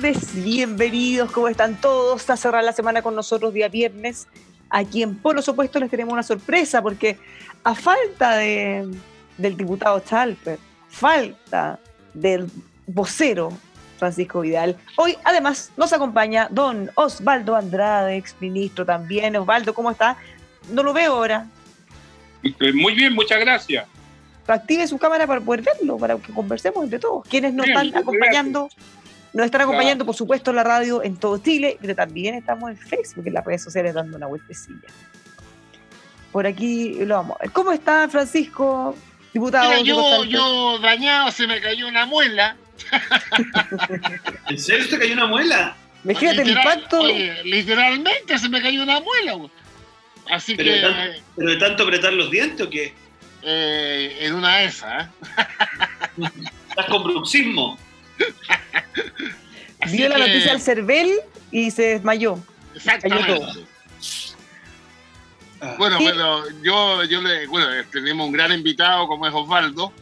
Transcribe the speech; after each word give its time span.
tardes, 0.00 0.44
bienvenidos, 0.44 1.32
¿cómo 1.32 1.48
están 1.48 1.74
todos? 1.80 2.30
A 2.30 2.36
cerrar 2.36 2.62
la 2.62 2.72
semana 2.72 3.02
con 3.02 3.16
nosotros 3.16 3.52
día 3.52 3.68
viernes. 3.68 4.28
Aquí 4.70 5.02
en 5.02 5.18
Opuestos 5.20 5.80
les 5.80 5.90
tenemos 5.90 6.12
una 6.12 6.22
sorpresa 6.22 6.80
porque 6.82 7.18
a 7.64 7.74
falta 7.74 8.36
de, 8.36 8.88
del 9.38 9.56
diputado 9.56 9.98
Chalper, 9.98 10.56
falta 10.88 11.80
del 12.14 12.48
vocero 12.86 13.52
Francisco 13.98 14.42
Vidal, 14.42 14.76
hoy 14.96 15.16
además 15.24 15.72
nos 15.76 15.92
acompaña 15.92 16.46
don 16.48 16.92
Osvaldo 16.94 17.56
Andrade, 17.56 18.16
exministro 18.16 18.86
también. 18.86 19.34
Osvaldo, 19.34 19.74
¿cómo 19.74 19.90
está? 19.90 20.16
No 20.70 20.84
lo 20.84 20.92
veo 20.92 21.14
ahora. 21.14 21.46
Muy 22.72 22.94
bien, 22.94 23.14
muchas 23.14 23.40
gracias. 23.40 23.84
Active 24.46 24.86
su 24.86 24.96
cámara 24.96 25.26
para 25.26 25.40
poder 25.40 25.62
verlo, 25.62 25.98
para 25.98 26.16
que 26.16 26.32
conversemos 26.32 26.84
entre 26.84 27.00
todos. 27.00 27.26
Quienes 27.28 27.52
nos 27.52 27.66
están 27.66 27.94
acompañando 27.96 28.70
nos 29.32 29.46
están 29.46 29.62
acompañando, 29.62 30.04
por 30.04 30.14
supuesto, 30.14 30.50
en 30.50 30.56
la 30.56 30.64
radio 30.64 31.02
en 31.02 31.16
todo 31.16 31.38
Chile, 31.38 31.78
pero 31.80 31.94
también 31.94 32.34
estamos 32.34 32.70
en 32.70 32.76
Facebook, 32.76 33.26
en 33.26 33.34
las 33.34 33.44
redes 33.44 33.62
sociales, 33.62 33.94
dando 33.94 34.16
una 34.16 34.26
vueltecilla. 34.26 34.88
Por 36.32 36.46
aquí 36.46 36.94
lo 37.04 37.16
vamos 37.16 37.36
a 37.38 37.44
ver. 37.44 37.52
¿Cómo 37.52 37.72
está, 37.72 38.08
Francisco, 38.08 38.96
diputado? 39.32 39.82
yo, 39.82 40.24
yo 40.24 40.78
dañado, 40.78 41.30
se 41.30 41.46
me 41.46 41.60
cayó 41.60 41.88
una 41.88 42.06
muela. 42.06 42.56
¿En 44.48 44.58
serio 44.58 44.88
te 44.88 44.98
cayó 44.98 45.14
una 45.14 45.26
muela? 45.26 45.76
Imagínate 46.04 46.42
el 46.42 46.50
impacto. 46.50 47.06
literalmente 47.44 48.38
se 48.38 48.48
me 48.48 48.62
cayó 48.62 48.82
una 48.82 49.00
muela. 49.00 49.48
Así 50.30 50.54
¿Pero 50.54 50.70
que. 50.70 50.76
De 50.76 50.82
tanto, 50.82 51.22
¿Pero 51.36 51.50
de 51.50 51.56
tanto 51.56 51.82
apretar 51.84 52.12
los 52.12 52.30
dientes 52.30 52.66
o 52.66 52.70
qué? 52.70 52.94
Eh, 53.42 54.18
en 54.20 54.34
una 54.34 54.58
de 54.58 54.64
esas. 54.66 55.06
¿eh? 55.06 55.08
¿Estás 56.68 56.86
con 56.86 57.02
bruxismo? 57.04 57.78
Vio 59.86 60.08
la 60.08 60.18
noticia 60.18 60.52
al 60.52 60.60
CERVEL 60.60 61.20
y 61.50 61.70
se 61.70 61.82
desmayó. 61.82 62.38
Exactamente. 62.74 63.40
Ah. 65.60 65.74
Bueno, 65.76 65.98
bueno, 65.98 66.44
yo, 66.62 67.04
yo 67.04 67.20
le, 67.20 67.46
bueno, 67.48 67.66
tenemos 67.90 68.26
un 68.26 68.32
gran 68.32 68.52
invitado 68.52 69.08
como 69.08 69.26
es 69.26 69.34
Osvaldo, 69.34 69.92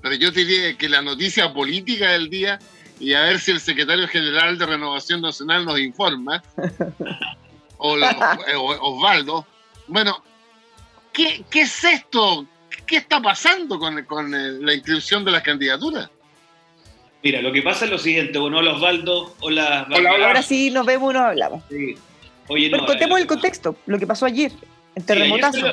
pero 0.00 0.14
yo 0.14 0.30
diría 0.30 0.76
que 0.76 0.88
la 0.88 1.02
noticia 1.02 1.52
política 1.52 2.12
del 2.12 2.30
día, 2.30 2.58
y 2.98 3.12
a 3.12 3.22
ver 3.22 3.40
si 3.40 3.50
el 3.50 3.60
secretario 3.60 4.08
general 4.08 4.56
de 4.56 4.64
Renovación 4.64 5.20
Nacional 5.20 5.66
nos 5.66 5.78
informa, 5.78 6.42
o, 7.76 7.94
Osvaldo, 8.80 9.46
bueno, 9.86 10.22
¿qué, 11.12 11.44
¿qué, 11.50 11.62
es 11.62 11.84
esto? 11.84 12.46
¿Qué 12.86 12.96
está 12.96 13.20
pasando 13.20 13.78
con, 13.78 14.02
con 14.04 14.30
la 14.64 14.74
inscripción 14.74 15.26
de 15.26 15.30
las 15.30 15.42
candidaturas? 15.42 16.08
Mira, 17.24 17.40
lo 17.40 17.52
que 17.52 17.62
pasa 17.62 17.86
es 17.86 17.90
lo 17.90 17.96
siguiente, 17.96 18.38
bueno, 18.38 18.58
hola 18.58 18.74
Osvaldo, 18.74 19.34
hola. 19.40 19.86
hola, 19.90 20.26
Ahora 20.26 20.42
sí 20.42 20.70
nos 20.70 20.84
vemos 20.84 21.10
y 21.10 21.14
nos 21.14 21.22
hablamos. 21.22 21.64
Sí. 21.70 21.94
Oye, 22.48 22.68
Pero 22.70 22.84
contemos 22.84 23.18
eh, 23.18 23.22
el 23.22 23.26
contexto, 23.26 23.76
lo 23.86 23.98
que 23.98 24.06
pasó 24.06 24.26
ayer, 24.26 24.52
el 24.94 25.04
terremotazo. 25.06 25.72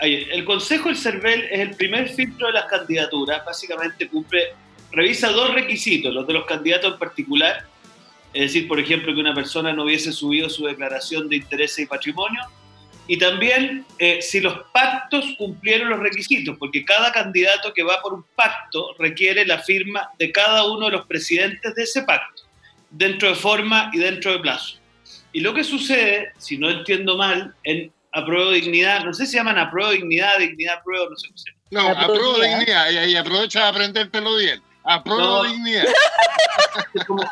el 0.00 0.44
Consejo 0.44 0.90
del 0.90 0.98
CERVEL 0.98 1.44
es 1.50 1.60
el 1.60 1.74
primer 1.76 2.10
filtro 2.10 2.48
de 2.48 2.52
las 2.52 2.66
candidaturas, 2.66 3.42
básicamente 3.42 4.06
cumple, 4.06 4.48
revisa 4.90 5.30
dos 5.30 5.54
requisitos, 5.54 6.12
los 6.12 6.26
de 6.26 6.34
los 6.34 6.44
candidatos 6.44 6.92
en 6.92 6.98
particular, 6.98 7.64
es 8.34 8.42
decir, 8.42 8.68
por 8.68 8.78
ejemplo, 8.78 9.14
que 9.14 9.20
una 9.20 9.34
persona 9.34 9.72
no 9.72 9.84
hubiese 9.84 10.12
subido 10.12 10.50
su 10.50 10.66
declaración 10.66 11.26
de 11.26 11.36
intereses 11.36 11.78
y 11.78 11.86
patrimonio, 11.86 12.42
y 13.12 13.18
también 13.18 13.84
eh, 13.98 14.22
si 14.22 14.40
los 14.40 14.58
pactos 14.72 15.26
cumplieron 15.36 15.90
los 15.90 16.00
requisitos, 16.00 16.56
porque 16.58 16.82
cada 16.82 17.12
candidato 17.12 17.74
que 17.74 17.82
va 17.82 18.00
por 18.00 18.14
un 18.14 18.24
pacto 18.34 18.94
requiere 18.98 19.44
la 19.44 19.58
firma 19.58 20.08
de 20.18 20.32
cada 20.32 20.64
uno 20.64 20.86
de 20.86 20.92
los 20.92 21.04
presidentes 21.04 21.74
de 21.74 21.82
ese 21.82 22.04
pacto, 22.04 22.44
dentro 22.88 23.28
de 23.28 23.34
forma 23.34 23.90
y 23.92 23.98
dentro 23.98 24.32
de 24.32 24.38
plazo. 24.38 24.78
Y 25.30 25.40
lo 25.40 25.52
que 25.52 25.62
sucede, 25.62 26.32
si 26.38 26.56
no 26.56 26.70
entiendo 26.70 27.18
mal, 27.18 27.54
en 27.64 27.92
apruebo 28.12 28.50
dignidad, 28.52 29.04
no 29.04 29.12
sé 29.12 29.26
si 29.26 29.32
se 29.32 29.36
llaman 29.36 29.58
apruebo 29.58 29.90
dignidad, 29.90 30.38
dignidad 30.38 30.78
apruebo, 30.78 31.10
no 31.10 31.16
sé 31.16 31.28
cómo 31.28 31.36
se 31.36 31.50
llama. 31.50 31.92
No, 31.92 32.00
apruebo 32.00 32.40
dignidad, 32.40 32.90
y, 33.08 33.14
aprovecha 33.14 33.64
de 33.64 33.68
aprendértelo 33.68 34.36
bien. 34.36 34.62
Apruebo 34.84 35.44
dignidad. 35.44 35.84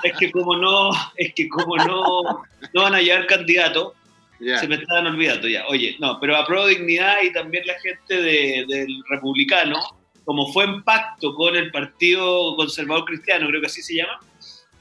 Es 0.05 0.19
que, 0.19 0.31
como, 0.31 0.55
no, 0.57 0.91
es 1.17 1.33
que 1.35 1.49
como 1.49 1.75
no, 1.79 2.45
no 2.75 2.83
van 2.83 2.95
a 2.95 3.01
llegar 3.01 3.27
candidatos, 3.27 3.95
se 4.41 4.69
me 4.69 4.77
estaban 4.77 5.07
olvidando 5.07 5.49
ya. 5.49 5.67
Oye, 5.69 5.97
no, 5.99 6.19
pero 6.21 6.37
apruebo 6.37 6.67
dignidad 6.67 7.17
y 7.23 7.33
también 7.33 7.67
la 7.67 7.79
gente 7.81 8.23
del 8.23 9.03
republicano, 9.09 9.79
como 10.25 10.53
fue 10.53 10.65
en 10.65 10.83
pacto 10.83 11.35
con 11.35 11.57
el 11.57 11.71
Partido 11.71 12.57
Conservador 12.57 13.05
Cristiano, 13.05 13.49
creo 13.49 13.61
que 13.61 13.67
así 13.67 13.83
se 13.83 13.97
llama, 13.97 14.19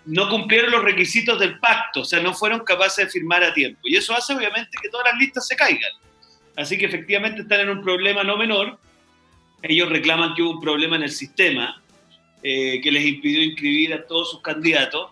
no 0.05 0.29
cumplieron 0.29 0.71
los 0.71 0.83
requisitos 0.83 1.39
del 1.39 1.59
pacto, 1.59 2.01
o 2.01 2.05
sea, 2.05 2.19
no 2.19 2.33
fueron 2.33 2.61
capaces 2.61 3.05
de 3.05 3.11
firmar 3.11 3.43
a 3.43 3.53
tiempo. 3.53 3.79
Y 3.83 3.95
eso 3.97 4.13
hace 4.15 4.33
obviamente 4.33 4.77
que 4.81 4.89
todas 4.89 5.07
las 5.11 5.19
listas 5.19 5.45
se 5.45 5.55
caigan. 5.55 5.91
Así 6.55 6.77
que 6.77 6.85
efectivamente 6.85 7.41
están 7.41 7.61
en 7.61 7.69
un 7.69 7.83
problema 7.83 8.23
no 8.23 8.37
menor. 8.37 8.79
Ellos 9.61 9.89
reclaman 9.89 10.33
que 10.35 10.41
hubo 10.41 10.51
un 10.51 10.61
problema 10.61 10.95
en 10.95 11.03
el 11.03 11.11
sistema 11.11 11.81
eh, 12.41 12.79
que 12.81 12.91
les 12.91 13.05
impidió 13.05 13.43
inscribir 13.43 13.93
a 13.93 14.05
todos 14.05 14.31
sus 14.31 14.41
candidatos. 14.41 15.11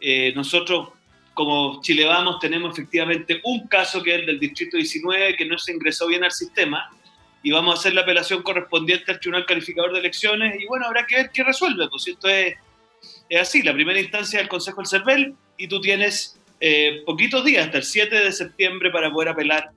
Eh, 0.00 0.32
nosotros 0.34 0.90
como 1.34 1.80
Chile 1.82 2.04
Vamos 2.04 2.38
tenemos 2.38 2.72
efectivamente 2.72 3.40
un 3.44 3.66
caso 3.68 4.02
que 4.02 4.14
es 4.14 4.20
el 4.20 4.26
del 4.26 4.40
Distrito 4.40 4.76
19 4.76 5.36
que 5.36 5.46
no 5.46 5.58
se 5.58 5.72
ingresó 5.72 6.06
bien 6.06 6.24
al 6.24 6.32
sistema 6.32 6.90
y 7.42 7.50
vamos 7.50 7.74
a 7.74 7.78
hacer 7.78 7.94
la 7.94 8.02
apelación 8.02 8.42
correspondiente 8.42 9.12
al 9.12 9.20
Tribunal 9.20 9.46
Calificador 9.46 9.92
de 9.92 10.00
Elecciones 10.00 10.60
y 10.60 10.66
bueno, 10.66 10.86
habrá 10.86 11.06
que 11.06 11.16
ver 11.16 11.30
qué 11.32 11.42
resuelve, 11.42 11.88
pues 11.88 12.06
esto 12.08 12.28
es, 12.28 12.54
es 13.28 13.40
así, 13.40 13.62
la 13.62 13.72
primera 13.72 13.98
instancia 13.98 14.38
del 14.38 14.48
Consejo 14.48 14.78
del 14.78 14.88
CERVEL 14.88 15.34
y 15.56 15.68
tú 15.68 15.80
tienes 15.80 16.38
eh, 16.60 17.02
poquitos 17.06 17.44
días, 17.44 17.66
hasta 17.66 17.78
el 17.78 17.84
7 17.84 18.14
de 18.14 18.32
septiembre 18.32 18.90
para 18.90 19.10
poder 19.10 19.30
apelar 19.30 19.70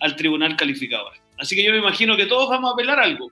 al 0.00 0.16
Tribunal 0.16 0.56
Calificador. 0.56 1.12
Así 1.38 1.54
que 1.54 1.62
yo 1.62 1.70
me 1.70 1.78
imagino 1.78 2.16
que 2.16 2.26
todos 2.26 2.48
vamos 2.48 2.70
a 2.70 2.74
apelar 2.74 2.98
algo. 2.98 3.30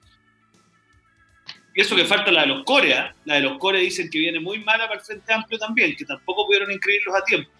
Y 1.74 1.80
eso 1.80 1.96
que 1.96 2.04
falta 2.04 2.30
la 2.30 2.42
de 2.42 2.48
los 2.48 2.64
Corea, 2.64 3.14
la 3.24 3.36
de 3.36 3.40
los 3.40 3.58
Core 3.58 3.80
dicen 3.80 4.10
que 4.10 4.18
viene 4.18 4.40
muy 4.40 4.58
mala 4.58 4.86
para 4.86 5.00
el 5.00 5.04
Frente 5.04 5.32
Amplio 5.32 5.58
también, 5.58 5.96
que 5.96 6.04
tampoco 6.04 6.46
pudieron 6.46 6.70
inscribirlos 6.70 7.14
a 7.14 7.24
tiempo. 7.24 7.50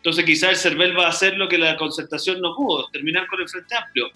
Entonces 0.00 0.24
quizás 0.24 0.50
el 0.50 0.56
CERVEL 0.56 0.98
va 0.98 1.06
a 1.06 1.08
hacer 1.10 1.36
lo 1.36 1.46
que 1.46 1.58
la 1.58 1.76
concertación 1.76 2.40
no 2.40 2.56
pudo, 2.56 2.88
terminar 2.88 3.26
con 3.26 3.38
el 3.42 3.48
Frente 3.48 3.74
Amplio. 3.76 4.06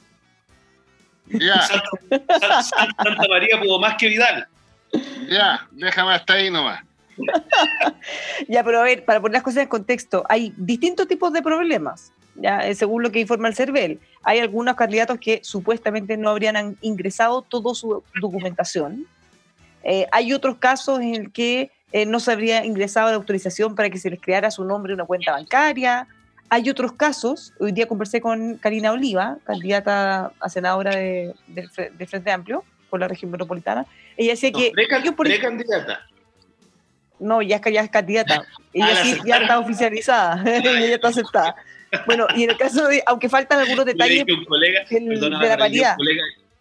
Santa, 2.63 3.27
María 3.29 3.61
pudo 3.61 3.79
más 3.79 3.97
que 3.99 4.09
Vidal. 4.09 4.49
Ya, 5.29 5.69
déjame 5.73 6.15
hasta 6.15 6.35
ahí 6.35 6.51
nomás. 6.51 6.83
ya, 8.49 8.65
pero 8.65 8.81
a 8.81 8.85
ver, 8.85 9.05
para 9.05 9.21
poner 9.21 9.35
las 9.35 9.43
cosas 9.43 9.65
en 9.65 9.69
contexto, 9.69 10.25
hay 10.31 10.55
distintos 10.57 11.07
tipos 11.07 11.31
de 11.35 11.43
problemas, 11.43 12.15
ya, 12.35 12.67
eh, 12.67 12.75
según 12.75 13.03
lo 13.03 13.13
que 13.13 13.21
informa 13.21 13.49
el 13.49 13.55
CERVEL. 13.55 14.01
Hay 14.23 14.39
algunos 14.39 14.77
candidatos 14.77 15.19
que 15.19 15.41
supuestamente 15.43 16.17
no 16.17 16.31
habrían 16.31 16.79
ingresado 16.81 17.43
toda 17.43 17.75
su 17.75 18.03
documentación. 18.19 19.07
Eh, 19.83 20.07
hay 20.13 20.33
otros 20.33 20.57
casos 20.57 21.01
en 21.01 21.15
el 21.15 21.31
que 21.31 21.71
eh, 21.95 22.07
no 22.07 22.19
se 22.19 22.33
habría 22.33 22.65
ingresado 22.65 23.09
la 23.11 23.15
autorización 23.15 23.77
para 23.77 23.89
que 23.89 23.99
se 23.99 24.11
les 24.11 24.21
creara 24.21 24.51
su 24.51 24.65
nombre 24.65 24.93
una 24.93 25.05
cuenta 25.05 25.31
bancaria. 25.31 26.09
Hay 26.51 26.69
otros 26.69 26.93
casos, 26.95 27.53
hoy 27.61 27.71
día 27.71 27.87
conversé 27.87 28.21
con 28.21 28.57
Karina 28.57 28.91
Oliva, 28.91 29.39
candidata 29.45 30.33
a 30.41 30.49
senadora 30.49 30.91
de, 30.97 31.35
Frente 32.09 32.33
Amplio 32.33 32.65
por 32.91 32.99
la 32.99 33.07
región 33.07 33.31
metropolitana. 33.31 33.87
Ella 34.17 34.33
decía 34.33 34.51
que... 34.51 34.73
Pre-candidata. 34.75 36.01
No, 37.21 37.41
ya 37.43 37.57
es, 37.65 37.73
ya 37.73 37.83
es 37.83 37.91
candidata. 37.91 38.45
Ella 38.73 38.89
ah, 38.91 39.05
sí, 39.05 39.17
ya 39.25 39.37
está 39.37 39.61
oficializada, 39.61 40.43
ella 40.51 40.81
ya 40.81 40.95
está 40.97 41.09
aceptada. 41.09 41.55
Bueno, 42.07 42.27
y 42.35 42.43
en 42.43 42.51
el 42.51 42.57
caso 42.57 42.89
de, 42.89 43.05
aunque 43.07 43.29
faltan 43.29 43.61
algunos 43.61 43.87
detalles 43.87 44.25
un 44.29 44.45
colega, 44.47 44.85
de 44.91 45.31
la 45.31 45.57
paridad. 45.57 45.97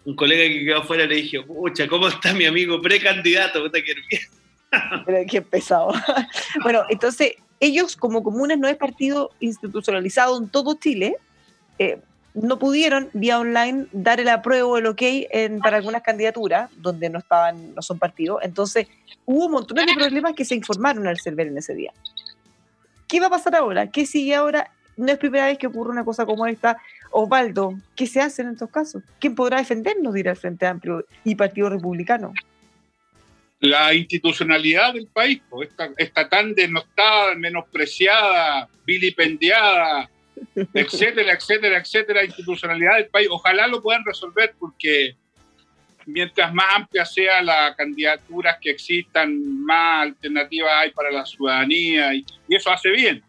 Un 0.06 0.16
colega, 0.16 0.44
que 0.44 0.64
quedó 0.64 0.78
afuera 0.78 1.08
le 1.08 1.16
dije, 1.16 1.42
pucha, 1.42 1.88
¿cómo 1.88 2.08
está 2.08 2.34
mi 2.34 2.46
amigo 2.46 2.80
precandidato? 2.84 3.64
Puta 3.64 3.82
que 3.82 3.96
Pero 3.96 4.43
qué 5.30 5.42
pesado. 5.42 5.92
bueno, 6.64 6.84
entonces, 6.90 7.34
ellos 7.60 7.96
como 7.96 8.24
comunes 8.24 8.58
no 8.58 8.68
es 8.68 8.76
partido 8.76 9.32
institucionalizado 9.40 10.38
en 10.38 10.50
todo 10.50 10.76
Chile, 10.76 11.16
eh, 11.80 12.00
no 12.34 12.58
pudieron 12.58 13.10
vía 13.14 13.40
online 13.40 13.86
dar 13.92 14.20
el 14.20 14.28
apruebo, 14.30 14.78
el 14.78 14.88
ok 14.88 15.02
para 15.62 15.78
algunas 15.78 16.02
candidaturas 16.02 16.70
donde 16.78 17.10
no 17.10 17.20
estaban, 17.20 17.76
no 17.76 17.82
son 17.82 18.00
partidos. 18.00 18.40
Entonces, 18.44 18.88
hubo 19.26 19.46
un 19.46 19.52
montón 19.52 19.78
de 19.78 19.94
problemas 19.96 20.34
que 20.34 20.44
se 20.44 20.56
informaron 20.56 21.08
al 21.08 21.20
CERVEL 21.20 21.50
en 21.50 21.58
ese 21.60 21.76
día. 21.76 21.94
¿Qué 23.08 23.20
va 23.20 23.28
a 23.28 23.30
pasar 23.30 23.56
ahora? 23.56 23.92
¿Qué 23.92 24.06
sigue 24.06 24.34
ahora? 24.34 24.72
No 24.98 25.12
es 25.12 25.18
primera 25.20 25.46
vez 25.46 25.58
que 25.58 25.68
ocurre 25.68 25.92
una 25.92 26.04
cosa 26.04 26.26
como 26.26 26.48
esta. 26.48 26.78
Osvaldo, 27.12 27.76
¿qué 27.96 28.08
se 28.08 28.20
hace 28.20 28.42
en 28.42 28.50
estos 28.50 28.72
casos? 28.72 29.04
¿Quién 29.20 29.36
podrá 29.36 29.58
defendernos, 29.58 30.14
dirá 30.14 30.32
el 30.32 30.38
Frente 30.38 30.66
Amplio 30.66 31.06
y 31.24 31.36
Partido 31.36 31.70
Republicano? 31.70 32.34
La 33.64 33.94
institucionalidad 33.94 34.94
del 34.94 35.08
país 35.08 35.42
pues, 35.50 35.70
está, 35.70 35.90
está 35.96 36.28
tan 36.28 36.54
denostada, 36.54 37.34
menospreciada, 37.36 38.68
vilipendiada, 38.86 40.10
etcétera, 40.74 41.32
etcétera, 41.32 41.78
etcétera, 41.78 42.26
institucionalidad 42.26 42.96
del 42.96 43.08
país. 43.08 43.30
Ojalá 43.32 43.68
lo 43.68 43.82
puedan 43.82 44.04
resolver 44.04 44.54
porque 44.60 45.16
mientras 46.06 46.54
más 46.54 46.76
amplia 46.76 47.06
sea 47.06 47.42
la 47.42 47.74
candidatura 47.74 48.58
que 48.60 48.72
existan, 48.72 49.64
más 49.64 50.08
alternativas 50.08 50.72
hay 50.74 50.92
para 50.92 51.10
la 51.10 51.26
ciudadanía 51.26 52.14
y, 52.16 52.26
eso 52.50 52.70
hace 52.70 52.90
bien. 52.90 53.24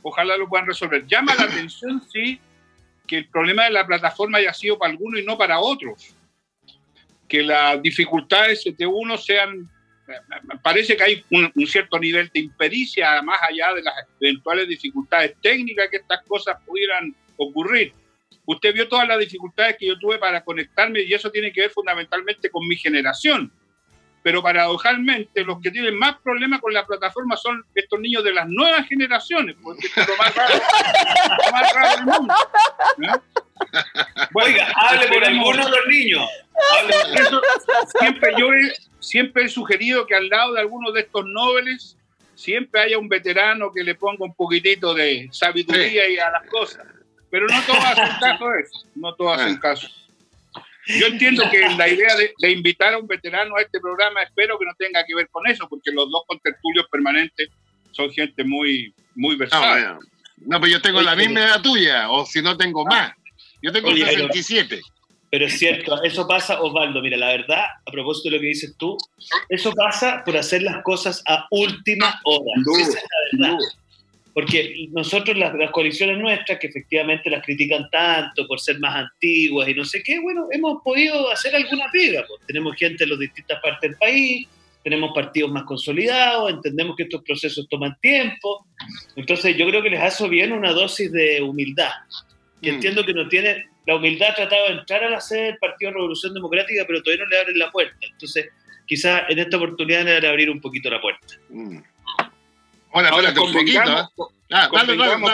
Ojalá 0.00 0.38
lo 0.38 0.48
puedan 0.48 0.68
resolver. 0.68 1.06
Llama 1.06 1.34
la 1.34 1.44
atención, 1.44 2.02
sí, 2.10 2.40
que 3.06 3.18
el 3.18 3.28
problema 3.28 3.64
de 3.64 3.72
la 3.72 3.86
plataforma 3.86 4.38
haya 4.38 4.54
sido 4.54 4.78
para 4.78 4.90
algunos 4.90 5.20
y 5.20 5.22
no 5.26 5.36
para 5.36 5.60
otros. 5.60 6.14
Que 7.30 7.42
las 7.42 7.80
dificultades 7.80 8.64
de 8.76 8.86
uno 8.86 9.16
sean 9.16 9.70
parece 10.62 10.96
que 10.96 11.02
hay 11.02 11.24
un, 11.30 11.52
cierto 11.66 11.98
nivel 11.98 12.30
de 12.32 12.40
impericia, 12.40 13.22
más 13.22 13.38
allá 13.42 13.74
de 13.74 13.82
las 13.82 13.94
eventuales 14.20 14.68
dificultades 14.68 15.34
técnicas 15.40 15.88
que 15.90 15.98
estas 15.98 16.22
cosas 16.26 16.56
pudieran 16.66 17.14
ocurrir. 17.36 17.92
Usted 18.46 18.74
vio 18.74 18.88
todas 18.88 19.06
las 19.06 19.18
dificultades 19.18 19.76
que 19.78 19.86
yo 19.86 19.98
tuve 19.98 20.18
para 20.18 20.42
conectarme 20.42 21.02
y 21.02 21.12
eso 21.12 21.30
tiene 21.30 21.52
que 21.52 21.62
ver 21.62 21.70
fundamentalmente 21.70 22.50
con 22.50 22.66
mi 22.66 22.76
generación. 22.76 23.52
Pero 24.22 24.42
paradojalmente 24.42 25.44
los 25.44 25.60
que 25.60 25.70
tienen 25.70 25.96
más 25.96 26.16
problemas 26.22 26.60
con 26.60 26.74
la 26.74 26.84
plataforma 26.84 27.36
son 27.36 27.64
estos 27.74 27.98
niños 28.00 28.22
de 28.22 28.34
las 28.34 28.46
nuevas 28.48 28.86
generaciones, 28.86 29.56
porque 29.62 29.86
es 29.86 30.08
lo 30.08 30.16
más 30.16 30.34
raro, 30.34 30.54
más 31.52 31.72
raro 31.72 31.96
del 31.96 32.04
mundo. 32.04 32.34
Oiga, 34.34 34.72
hable 34.76 35.08
por 35.08 35.24
alguno 35.24 35.64
de 35.64 35.70
los 35.70 35.86
niños. 35.88 36.28
siempre 38.00 38.32
yo 38.38 38.52
he, 38.52 38.72
siempre 39.00 39.44
he 39.44 39.48
sugerido 39.48 40.06
que 40.06 40.14
al 40.14 40.28
lado 40.28 40.54
de 40.54 40.60
algunos 40.60 40.92
de 40.94 41.00
estos 41.00 41.24
nobles 41.26 41.96
siempre 42.34 42.80
haya 42.80 42.98
un 42.98 43.08
veterano 43.08 43.70
que 43.72 43.82
le 43.82 43.94
ponga 43.94 44.24
un 44.24 44.34
poquitito 44.34 44.94
de 44.94 45.28
sabiduría 45.32 46.08
y 46.08 46.18
a 46.18 46.30
las 46.30 46.46
cosas. 46.48 46.86
Pero 47.30 47.46
no 47.46 47.62
todos 47.62 47.84
hacen 47.84 48.08
caso 48.20 48.48
de 48.48 48.60
eso. 48.60 48.86
No 48.94 49.14
todos 49.14 49.38
hacen 49.38 49.56
ah. 49.56 49.60
caso. 49.60 49.88
Yo 50.86 51.06
entiendo 51.06 51.44
que 51.50 51.60
la 51.76 51.88
idea 51.88 52.14
de, 52.16 52.50
invitar 52.50 52.94
a 52.94 52.98
un 52.98 53.06
veterano 53.06 53.56
a 53.56 53.62
este 53.62 53.78
programa, 53.80 54.22
espero 54.22 54.58
que 54.58 54.64
no 54.64 54.72
tenga 54.76 55.04
que 55.06 55.14
ver 55.14 55.28
con 55.30 55.46
eso, 55.46 55.68
porque 55.68 55.92
los 55.92 56.10
dos 56.10 56.24
contertulios 56.26 56.86
permanentes 56.90 57.48
son 57.92 58.10
gente 58.10 58.42
muy, 58.42 58.92
muy 59.14 59.36
versada. 59.36 59.98
No, 60.38 60.58
pues 60.58 60.72
yo 60.72 60.80
tengo 60.80 61.02
la 61.02 61.14
misma 61.14 61.40
edad 61.40 61.62
tuya, 61.62 62.10
o 62.10 62.24
si 62.24 62.42
no 62.42 62.56
tengo 62.56 62.84
más. 62.86 63.12
Yo 63.62 63.72
tengo 63.72 63.94
67. 63.94 64.80
Pero 65.30 65.46
es 65.46 65.58
cierto, 65.58 66.02
eso 66.02 66.26
pasa, 66.26 66.60
Osvaldo, 66.60 67.00
mira, 67.00 67.16
la 67.16 67.28
verdad, 67.28 67.64
a 67.86 67.90
propósito 67.92 68.30
de 68.30 68.36
lo 68.36 68.40
que 68.40 68.48
dices 68.48 68.74
tú, 68.76 68.96
eso 69.48 69.72
pasa 69.72 70.24
por 70.24 70.36
hacer 70.36 70.62
las 70.62 70.82
cosas 70.82 71.22
a 71.28 71.46
última 71.52 72.20
hora. 72.24 72.80
Esa 72.80 72.98
es 72.98 73.04
la 73.38 73.48
verdad. 73.48 73.58
Porque 74.34 74.88
nosotros, 74.90 75.36
las, 75.36 75.54
las, 75.54 75.70
coaliciones 75.70 76.18
nuestras, 76.18 76.58
que 76.58 76.66
efectivamente 76.66 77.30
las 77.30 77.44
critican 77.44 77.88
tanto 77.90 78.46
por 78.46 78.60
ser 78.60 78.80
más 78.80 78.96
antiguas 78.96 79.68
y 79.68 79.74
no 79.74 79.84
sé 79.84 80.02
qué, 80.02 80.18
bueno, 80.20 80.46
hemos 80.50 80.82
podido 80.82 81.30
hacer 81.30 81.54
alguna 81.54 81.86
pega. 81.92 82.24
Pues. 82.26 82.40
Tenemos 82.46 82.74
gente 82.76 83.04
en 83.04 83.10
las 83.10 83.18
distintas 83.18 83.60
partes 83.60 83.90
del 83.90 83.98
país, 83.98 84.48
tenemos 84.82 85.12
partidos 85.14 85.50
más 85.52 85.64
consolidados, 85.64 86.50
entendemos 86.50 86.96
que 86.96 87.04
estos 87.04 87.22
procesos 87.22 87.68
toman 87.68 87.96
tiempo. 88.00 88.66
Entonces, 89.14 89.56
yo 89.56 89.66
creo 89.68 89.82
que 89.82 89.90
les 89.90 90.00
hace 90.00 90.28
bien 90.28 90.52
una 90.52 90.72
dosis 90.72 91.12
de 91.12 91.40
humildad. 91.42 91.90
Y 92.60 92.70
mm. 92.70 92.74
entiendo 92.74 93.04
que 93.04 93.14
no 93.14 93.28
tiene 93.28 93.70
la 93.86 93.96
humildad 93.96 94.30
ha 94.30 94.34
tratado 94.34 94.66
de 94.66 94.72
entrar 94.74 95.02
a 95.04 95.10
la 95.10 95.20
sede 95.20 95.44
del 95.46 95.58
Partido 95.58 95.92
Revolución 95.92 96.34
Democrática, 96.34 96.84
pero 96.86 97.02
todavía 97.02 97.24
no 97.24 97.30
le 97.30 97.38
abren 97.40 97.58
la 97.58 97.70
puerta. 97.70 97.96
Entonces, 98.12 98.50
quizás 98.86 99.22
en 99.28 99.38
esta 99.38 99.56
oportunidad 99.56 100.04
le 100.04 100.14
van 100.14 100.24
a 100.24 100.28
abrir 100.28 100.50
un 100.50 100.60
poquito 100.60 100.90
la 100.90 101.00
puerta. 101.00 101.34
Mm. 101.48 101.78
Ahora, 102.92 103.08
ahora 103.08 103.30
un 103.30 103.52
poquito. 103.52 103.80
¿eh? 103.80 104.26
Ah, 104.52 104.68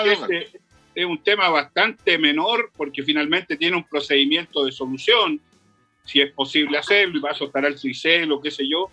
este 0.05 0.49
es 0.95 1.05
un 1.05 1.23
tema 1.23 1.49
bastante 1.51 2.17
menor 2.19 2.71
porque 2.77 3.03
finalmente 3.03 3.57
tiene 3.57 3.77
un 3.77 3.85
procedimiento 3.85 4.65
de 4.65 4.73
solución, 4.73 5.41
si 6.05 6.21
es 6.21 6.33
posible 6.33 6.79
hacerlo, 6.79 7.19
y 7.19 7.21
va 7.21 7.33
a 7.33 7.35
soltar 7.35 7.67
al 7.67 7.79
CICEL 7.79 8.33
o 8.33 8.41
qué 8.41 8.51
sé 8.51 8.67
yo, 8.69 8.89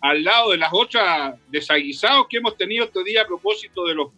al 0.00 0.24
lado 0.24 0.52
de 0.52 0.58
las 0.58 0.70
otras 0.72 1.34
desaguisados 1.48 2.26
que 2.28 2.38
hemos 2.38 2.56
tenido 2.56 2.84
este 2.84 3.04
día 3.04 3.22
a 3.22 3.26
propósito 3.26 3.86
de 3.86 3.94
los 3.94 4.08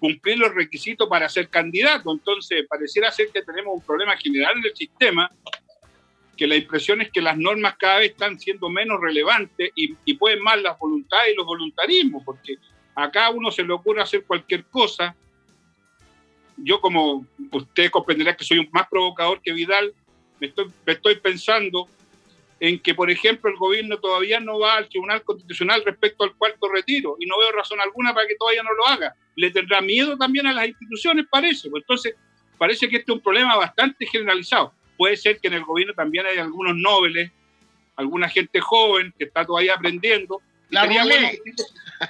cumplir 0.00 0.38
los 0.38 0.52
requisitos 0.54 1.08
para 1.08 1.28
ser 1.28 1.48
candidato. 1.48 2.10
Entonces, 2.10 2.66
pareciera 2.68 3.12
ser 3.12 3.28
que 3.32 3.42
tenemos 3.42 3.74
un 3.74 3.82
problema 3.82 4.16
general 4.16 4.56
en 4.56 4.64
el 4.64 4.74
sistema, 4.74 5.30
que 6.36 6.46
la 6.46 6.56
impresión 6.56 7.02
es 7.02 7.10
que 7.10 7.20
las 7.20 7.36
normas 7.36 7.76
cada 7.78 7.98
vez 7.98 8.12
están 8.12 8.40
siendo 8.40 8.70
menos 8.70 8.98
relevantes 9.00 9.70
y, 9.74 10.14
pueden 10.14 10.42
más 10.42 10.60
las 10.60 10.78
voluntades 10.78 11.32
y 11.32 11.36
los 11.36 11.46
voluntarismos, 11.46 12.22
porque 12.24 12.56
a 12.94 13.10
cada 13.10 13.30
uno 13.30 13.50
se 13.50 13.62
le 13.62 13.72
ocurre 13.72 14.02
hacer 14.02 14.24
cualquier 14.24 14.64
cosa. 14.64 15.14
Yo, 16.56 16.80
como 16.80 17.26
usted 17.52 17.90
comprenderá 17.90 18.34
que 18.34 18.44
soy 18.44 18.68
más 18.72 18.88
provocador 18.88 19.40
que 19.42 19.52
Vidal, 19.52 19.92
me 20.40 20.46
estoy, 20.46 20.72
me 20.86 20.94
estoy 20.94 21.16
pensando 21.16 21.86
en 22.60 22.78
que, 22.78 22.94
por 22.94 23.10
ejemplo, 23.10 23.50
el 23.50 23.56
gobierno 23.56 23.98
todavía 23.98 24.38
no 24.38 24.58
va 24.58 24.76
al 24.76 24.88
Tribunal 24.88 25.22
Constitucional 25.22 25.82
respecto 25.82 26.24
al 26.24 26.34
cuarto 26.34 26.68
retiro 26.68 27.16
y 27.18 27.24
no 27.24 27.38
veo 27.38 27.50
razón 27.52 27.80
alguna 27.80 28.12
para 28.12 28.26
que 28.26 28.36
todavía 28.36 28.62
no 28.62 28.74
lo 28.74 28.86
haga. 28.86 29.14
Le 29.34 29.50
tendrá 29.50 29.80
miedo 29.80 30.16
también 30.18 30.46
a 30.46 30.52
las 30.52 30.68
instituciones, 30.68 31.24
parece. 31.30 31.70
Pues 31.70 31.82
entonces, 31.82 32.14
parece 32.58 32.88
que 32.90 32.98
este 32.98 33.10
es 33.10 33.16
un 33.16 33.22
problema 33.22 33.56
bastante 33.56 34.04
generalizado. 34.04 34.74
Puede 34.98 35.16
ser 35.16 35.40
que 35.40 35.48
en 35.48 35.54
el 35.54 35.64
gobierno 35.64 35.94
también 35.94 36.26
hay 36.26 36.36
algunos 36.36 36.76
nobles, 36.76 37.32
alguna 37.96 38.28
gente 38.28 38.60
joven 38.60 39.14
que 39.18 39.24
está 39.24 39.46
todavía 39.46 39.74
aprendiendo. 39.74 40.42
La 40.68 40.86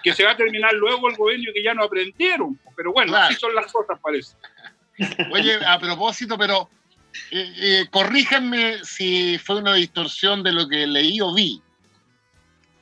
que, 0.02 0.12
se 0.12 0.24
va 0.24 0.32
a 0.32 0.36
terminar 0.36 0.74
luego 0.74 1.08
el 1.08 1.16
gobierno 1.16 1.50
y 1.50 1.54
que 1.54 1.62
ya 1.62 1.74
no 1.74 1.84
aprendieron. 1.84 2.58
Pero 2.76 2.92
bueno, 2.92 3.14
así 3.16 3.34
son 3.34 3.54
las 3.54 3.72
cosas, 3.72 3.98
parece. 4.02 4.34
Oye, 5.32 5.54
a 5.64 5.78
propósito, 5.78 6.36
pero 6.36 6.68
eh, 7.30 7.52
eh, 7.56 7.84
corríjanme 7.90 8.84
si 8.84 9.38
fue 9.38 9.56
una 9.56 9.74
distorsión 9.74 10.42
de 10.42 10.52
lo 10.52 10.68
que 10.68 10.86
leí 10.86 11.20
o 11.20 11.34
vi. 11.34 11.60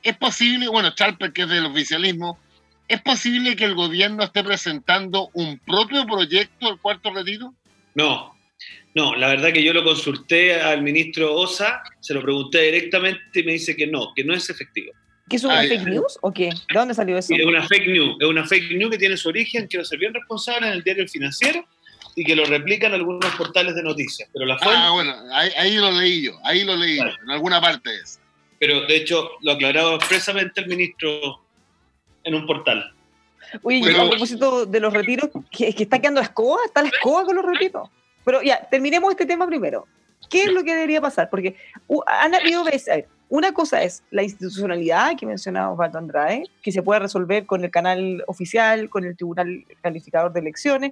Es 0.01 0.17
posible, 0.17 0.67
bueno, 0.67 0.93
Charper, 0.95 1.33
que 1.33 1.43
es 1.43 1.49
del 1.49 1.65
oficialismo, 1.65 2.39
¿es 2.87 3.01
posible 3.01 3.55
que 3.55 3.65
el 3.65 3.75
gobierno 3.75 4.23
esté 4.23 4.43
presentando 4.43 5.29
un 5.33 5.59
propio 5.59 6.05
proyecto 6.05 6.67
del 6.67 6.79
cuarto 6.79 7.13
retiro? 7.13 7.53
No, 7.95 8.33
no, 8.95 9.15
la 9.15 9.27
verdad 9.27 9.51
que 9.53 9.63
yo 9.63 9.73
lo 9.73 9.83
consulté 9.83 10.59
al 10.59 10.81
ministro 10.81 11.35
Osa, 11.35 11.83
se 11.99 12.13
lo 12.13 12.21
pregunté 12.21 12.63
directamente 12.63 13.21
y 13.33 13.43
me 13.43 13.51
dice 13.53 13.75
que 13.75 13.87
no, 13.87 14.13
que 14.15 14.23
no 14.23 14.33
es 14.33 14.49
efectivo. 14.49 14.93
¿Qué 15.29 15.35
es 15.35 15.43
una 15.43 15.61
fake 15.61 15.85
news 15.85 16.17
o 16.21 16.33
qué? 16.33 16.45
¿De 16.45 16.73
dónde 16.73 16.95
salió 16.95 17.15
eso? 17.17 17.33
Es 17.35 17.45
una 17.45 17.67
fake 17.67 17.87
news, 17.87 18.17
es 18.19 18.27
una 18.27 18.45
fake 18.47 18.71
news 18.71 18.91
que 18.91 18.97
tiene 18.97 19.15
su 19.15 19.29
origen, 19.29 19.67
que 19.67 19.77
lo 19.77 19.85
ser 19.85 19.99
bien 19.99 20.13
responsable 20.13 20.67
en 20.67 20.73
el 20.73 20.83
diario 20.83 21.03
El 21.03 21.09
Financiero 21.09 21.67
y 22.19 22.25
que 22.25 22.35
lo 22.35 22.43
replican 22.43 22.93
algunos 22.93 23.33
portales 23.35 23.75
de 23.75 23.81
noticias. 23.81 24.29
Pero 24.33 24.45
la 24.45 24.57
Ah, 24.61 24.91
bueno, 24.91 25.15
ahí, 25.31 25.77
lo 25.77 25.89
leí 25.89 26.23
yo, 26.23 26.33
ahí 26.43 26.65
lo 26.65 26.75
leí 26.75 26.97
yo, 26.97 27.05
en 27.05 27.29
alguna 27.29 27.61
parte 27.61 27.89
es. 27.95 28.19
Pero 28.59 28.85
de 28.85 28.97
hecho 28.97 29.29
lo 29.41 29.53
aclaraba 29.53 29.95
expresamente 29.95 30.59
el 30.59 30.67
ministro 30.67 31.39
en 32.25 32.35
un 32.35 32.45
portal. 32.45 32.93
Uy, 33.61 33.81
a 33.89 34.09
propósito 34.09 34.65
de 34.65 34.81
los 34.81 34.91
retiros, 34.91 35.29
que, 35.49 35.73
que 35.73 35.83
está 35.83 35.99
quedando 35.99 36.19
la 36.19 36.27
escoba, 36.27 36.59
está 36.65 36.81
la 36.81 36.89
escoba 36.89 37.23
con 37.23 37.37
los 37.37 37.45
retiros. 37.45 37.89
Pero 38.25 38.41
ya, 38.41 38.67
terminemos 38.69 39.11
este 39.11 39.25
tema 39.25 39.47
primero. 39.47 39.87
¿Qué 40.29 40.43
es 40.43 40.51
lo 40.51 40.61
que 40.65 40.75
debería 40.75 40.99
pasar? 40.99 41.29
Porque 41.29 41.55
han 42.05 42.35
habido 42.35 42.65
veces, 42.65 43.05
una 43.29 43.53
cosa 43.53 43.81
es 43.81 44.03
la 44.11 44.23
institucionalidad 44.23 45.15
que 45.17 45.25
mencionaba 45.25 45.71
Osvaldo 45.71 45.99
Andrade, 45.99 46.43
que 46.61 46.73
se 46.73 46.83
puede 46.83 46.99
resolver 46.99 47.45
con 47.45 47.63
el 47.63 47.71
canal 47.71 48.25
oficial, 48.27 48.89
con 48.89 49.05
el 49.05 49.15
Tribunal 49.15 49.63
Calificador 49.81 50.33
de 50.33 50.41
Elecciones. 50.41 50.91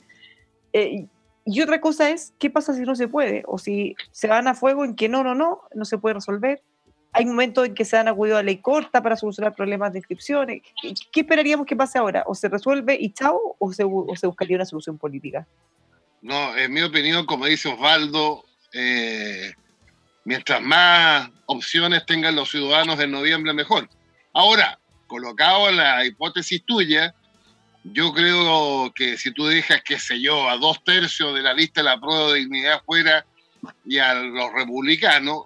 Eh, 0.71 1.05
y 1.49 1.61
otra 1.61 1.79
cosa 1.79 2.09
es, 2.09 2.33
¿qué 2.39 2.49
pasa 2.49 2.73
si 2.73 2.81
no 2.81 2.93
se 2.93 3.07
puede? 3.07 3.43
O 3.47 3.57
si 3.57 3.95
se 4.11 4.27
van 4.27 4.49
a 4.49 4.53
fuego 4.53 4.83
en 4.83 4.97
que 4.97 5.07
no, 5.07 5.23
no, 5.23 5.33
no, 5.33 5.61
no 5.73 5.85
se 5.85 5.97
puede 5.97 6.15
resolver. 6.15 6.61
Hay 7.13 7.25
momentos 7.25 7.65
en 7.65 7.73
que 7.73 7.85
se 7.85 7.97
han 7.97 8.09
acudido 8.09 8.35
a 8.35 8.43
ley 8.43 8.57
corta 8.57 9.01
para 9.01 9.15
solucionar 9.15 9.55
problemas 9.55 9.93
de 9.93 9.99
inscripciones. 9.99 10.61
¿Qué, 10.81 11.21
esperaríamos 11.21 11.65
que 11.65 11.77
pase 11.77 11.97
ahora? 11.97 12.23
¿O 12.27 12.35
se 12.35 12.49
resuelve 12.49 12.97
y 12.99 13.13
chao? 13.13 13.55
¿O 13.59 13.71
se, 13.71 13.85
o 13.85 14.13
se 14.17 14.27
buscaría 14.27 14.57
una 14.57 14.65
solución 14.65 14.97
política? 14.97 15.47
No, 16.21 16.53
en 16.57 16.73
mi 16.73 16.81
opinión, 16.81 17.25
como 17.25 17.45
dice 17.45 17.69
Osvaldo, 17.69 18.43
eh, 18.73 19.53
mientras 20.25 20.61
más 20.61 21.29
opciones 21.45 22.05
tengan 22.05 22.35
los 22.35 22.51
ciudadanos 22.51 22.99
en 22.99 23.11
noviembre, 23.11 23.53
mejor. 23.53 23.87
Ahora, 24.33 24.79
colocado 25.07 25.71
la 25.71 26.05
hipótesis 26.05 26.61
tuya, 26.65 27.15
yo 27.93 28.13
creo 28.13 28.91
que 28.93 29.17
si 29.17 29.31
tú 29.31 29.45
dejas, 29.45 29.81
qué 29.83 29.99
sé 29.99 30.19
yo, 30.19 30.49
a 30.49 30.57
dos 30.57 30.83
tercios 30.83 31.33
de 31.33 31.41
la 31.41 31.53
lista 31.53 31.81
de 31.81 31.85
la 31.85 31.99
prueba 31.99 32.33
de 32.33 32.39
dignidad 32.39 32.81
fuera 32.85 33.25
y 33.85 33.97
a 33.97 34.13
los 34.13 34.53
republicanos, 34.53 35.43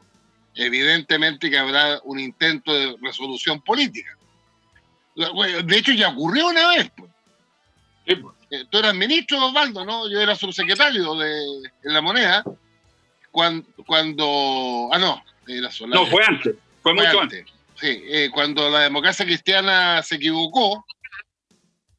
evidentemente 0.55 1.49
que 1.49 1.57
habrá 1.57 1.99
un 2.03 2.19
intento 2.19 2.73
de 2.73 2.95
resolución 3.01 3.61
política. 3.61 4.17
De 5.15 5.77
hecho, 5.77 5.91
ya 5.91 6.09
ocurrió 6.09 6.47
una 6.47 6.67
vez. 6.69 6.91
Pues. 6.95 7.11
pues. 8.05 8.35
Eh, 8.51 8.65
tú 8.69 8.79
eras 8.79 8.93
ministro, 8.93 9.45
Osvaldo, 9.45 9.85
¿no? 9.85 10.09
Yo 10.09 10.19
era 10.19 10.35
subsecretario 10.35 11.15
de, 11.15 11.71
la 11.83 12.01
moneda. 12.01 12.43
Cuando, 13.31 13.65
cuando 13.87 14.89
ah, 14.91 14.99
no, 14.99 15.23
No, 15.87 16.05
fue 16.05 16.21
antes, 16.27 16.55
fue, 16.83 16.93
mucho 16.93 17.21
antes. 17.21 17.45
Sí, 17.79 18.03
eh, 18.09 18.29
cuando 18.33 18.69
la 18.69 18.81
democracia 18.81 19.25
cristiana 19.25 20.03
se 20.03 20.15
equivocó, 20.15 20.85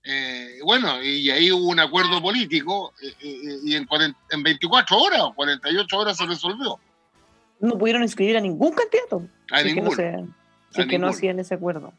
eh, 0.04 0.59
bueno, 0.64 1.02
y 1.02 1.30
ahí 1.30 1.52
hubo 1.52 1.68
un 1.68 1.78
acuerdo 1.78 2.21
político 2.21 2.92
y 3.21 3.75
en, 3.75 3.87
en 4.30 4.42
24 4.42 4.99
horas 4.99 5.21
o 5.23 5.35
48 5.35 5.97
horas 5.97 6.16
se 6.16 6.26
resolvió. 6.26 6.78
No 7.61 7.78
pudieron 7.78 8.02
inscribir 8.02 8.37
a 8.37 8.40
ningún 8.40 8.73
candidato. 8.73 9.23
A 9.50 9.62
ninguno. 9.62 9.90
No, 10.76 10.87
que 10.88 10.99
no 10.99 11.09
hacían 11.09 11.38
ese 11.38 11.54
acuerdo. 11.54 11.92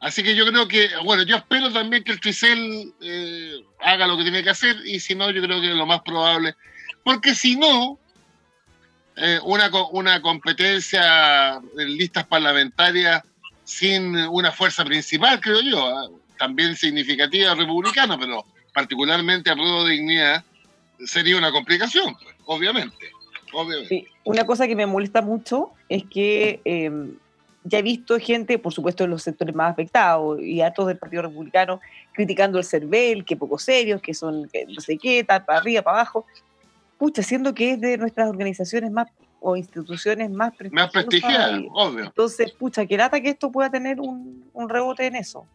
Así 0.00 0.22
que 0.22 0.34
yo 0.34 0.46
creo 0.46 0.66
que, 0.66 0.88
bueno, 1.04 1.22
yo 1.22 1.36
espero 1.36 1.70
también 1.72 2.02
que 2.02 2.12
el 2.12 2.20
Tricel 2.20 2.92
eh, 3.00 3.62
haga 3.80 4.06
lo 4.06 4.16
que 4.16 4.22
tiene 4.22 4.42
que 4.42 4.50
hacer 4.50 4.76
y 4.84 4.98
si 4.98 5.14
no, 5.14 5.30
yo 5.30 5.42
creo 5.42 5.60
que 5.60 5.70
es 5.70 5.76
lo 5.76 5.86
más 5.86 6.00
probable. 6.00 6.56
Porque 7.04 7.34
si 7.34 7.54
no, 7.56 7.98
eh, 9.16 9.38
una, 9.44 9.70
una 9.92 10.22
competencia 10.22 11.60
en 11.78 11.96
listas 11.96 12.26
parlamentarias 12.26 13.22
sin 13.62 14.16
una 14.16 14.50
fuerza 14.50 14.84
principal, 14.84 15.38
creo 15.40 15.60
yo, 15.60 15.86
¿ah? 15.86 16.08
También 16.40 16.74
significativa 16.74 17.54
republicana, 17.54 18.18
pero 18.18 18.46
particularmente 18.72 19.50
a 19.50 19.54
modo 19.54 19.84
de 19.84 19.92
dignidad, 19.92 20.42
sería 21.04 21.36
una 21.36 21.52
complicación, 21.52 22.14
pues, 22.14 22.34
obviamente. 22.46 22.96
obviamente. 23.52 24.06
Una 24.24 24.46
cosa 24.46 24.66
que 24.66 24.74
me 24.74 24.86
molesta 24.86 25.20
mucho 25.20 25.72
es 25.90 26.04
que 26.04 26.62
em, 26.64 27.12
ya 27.64 27.80
he 27.80 27.82
visto 27.82 28.18
gente, 28.18 28.58
por 28.58 28.72
supuesto, 28.72 29.04
en 29.04 29.10
los 29.10 29.22
sectores 29.22 29.54
más 29.54 29.70
afectados 29.70 30.40
y 30.40 30.62
a 30.62 30.72
todos 30.72 30.88
del 30.88 30.96
Partido 30.96 31.22
Republicano 31.22 31.78
criticando 32.14 32.56
el 32.56 32.64
CERVEL, 32.64 33.26
que 33.26 33.36
poco 33.36 33.58
serios, 33.58 34.00
que 34.00 34.14
son 34.14 34.48
no 34.68 34.80
sé 34.80 34.96
qué, 34.96 35.22
tal, 35.22 35.44
para 35.44 35.58
arriba, 35.58 35.82
para 35.82 35.98
abajo. 35.98 36.24
Pucha, 36.96 37.22
siendo 37.22 37.52
que 37.52 37.72
es 37.72 37.80
de 37.82 37.98
nuestras 37.98 38.30
organizaciones 38.30 38.90
más 38.90 39.08
o 39.40 39.56
instituciones 39.56 40.30
más 40.30 40.56
prestigiosas. 40.56 40.94
Más 40.94 41.04
prestigiadas, 41.04 41.60
obvio. 41.74 42.04
Entonces, 42.06 42.52
pucha, 42.52 42.86
qué 42.86 42.96
lata 42.96 43.20
que 43.20 43.28
esto 43.28 43.52
pueda 43.52 43.70
tener 43.70 44.00
un, 44.00 44.48
un 44.54 44.68
rebote 44.70 45.06
en 45.06 45.16
eso. 45.16 45.46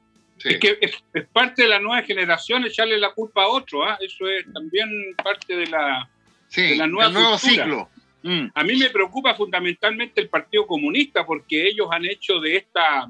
Es 0.46 0.60
que 0.60 0.78
es, 0.80 1.26
parte 1.34 1.64
de 1.64 1.70
la 1.70 1.80
nueva 1.80 2.04
generación 2.04 2.66
echarle 2.66 2.98
la 2.98 3.12
culpa 3.12 3.44
a 3.44 3.48
otro, 3.48 3.84
¿ah? 3.84 3.98
eso 4.00 4.28
es 4.28 4.46
también 4.54 4.90
parte 5.24 5.56
de 5.56 5.68
la, 5.68 6.10
de 6.56 6.76
la 6.76 6.88
nueva 6.88 7.12
nuevo 7.12 7.38
ciclo. 7.38 7.90
Mm. 8.22 8.48
A 8.54 8.64
mí 8.64 8.76
me 8.76 8.90
preocupa 8.90 9.34
fundamentalmente 9.34 10.22
el 10.22 10.30
Partido 10.30 10.66
Comunista 10.68 11.26
porque 11.26 11.68
ellos 11.68 11.88
han 11.92 12.06
hecho 12.06 12.40
de 12.40 12.58
esta 12.58 13.10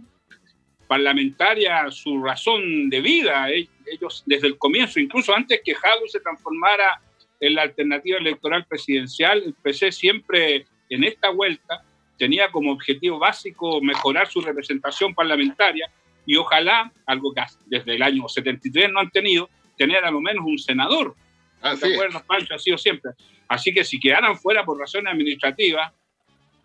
parlamentaria 0.88 1.90
su 1.92 2.22
razón 2.24 2.90
de 2.90 3.02
vida. 3.02 3.50
E-, 3.50 3.68
ellos 3.86 4.24
desde 4.26 4.48
el 4.48 4.58
comienzo, 4.58 5.00
incluso 5.00 5.34
antes 5.34 5.62
que 5.64 5.76
Jado 5.76 6.08
se 6.08 6.20
transformara 6.20 7.02
en 7.40 7.56
la 7.56 7.64
alternativa 7.64 8.18
electoral 8.18 8.66
presidencial, 8.66 9.44
el 9.44 9.54
PC 9.54 9.92
siempre 9.92 10.66
en 10.90 11.04
esta 11.04 11.30
vuelta 11.30 11.84
tenía 12.18 12.50
como 12.50 12.72
objetivo 12.72 13.20
básico 13.20 13.82
mejorar 13.82 14.28
su 14.28 14.42
representación 14.42 15.14
parlamentaria 15.14 15.90
y 16.26 16.36
ojalá, 16.36 16.92
algo 17.06 17.34
que 17.34 17.44
desde 17.66 17.96
el 17.96 18.02
año 18.02 18.28
73 18.28 18.92
no 18.92 19.00
han 19.00 19.12
tenido, 19.12 19.50
tener 19.78 20.04
a 20.04 20.12
lo 20.12 20.22
menos 20.22 20.44
un 20.46 20.58
senador. 20.58 21.16
¿Te 21.62 21.94
acuerdas, 21.94 22.24
Pancho? 22.24 22.56
Ha 22.56 22.60
sido 22.60 22.78
siempre. 22.78 23.12
Así 23.48 23.74
que 23.74 23.84
si 23.84 24.00
quedaran 24.00 24.38
fuera 24.38 24.64
por 24.64 24.80
razones 24.80 25.12
administrativas, 25.12 25.92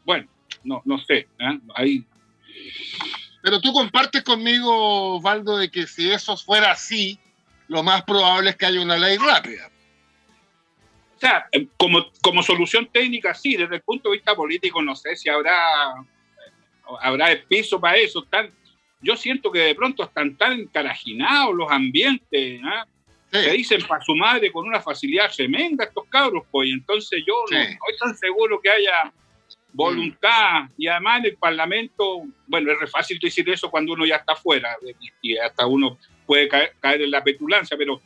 bueno, 0.05 0.29
no, 0.65 0.83
no 0.85 0.99
sé. 0.99 1.29
¿eh? 1.39 1.61
Ahí... 1.75 2.05
Pero 3.43 3.61
tú 3.61 3.73
compartes 3.73 4.23
conmigo, 4.23 5.17
Osvaldo, 5.17 5.57
de 5.57 5.71
que 5.71 5.87
si 5.87 6.11
eso 6.11 6.37
fuera 6.37 6.73
así, 6.73 7.19
lo 7.69 7.83
más 7.83 8.03
probable 8.03 8.51
es 8.51 8.57
que 8.57 8.67
haya 8.67 8.81
una 8.81 8.99
ley 8.99 9.17
rápida. 9.17 9.71
O 11.17 11.19
sea, 11.21 11.47
eh, 11.53 11.67
como, 11.77 12.07
como 12.23 12.43
solución 12.43 12.89
técnica, 12.93 13.35
sí, 13.35 13.57
desde 13.57 13.77
el 13.77 13.83
punto 13.83 14.11
de 14.11 14.17
vista 14.17 14.35
político, 14.35 14.83
no 14.83 14.95
sé 14.95 15.17
si 15.17 15.29
habrá, 15.31 15.95
habrá 17.01 17.29
piso 17.49 17.81
para 17.81 17.97
eso. 17.97 18.27
Yo 19.03 19.17
siento 19.17 19.51
que 19.51 19.61
de 19.61 19.75
pronto 19.75 20.05
están 20.05 20.37
tan 20.37 20.53
encarajinados 20.53 21.55
los 21.55 21.71
ambientes. 21.71 22.61
¿ah? 22.65 22.87
Se 23.31 23.53
dicen 23.53 23.83
para 23.87 24.05
su 24.05 24.15
madre 24.15 24.51
con 24.51 24.67
una 24.67 24.81
facilidad 24.81 25.31
tremenda 25.35 25.85
estos 25.85 26.05
cabros, 26.09 26.45
pues. 26.51 26.71
Entonces 26.71 27.23
yo 27.27 27.35
no 27.51 27.59
estoy 27.59 27.97
tan 27.99 28.17
seguro 28.17 28.61
que 28.61 28.71
haya 28.71 29.13
voluntad. 29.73 30.69
Y 30.77 30.87
además 30.87 31.21
en 31.21 31.27
el 31.27 31.37
Parlamento, 31.37 32.23
bueno, 32.47 32.73
es 32.73 32.91
fácil 32.91 33.19
decir 33.19 33.49
eso 33.49 33.71
cuando 33.71 33.93
uno 33.93 34.05
ya 34.05 34.17
está 34.17 34.35
fuera 34.35 34.77
y 35.23 35.37
hasta 35.37 35.67
uno 35.67 35.99
puede 36.27 36.49
caer, 36.49 37.03
en 37.03 37.11
la 37.11 37.25
petulancia, 37.25 37.77
pero 37.77 38.01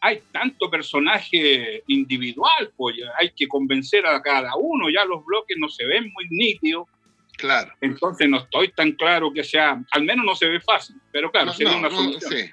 hay 0.00 0.22
tanto 0.30 0.70
personaje 0.70 1.82
individual, 1.88 2.70
pues 2.76 2.96
hay 3.18 3.32
que 3.34 3.48
convencer 3.48 4.06
a 4.06 4.22
cada 4.22 4.54
uno, 4.56 4.88
ya 4.88 5.04
los 5.04 5.24
bloques 5.24 5.56
no 5.58 5.68
se 5.68 5.84
ven 5.84 6.12
muy 6.12 6.26
nítidos. 6.30 6.86
Claro. 7.38 7.72
Entonces 7.80 8.28
no 8.28 8.38
estoy 8.38 8.72
tan 8.72 8.92
claro 8.92 9.32
que 9.32 9.44
sea, 9.44 9.80
al 9.92 10.02
menos 10.02 10.26
no 10.26 10.34
se 10.34 10.46
ve 10.46 10.60
fácil, 10.60 10.96
pero 11.12 11.30
claro, 11.30 11.52
sería 11.52 11.76
una 11.76 11.88
solución. 11.88 12.52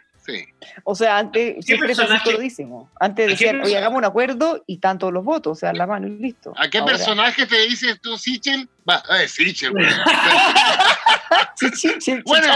O 0.84 0.96
sea, 0.96 1.18
antes 1.18 1.66
siempre 1.66 1.92
es 1.92 1.98
lo 1.98 2.90
Antes 3.00 3.28
decían, 3.28 3.62
oye, 3.62 3.78
hagamos 3.78 3.98
un 3.98 4.06
acuerdo 4.06 4.64
y 4.68 4.78
todos 4.78 5.12
los 5.12 5.24
votos, 5.24 5.58
o 5.58 5.60
sea, 5.60 5.74
la 5.74 5.88
mano 5.88 6.08
y 6.08 6.18
listo. 6.18 6.54
¿A 6.58 6.70
qué 6.70 6.82
personaje 6.82 7.46
te 7.46 7.68
dices 7.68 8.00
tú, 8.02 8.18
Sichel? 8.18 8.70
Va, 8.90 9.04
eh, 9.20 9.28
Sichel, 9.28 9.74
bueno. 12.26 12.48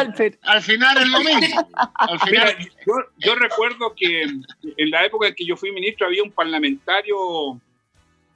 al 0.44 0.62
final 0.62 0.98
es 0.98 1.08
lo 1.08 1.20
mismo. 1.20 1.70
Al 1.96 2.20
final... 2.20 2.58
yo, 2.86 2.94
yo 3.18 3.36
recuerdo 3.36 3.94
que 3.96 4.24
en 4.24 4.92
la 4.92 5.06
época 5.06 5.28
en 5.28 5.36
que 5.36 5.46
yo 5.46 5.56
fui 5.56 5.72
ministro 5.72 6.08
había 6.08 6.24
un 6.24 6.32
parlamentario 6.32 7.60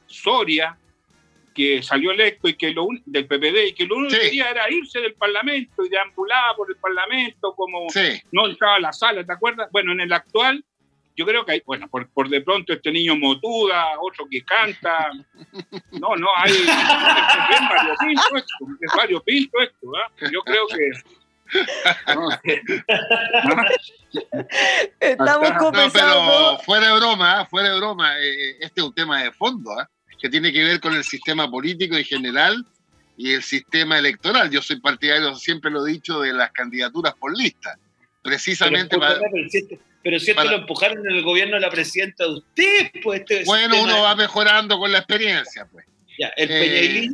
Soria 0.07 0.77
que 1.53 1.81
salió 1.83 2.11
electo 2.11 2.47
y 2.47 2.55
que 2.55 2.71
lo 2.71 2.87
del 3.05 3.27
PPD 3.27 3.67
y 3.67 3.73
que 3.73 3.85
lo 3.85 3.97
único 3.97 4.13
que 4.15 4.21
quería 4.21 4.49
era 4.49 4.69
irse 4.71 4.99
del 4.99 5.13
Parlamento 5.13 5.85
y 5.85 5.89
deambulaba 5.89 6.55
por 6.55 6.69
el 6.69 6.77
Parlamento 6.77 7.53
como 7.55 7.87
no 8.31 8.47
entraba 8.47 8.75
a 8.75 8.79
la 8.79 8.93
sala, 8.93 9.23
¿te 9.23 9.33
acuerdas? 9.33 9.69
Bueno, 9.71 9.91
en 9.91 10.01
el 10.01 10.13
actual 10.13 10.63
yo 11.15 11.25
creo 11.25 11.45
que 11.45 11.51
hay, 11.53 11.61
bueno, 11.65 11.87
por, 11.89 12.09
por 12.09 12.27
de 12.27 12.41
pronto 12.41 12.73
este 12.73 12.91
niño 12.91 13.15
motuda, 13.15 13.99
otro 13.99 14.25
que 14.29 14.43
canta, 14.43 15.11
no, 15.91 16.15
no, 16.15 16.27
hay, 16.37 16.51
es 16.51 17.69
variopinto 17.69 18.35
esto, 18.35 18.65
es 18.81 18.91
variopinto 18.95 19.61
esto, 19.61 19.87
¿eh? 19.95 20.29
yo 20.31 20.41
creo 20.41 20.67
que 20.67 20.91
Estamos 24.99 25.51
conversando. 25.59 25.91
pero 25.91 26.57
fuera 26.59 26.87
de 26.87 26.99
broma, 26.99 27.45
fuera 27.45 27.69
de 27.69 27.77
broma, 27.77 28.19
eh, 28.19 28.49
eh, 28.49 28.57
este 28.61 28.81
es 28.81 28.87
un 28.87 28.93
tema 28.93 29.21
de 29.21 29.31
fondo, 29.31 29.71
¿eh? 29.79 29.85
Que 30.23 30.29
tiene 30.29 30.53
que 30.53 30.63
ver 30.63 30.79
con 30.79 30.95
el 30.95 31.03
sistema 31.03 31.51
político 31.51 31.97
en 31.97 32.05
general 32.05 32.65
y 33.17 33.33
el 33.33 33.43
sistema 33.43 33.99
electoral. 33.99 34.49
Yo 34.49 34.61
soy 34.61 34.79
partidario, 34.79 35.35
siempre 35.35 35.69
lo 35.69 35.85
he 35.85 35.91
dicho, 35.91 36.21
de 36.21 36.31
las 36.31 36.49
candidaturas 36.53 37.13
por 37.15 37.37
lista. 37.37 37.77
Precisamente 38.21 38.97
pero, 38.97 39.01
para... 39.01 39.19
Pero 40.01 40.19
si 40.21 40.31
esto 40.31 40.45
lo 40.45 40.55
empujaron 40.55 40.99
en 40.99 41.17
el 41.17 41.23
gobierno 41.23 41.55
de 41.55 41.59
la 41.59 41.69
presidenta 41.69 42.23
de 42.23 42.35
usted, 42.35 42.91
pues 43.03 43.19
este 43.19 43.43
Bueno, 43.43 43.83
uno 43.83 44.01
va 44.01 44.15
mejorando 44.15 44.79
con 44.79 44.93
la 44.93 44.99
experiencia, 44.99 45.67
pues. 45.69 45.85
Ya, 46.17 46.29
el 46.37 46.49
eh, 46.49 47.09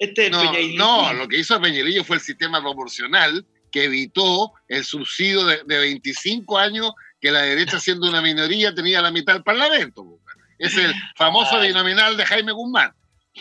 Este 0.00 0.26
es 0.26 0.32
no, 0.32 0.52
No, 0.74 1.12
lo 1.12 1.28
que 1.28 1.38
hizo 1.38 1.60
Peñalillo 1.60 2.02
fue 2.02 2.16
el 2.16 2.22
sistema 2.22 2.60
proporcional 2.60 3.46
que 3.70 3.84
evitó 3.84 4.54
el 4.66 4.82
subsidio 4.82 5.44
de, 5.44 5.60
de 5.66 5.78
25 5.78 6.58
años 6.58 6.90
que 7.20 7.30
la 7.30 7.42
derecha, 7.42 7.78
siendo 7.78 8.08
una 8.08 8.20
minoría, 8.20 8.74
tenía 8.74 9.00
la 9.00 9.12
mitad 9.12 9.34
del 9.34 9.44
parlamento. 9.44 10.04
Pues. 10.04 10.29
Es 10.60 10.76
el 10.76 10.92
famoso 11.16 11.58
binominal 11.58 12.16
de 12.16 12.26
Jaime 12.26 12.52
Guzmán. 12.52 12.92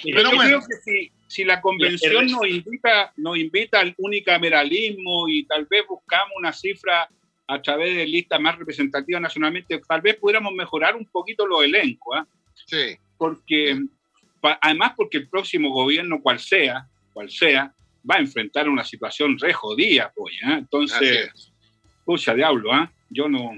Pero 0.04 0.32
yo 0.32 0.38
creo 0.38 0.60
que 0.62 1.12
si, 1.28 1.44
la 1.44 1.60
convención 1.60 2.28
nos 2.28 2.48
invita, 2.48 3.12
nos 3.18 3.38
invita 3.38 3.82
al 3.82 3.94
unicameralismo 3.98 5.28
y 5.28 5.46
tal 5.46 5.66
vez 5.66 5.86
buscamos 5.88 6.32
una 6.38 6.54
cifra 6.54 7.10
a 7.48 7.62
través 7.62 7.96
de 7.96 8.08
listas 8.08 8.40
más 8.40 8.58
representativas 8.58 9.22
nacionalmente, 9.22 9.82
tal 9.88 10.02
vez 10.02 10.16
pudiéramos 10.16 10.54
mejorar 10.54 10.96
un 10.96 11.06
poquito 11.06 11.46
los 11.46 11.64
elencos. 11.64 12.18
¿ah? 12.18 12.28
Sí. 12.68 12.96
Porque, 13.18 13.78
además 14.62 14.94
porque 14.96 15.18
el 15.18 15.28
próximo 15.28 15.72
gobierno, 15.72 16.22
cual 16.22 16.40
sea, 16.40 16.88
cual 17.12 17.30
sea, 17.30 17.74
va 18.10 18.16
a 18.16 18.20
enfrentar 18.20 18.70
una 18.70 18.86
situación 18.86 19.38
re 19.38 19.52
jodida, 19.52 20.12
pues, 20.16 20.36
Entonces, 20.44 21.52
pucha, 22.06 22.34
diablo, 22.34 22.72
¿ah? 22.72 22.92
Yo 23.10 23.28
no... 23.28 23.52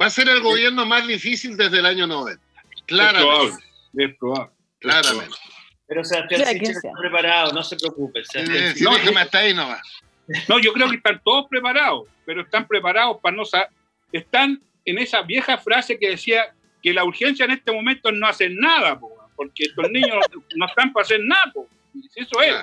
Va 0.00 0.06
a 0.06 0.10
ser 0.10 0.28
el 0.28 0.40
gobierno 0.40 0.84
más 0.84 1.06
difícil 1.06 1.56
desde 1.56 1.78
el 1.78 1.86
año 1.86 2.06
90. 2.06 2.43
Claramente. 2.86 3.64
Es 3.94 4.16
probable. 4.18 4.52
Claramente. 4.80 5.36
Pero 5.86 6.04
Sebastián 6.04 6.46
Sichel 6.46 6.70
está 6.70 6.90
preparado, 6.98 7.52
no 7.52 7.62
se 7.62 7.76
preocupe. 7.76 8.22
no, 8.80 8.94
déjame 8.94 9.20
hasta 9.20 9.38
ahí 9.38 9.54
nomás. 9.54 9.80
No, 10.48 10.58
yo 10.58 10.72
creo 10.72 10.88
que 10.88 10.96
están 10.96 11.20
todos 11.22 11.46
preparados, 11.48 12.08
pero 12.24 12.42
están 12.42 12.66
preparados 12.66 13.18
para 13.20 13.36
no 13.36 13.44
saber. 13.44 13.68
Están 14.10 14.62
en 14.84 14.98
esa 14.98 15.22
vieja 15.22 15.58
frase 15.58 15.98
que 15.98 16.10
decía 16.10 16.54
que 16.82 16.92
la 16.92 17.04
urgencia 17.04 17.44
en 17.44 17.52
este 17.52 17.72
momento 17.72 18.10
no 18.12 18.26
hacer 18.26 18.52
nada, 18.52 18.98
porque 19.36 19.64
estos 19.64 19.90
niños 19.90 20.16
no 20.56 20.66
están 20.66 20.92
para 20.92 21.04
hacer 21.04 21.20
nada. 21.22 21.52
Eso 22.14 22.40
es. 22.42 22.54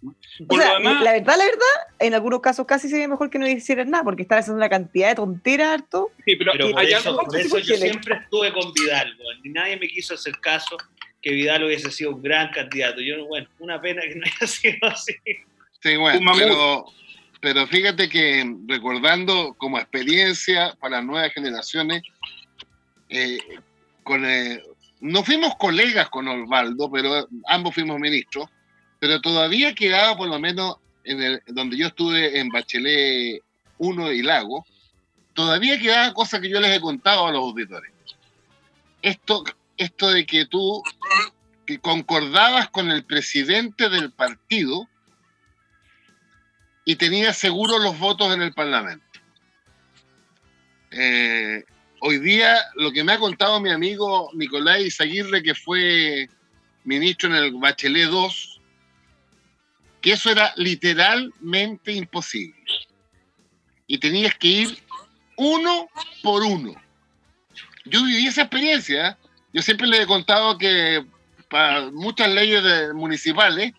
La 0.00 1.12
verdad, 1.12 1.36
la 1.36 1.44
verdad, 1.44 1.76
en 1.98 2.14
algunos 2.14 2.40
casos 2.40 2.66
casi 2.66 2.88
sería 2.88 3.08
mejor 3.08 3.30
que 3.30 3.38
no 3.38 3.48
hicieran 3.48 3.90
nada, 3.90 4.04
porque 4.04 4.22
están 4.22 4.38
haciendo 4.38 4.58
una 4.58 4.68
cantidad 4.68 5.08
de 5.08 5.14
tonteras 5.16 5.68
harto. 5.74 6.10
Sí, 6.24 6.36
pero, 6.36 6.52
por, 6.52 6.84
eso, 6.84 7.58
yo 7.58 7.76
siempre 7.76 8.16
estuve 8.16 8.52
con 8.52 8.72
Vidal, 8.72 9.16
y 9.42 9.48
nadie 9.50 9.76
me 9.76 9.88
quiso 9.88 10.14
hacer 10.14 10.38
caso 10.40 10.76
que 11.20 11.32
Vidal 11.32 11.64
hubiese 11.64 11.90
sido 11.90 12.14
un 12.14 12.22
gran 12.22 12.50
candidato. 12.50 13.00
Yo, 13.00 13.26
bueno, 13.26 13.48
una 13.58 13.80
pena 13.80 14.02
que 14.02 14.14
no 14.14 14.24
haya 14.24 14.46
sido 14.46 14.88
así. 14.88 15.14
Sí, 15.82 15.96
bueno, 15.96 16.84
pero, 17.40 17.66
fíjate 17.66 18.08
que 18.08 18.44
recordando 18.66 19.54
como 19.58 19.78
experiencia 19.78 20.74
para 20.80 20.96
las 20.96 21.04
nuevas 21.04 21.32
generaciones, 21.32 22.02
eh, 23.08 23.38
con, 24.02 24.24
eh, 24.24 24.62
no 25.00 25.22
fuimos 25.22 25.54
colegas 25.56 26.08
con 26.08 26.26
Osvaldo, 26.28 26.90
pero 26.90 27.28
ambos 27.46 27.74
fuimos 27.74 27.98
ministros, 27.98 28.48
pero 28.98 29.20
todavía 29.20 29.74
quedaba 29.74 30.16
por 30.16 30.28
lo 30.28 30.38
menos 30.38 30.76
en 31.04 31.22
el, 31.22 31.42
donde 31.46 31.76
yo 31.76 31.88
estuve 31.88 32.38
en 32.38 32.48
Bachelet 32.48 33.42
1 33.78 34.12
y 34.12 34.22
Lago, 34.22 34.66
todavía 35.34 35.78
quedaba 35.78 36.12
cosas 36.14 36.40
que 36.40 36.48
yo 36.48 36.60
les 36.60 36.76
he 36.76 36.80
contado 36.80 37.26
a 37.26 37.32
los 37.32 37.40
auditores. 37.40 37.92
Esto, 39.02 39.44
esto 39.76 40.10
de 40.10 40.26
que 40.26 40.46
tú 40.46 40.82
que 41.64 41.78
concordabas 41.78 42.70
con 42.70 42.90
el 42.90 43.04
presidente 43.04 43.88
del 43.90 44.10
partido 44.10 44.88
y 46.84 46.96
tenías 46.96 47.36
seguro 47.36 47.78
los 47.78 47.98
votos 47.98 48.34
en 48.34 48.40
el 48.40 48.54
Parlamento. 48.54 49.04
Eh, 50.90 51.62
hoy 52.00 52.18
día, 52.18 52.58
lo 52.76 52.90
que 52.90 53.04
me 53.04 53.12
ha 53.12 53.18
contado 53.18 53.60
mi 53.60 53.70
amigo 53.70 54.30
Nicolás 54.32 54.80
Izaguirre, 54.80 55.42
que 55.42 55.54
fue 55.54 56.30
ministro 56.84 57.28
en 57.28 57.36
el 57.36 57.52
Bachelet 57.52 58.08
2, 58.08 58.57
que 60.00 60.12
eso 60.12 60.30
era 60.30 60.52
literalmente 60.56 61.92
imposible. 61.92 62.62
Y 63.86 63.98
tenías 63.98 64.34
que 64.36 64.48
ir 64.48 64.78
uno 65.36 65.88
por 66.22 66.42
uno. 66.42 66.74
Yo 67.84 68.04
viví 68.04 68.26
esa 68.26 68.42
experiencia. 68.42 69.18
Yo 69.52 69.62
siempre 69.62 69.86
le 69.86 70.02
he 70.02 70.06
contado 70.06 70.58
que 70.58 71.04
para 71.48 71.90
muchas 71.90 72.28
leyes 72.28 72.62
municipales, 72.94 73.72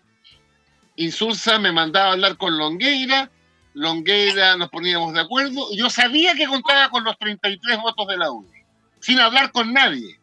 Insulsa 0.96 1.58
me 1.58 1.72
mandaba 1.72 2.08
a 2.08 2.12
hablar 2.12 2.36
con 2.36 2.58
Longueira, 2.58 3.30
Longueira 3.74 4.56
nos 4.56 4.68
poníamos 4.68 5.14
de 5.14 5.20
acuerdo, 5.20 5.68
yo 5.74 5.88
sabía 5.88 6.34
que 6.34 6.46
contaba 6.46 6.90
con 6.90 7.04
los 7.04 7.16
33 7.18 7.78
votos 7.78 8.08
de 8.08 8.18
la 8.18 8.30
UDI, 8.30 8.64
sin 9.00 9.20
hablar 9.20 9.52
con 9.52 9.72
nadie. 9.72 10.18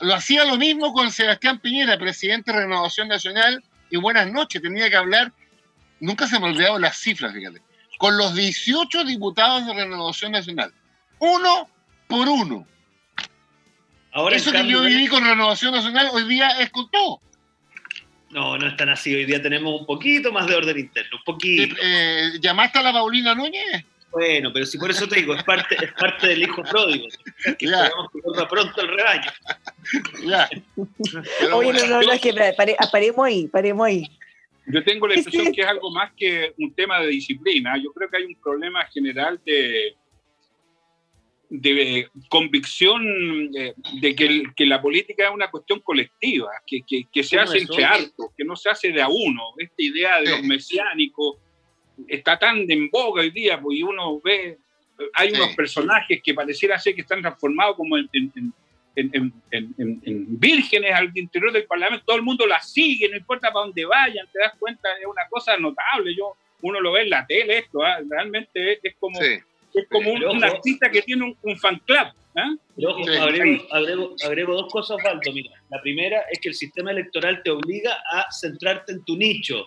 Lo 0.00 0.14
hacía 0.14 0.44
lo 0.44 0.56
mismo 0.56 0.92
con 0.92 1.10
Sebastián 1.10 1.58
Piñera, 1.60 1.96
presidente 1.96 2.52
de 2.52 2.58
Renovación 2.58 3.08
Nacional, 3.08 3.64
y 3.92 3.98
buenas 3.98 4.32
noches, 4.32 4.62
tenía 4.62 4.88
que 4.88 4.96
hablar, 4.96 5.32
nunca 6.00 6.26
se 6.26 6.40
me 6.40 6.46
olvidado 6.46 6.78
las 6.78 6.96
cifras, 6.96 7.34
fíjate, 7.34 7.60
con 7.98 8.16
los 8.16 8.34
18 8.34 9.04
diputados 9.04 9.66
de 9.66 9.74
Renovación 9.74 10.32
Nacional, 10.32 10.72
uno 11.18 11.68
por 12.08 12.26
uno. 12.26 12.66
Ahora, 14.12 14.34
Eso 14.34 14.50
que 14.50 14.66
yo 14.66 14.82
viví 14.82 15.06
con 15.08 15.22
Renovación 15.22 15.74
Nacional 15.74 16.08
hoy 16.12 16.24
día 16.24 16.48
es 16.60 16.70
con 16.70 16.90
todo. 16.90 17.20
No, 18.30 18.56
no 18.56 18.66
es 18.66 18.76
tan 18.76 18.88
así. 18.88 19.14
Hoy 19.14 19.26
día 19.26 19.42
tenemos 19.42 19.80
un 19.80 19.86
poquito 19.86 20.32
más 20.32 20.46
de 20.46 20.54
orden 20.54 20.78
interno, 20.78 21.18
un 21.18 21.24
poquito. 21.24 21.76
Eh, 21.82 22.32
¿Llamaste 22.40 22.78
a 22.78 22.82
la 22.82 22.92
Paulina 22.92 23.34
Núñez? 23.34 23.84
Bueno, 24.12 24.52
pero 24.52 24.66
si 24.66 24.78
por 24.78 24.90
eso 24.90 25.08
te 25.08 25.16
digo, 25.16 25.34
es 25.34 25.42
parte, 25.42 25.74
es 25.82 25.92
parte 25.92 26.28
del 26.28 26.42
hijo 26.42 26.62
pródigo. 26.62 27.06
Que 27.58 27.66
ya. 27.66 27.90
que 28.12 28.20
vuelva 28.22 28.48
pronto 28.48 28.80
el 28.82 28.88
rebaño. 28.88 29.30
Ya. 30.26 30.48
Oye, 31.54 31.72
no, 31.72 31.86
no, 31.86 32.02
no, 32.02 32.12
es 32.12 32.20
que 32.20 32.34
paremos 32.92 33.26
ahí, 33.26 33.48
paremos 33.48 33.86
ahí. 33.86 34.04
Yo 34.66 34.84
tengo 34.84 35.08
la 35.08 35.16
impresión 35.16 35.52
que 35.52 35.62
es 35.62 35.66
algo 35.66 35.90
más 35.90 36.12
que 36.16 36.52
un 36.58 36.74
tema 36.74 37.00
de 37.00 37.08
disciplina. 37.08 37.76
Yo 37.82 37.92
creo 37.92 38.08
que 38.08 38.18
hay 38.18 38.24
un 38.24 38.36
problema 38.36 38.84
general 38.86 39.40
de, 39.44 39.96
de 41.48 42.08
convicción 42.28 43.50
eh, 43.56 43.74
de 44.00 44.14
que, 44.14 44.44
que, 44.54 44.66
la 44.66 44.80
política 44.80 45.26
es 45.26 45.34
una 45.34 45.50
cuestión 45.50 45.80
colectiva, 45.80 46.50
que, 46.66 46.82
que, 47.10 47.22
se 47.22 47.38
hace 47.38 47.58
entre 47.58 47.84
hartos, 47.84 48.28
que 48.36 48.44
no 48.44 48.56
se 48.56 48.70
hace 48.70 48.92
de 48.92 49.02
a 49.02 49.08
uno. 49.08 49.42
Esta 49.58 49.82
idea 49.82 50.20
de 50.20 50.30
los 50.30 50.42
mesiánicos 50.42 51.38
está 52.08 52.38
tan 52.38 52.66
de 52.66 52.74
en 52.74 52.90
boga 52.90 53.22
hoy 53.22 53.30
día, 53.30 53.60
porque 53.60 53.84
uno 53.84 54.20
ve, 54.20 54.58
hay 55.14 55.32
unos 55.32 55.54
personajes 55.54 56.20
que 56.22 56.34
pareciera 56.34 56.78
ser 56.78 56.94
que 56.94 57.02
están 57.02 57.20
transformados 57.20 57.76
como 57.76 57.96
en, 57.96 58.08
en, 58.12 58.52
en, 58.94 60.38
vírgenes 60.38 60.92
al 60.92 61.10
interior 61.14 61.52
del 61.52 61.64
Parlamento, 61.64 62.04
todo 62.06 62.16
el 62.16 62.22
mundo 62.22 62.46
la 62.46 62.60
sigue, 62.60 63.08
no 63.08 63.16
importa 63.16 63.52
para 63.52 63.64
dónde 63.64 63.84
vayan, 63.84 64.26
te 64.32 64.38
das 64.38 64.52
cuenta, 64.58 64.88
es 65.00 65.06
una 65.06 65.22
cosa 65.30 65.56
notable, 65.56 66.14
yo 66.16 66.36
uno 66.62 66.80
lo 66.80 66.92
ve 66.92 67.02
en 67.02 67.10
la 67.10 67.26
tele 67.26 67.58
esto, 67.58 67.82
¿ah? 67.82 67.98
realmente 68.08 68.80
es, 68.82 68.94
como 68.98 69.20
es 69.20 69.88
como 69.90 70.12
un, 70.12 70.44
artista 70.44 70.90
que 70.90 71.02
tiene 71.02 71.36
un, 71.42 71.58
fan 71.58 71.80
club. 71.86 72.08
¿eh? 72.36 72.56
agrego, 74.22 74.54
dos 74.54 74.72
cosas, 74.72 74.98
Valdo. 75.02 75.32
Mira, 75.32 75.52
la 75.70 75.80
primera 75.80 76.22
es 76.30 76.38
que 76.40 76.50
el 76.50 76.54
sistema 76.54 76.90
electoral 76.90 77.42
te 77.42 77.50
obliga 77.50 77.96
a 78.12 78.30
centrarte 78.30 78.92
en 78.92 79.04
tu 79.04 79.16
nicho. 79.16 79.66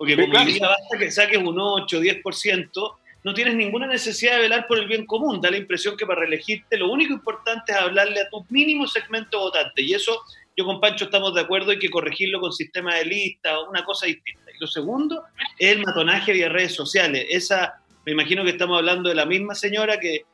Porque 0.00 0.16
como 0.16 0.44
día 0.46 0.66
basta 0.66 0.98
que 0.98 1.10
saques 1.10 1.36
un 1.36 1.60
8, 1.60 2.00
10%, 2.00 2.94
no 3.22 3.34
tienes 3.34 3.54
ninguna 3.54 3.86
necesidad 3.86 4.36
de 4.36 4.40
velar 4.44 4.66
por 4.66 4.78
el 4.78 4.88
bien 4.88 5.04
común. 5.04 5.42
Da 5.42 5.50
la 5.50 5.58
impresión 5.58 5.94
que 5.94 6.06
para 6.06 6.20
reelegirte 6.20 6.78
lo 6.78 6.90
único 6.90 7.12
importante 7.12 7.72
es 7.72 7.78
hablarle 7.78 8.22
a 8.22 8.30
tu 8.30 8.42
mínimo 8.48 8.86
segmento 8.86 9.38
votante. 9.40 9.82
Y 9.82 9.92
eso 9.92 10.22
yo 10.56 10.64
con 10.64 10.80
Pancho 10.80 11.04
estamos 11.04 11.34
de 11.34 11.42
acuerdo, 11.42 11.72
hay 11.72 11.78
que 11.78 11.90
corregirlo 11.90 12.40
con 12.40 12.50
sistema 12.50 12.94
de 12.94 13.04
lista 13.04 13.58
o 13.58 13.68
una 13.68 13.84
cosa 13.84 14.06
distinta. 14.06 14.50
Y 14.56 14.58
lo 14.58 14.66
segundo 14.66 15.22
es 15.58 15.76
el 15.76 15.82
matonaje 15.82 16.32
vía 16.32 16.48
redes 16.48 16.74
sociales. 16.74 17.26
Esa 17.28 17.82
me 18.06 18.12
imagino 18.12 18.42
que 18.42 18.52
estamos 18.52 18.78
hablando 18.78 19.10
de 19.10 19.16
la 19.16 19.26
misma 19.26 19.54
señora 19.54 20.00
que, 20.00 20.24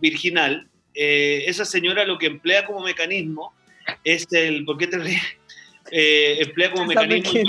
Virginal. 0.00 0.66
Eh, 0.94 1.44
esa 1.48 1.66
señora 1.66 2.06
lo 2.06 2.16
que 2.16 2.28
emplea 2.28 2.64
como 2.64 2.80
mecanismo 2.80 3.52
es 4.04 4.26
el, 4.32 4.64
¿por 4.64 4.78
qué 4.78 4.86
te 4.86 4.96
ríes? 4.96 5.22
Eh, 5.96 6.42
emplea 6.42 6.72
como 6.72 6.86
mecanismo 6.86 7.40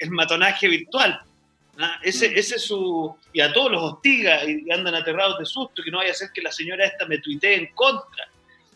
el 0.00 0.10
matonaje, 0.12 0.68
virtual. 0.68 1.20
¿ah? 1.80 1.98
Ese, 2.04 2.30
mm. 2.30 2.32
ese 2.36 2.54
es 2.54 2.62
su. 2.62 3.16
Y 3.32 3.40
a 3.40 3.52
todos 3.52 3.72
los 3.72 3.82
hostiga 3.82 4.44
y 4.44 4.70
andan 4.70 4.94
aterrados 4.94 5.40
de 5.40 5.44
susto, 5.44 5.82
que 5.82 5.90
no 5.90 5.98
vaya 5.98 6.12
a 6.12 6.14
ser 6.14 6.30
que 6.32 6.40
la 6.40 6.52
señora 6.52 6.86
esta 6.86 7.04
me 7.06 7.18
tuitee 7.18 7.56
en 7.56 7.66
contra. 7.74 8.28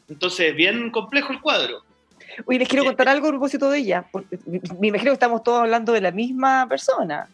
Entonces, 0.09 0.53
bien 0.57 0.91
complejo 0.91 1.33
el 1.33 1.41
cuadro. 1.41 1.85
Oye, 2.45 2.59
les 2.59 2.69
quiero 2.69 2.85
contar 2.85 3.09
algo 3.09 3.29
a 3.29 3.31
propósito 3.31 3.71
de 3.71 3.79
ella, 3.79 4.05
porque 4.11 4.37
me 4.81 4.89
imagino 4.89 5.13
que 5.13 5.15
estamos 5.15 5.45
todos 5.45 5.61
hablando 5.61 5.93
de 5.93 6.01
la 6.01 6.11
misma 6.11 6.67
persona 6.69 7.29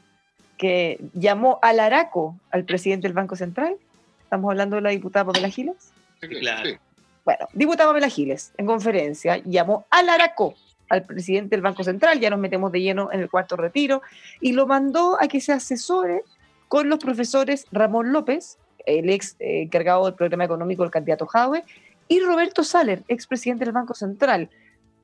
que 0.59 1.01
llamó 1.15 1.59
al 1.63 1.81
Araco 1.81 2.39
al 2.51 2.65
presidente 2.65 3.09
del 3.09 3.15
Banco 3.15 3.37
Central. 3.37 3.77
Estamos 4.23 4.51
hablando 4.51 4.77
de 4.77 4.83
la 4.83 4.91
diputada 4.91 5.25
Pamela 5.25 5.49
Giles. 5.49 5.93
Claro. 6.21 6.79
Bueno, 7.25 7.49
diputada 7.55 7.89
Pamela 7.89 8.11
Giles, 8.11 8.53
en 8.59 8.67
conferencia, 8.67 9.39
llamó 9.47 9.87
al 9.89 10.11
Araco 10.11 10.55
al 10.91 11.05
presidente 11.05 11.57
del 11.57 11.63
Banco 11.63 11.83
Central, 11.83 12.21
ya 12.21 12.29
nos 12.29 12.39
metemos 12.39 12.71
de 12.73 12.83
lleno 12.83 13.11
en 13.13 13.21
el 13.21 13.31
cuarto 13.31 13.57
retiro, 13.57 14.03
y 14.41 14.53
lo 14.53 14.67
mandó 14.67 15.17
a 15.21 15.29
que 15.29 15.41
se 15.41 15.53
asesore 15.53 16.25
con 16.69 16.89
los 16.89 16.99
profesores 16.99 17.67
Ramón 17.73 18.13
López, 18.13 18.59
el 18.87 19.09
ex 19.09 19.37
eh, 19.39 19.63
encargado 19.63 20.05
del 20.05 20.15
programa 20.15 20.45
económico 20.45 20.83
del 20.83 20.93
candidato 20.93 21.27
Jaue, 21.27 21.65
y 22.09 22.21
Roberto 22.21 22.65
Saller, 22.65 23.03
expresidente 23.09 23.65
del 23.65 23.73
Banco 23.73 23.95
Central. 23.95 24.51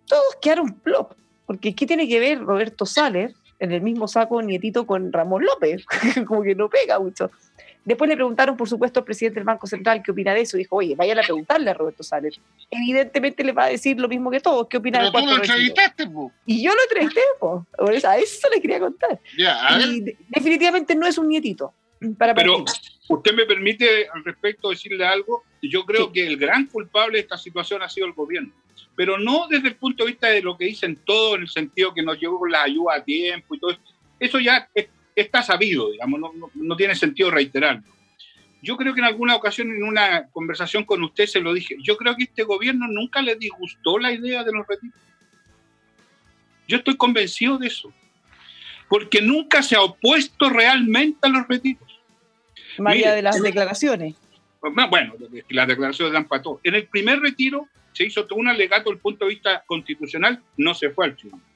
Todos 0.06 0.36
quedaron 0.42 0.72
plop, 0.74 1.12
porque 1.46 1.74
¿qué 1.74 1.86
tiene 1.86 2.08
que 2.08 2.20
ver 2.20 2.40
Roberto 2.40 2.84
Saller 2.84 3.32
en 3.58 3.72
el 3.72 3.80
mismo 3.80 4.08
saco 4.08 4.42
nietito 4.42 4.86
con 4.86 5.12
Ramón 5.12 5.44
López, 5.44 5.84
como 6.26 6.42
que 6.42 6.54
no 6.54 6.68
pega 6.68 6.98
mucho. 6.98 7.30
Después 7.86 8.08
le 8.08 8.16
preguntaron, 8.16 8.56
por 8.56 8.68
supuesto, 8.68 8.98
al 9.00 9.04
presidente 9.06 9.36
del 9.38 9.44
Banco 9.44 9.66
Central 9.68 10.02
qué 10.02 10.10
opina 10.10 10.34
de 10.34 10.40
eso. 10.40 10.56
Dijo, 10.56 10.74
oye, 10.76 10.96
vayan 10.96 11.20
a 11.20 11.22
preguntarle 11.22 11.70
a 11.70 11.74
Roberto 11.74 12.02
Salles. 12.02 12.38
Evidentemente 12.68 13.44
le 13.44 13.52
va 13.52 13.64
a 13.64 13.68
decir 13.68 13.98
lo 14.00 14.08
mismo 14.08 14.28
que 14.30 14.40
todos. 14.40 14.66
¿Qué 14.66 14.76
opina 14.78 14.98
Pero 14.98 15.12
de 15.12 15.18
tú 15.20 15.26
lo 15.26 15.36
entrevistaste, 15.36 16.06
po. 16.08 16.32
Y 16.44 16.62
yo 16.64 16.72
lo 16.74 16.82
entrevisté, 16.82 17.20
po. 17.40 17.64
A 17.78 18.18
eso 18.18 18.48
le 18.52 18.60
quería 18.60 18.80
contar. 18.80 19.18
Ya, 19.38 19.66
a 19.68 19.78
ver. 19.78 19.86
Y 19.88 20.00
de- 20.00 20.16
definitivamente 20.28 20.96
no 20.96 21.06
es 21.06 21.16
un 21.16 21.28
nietito. 21.28 21.72
Para 22.18 22.34
Pero 22.34 22.64
partir. 22.64 22.90
usted 23.08 23.32
me 23.34 23.46
permite 23.46 24.08
al 24.12 24.24
respecto 24.24 24.68
decirle 24.68 25.06
algo. 25.06 25.44
Yo 25.62 25.84
creo 25.86 26.06
Sí. 26.06 26.12
que 26.12 26.26
el 26.26 26.36
gran 26.36 26.66
culpable 26.66 27.18
de 27.18 27.22
esta 27.22 27.38
situación 27.38 27.82
ha 27.82 27.88
sido 27.88 28.06
el 28.08 28.12
gobierno. 28.12 28.50
Pero 28.96 29.16
no 29.16 29.46
desde 29.48 29.68
el 29.68 29.76
punto 29.76 30.04
de 30.04 30.10
vista 30.10 30.26
de 30.26 30.42
lo 30.42 30.56
que 30.58 30.64
dicen 30.64 30.98
todos, 31.04 31.36
en 31.36 31.42
el 31.42 31.48
sentido 31.48 31.94
que 31.94 32.02
nos 32.02 32.18
llegó 32.18 32.38
con 32.40 32.50
la 32.50 32.64
ayuda 32.64 32.96
a 32.96 33.04
tiempo 33.04 33.54
y 33.54 33.60
todo 33.60 33.70
eso. 33.70 33.80
Eso 34.18 34.40
ya 34.40 34.68
es- 34.74 34.88
está 35.16 35.42
sabido, 35.42 35.90
digamos, 35.90 36.20
no, 36.20 36.32
no- 36.34 36.50
no 36.54 36.76
tiene 36.76 36.94
sentido 36.94 37.30
reiterarlo. 37.30 37.82
Yo 38.62 38.76
creo 38.76 38.94
que 38.94 39.00
en 39.00 39.06
alguna 39.06 39.34
ocasión, 39.36 39.70
en 39.70 39.82
una 39.82 40.28
conversación 40.28 40.84
con 40.84 41.02
usted, 41.02 41.26
se 41.26 41.40
lo 41.40 41.52
dije. 41.54 41.76
Yo 41.82 41.96
creo 41.96 42.16
que 42.16 42.24
este 42.24 42.42
gobierno 42.42 42.86
nunca 42.88 43.22
le 43.22 43.36
disgustó 43.36 43.98
la 43.98 44.12
idea 44.12 44.42
de 44.44 44.52
los 44.52 44.66
retiros. 44.66 44.98
Yo 46.68 46.78
estoy 46.78 46.96
convencido 46.96 47.58
de 47.58 47.68
eso. 47.68 47.92
Porque 48.88 49.20
nunca 49.20 49.62
se 49.62 49.76
ha 49.76 49.82
opuesto 49.82 50.48
realmente 50.50 51.18
a 51.22 51.28
los 51.28 51.46
retiros. 51.48 52.00
Allá 52.78 52.94
mire, 52.96 53.10
de 53.16 53.22
las 53.22 53.42
declaraciones. 53.42 54.14
No, 54.62 54.88
Bueno, 54.88 55.14
las 55.48 55.68
declaraciones 55.68 56.12
dan 56.12 56.26
para 56.26 56.42
todo. 56.42 56.60
En 56.64 56.74
el 56.74 56.86
primer 56.86 57.20
retiro 57.20 57.68
se 57.92 58.04
hizo 58.04 58.26
todo 58.26 58.38
un 58.38 58.48
alegato 58.48 58.84
desde 58.90 58.96
el 58.96 59.00
punto 59.00 59.24
de 59.24 59.30
vista 59.34 59.62
constitucional, 59.66 60.42
no 60.56 60.74
se 60.74 60.90
fue 60.90 61.06
al 61.06 61.16
tribunal. 61.16 61.46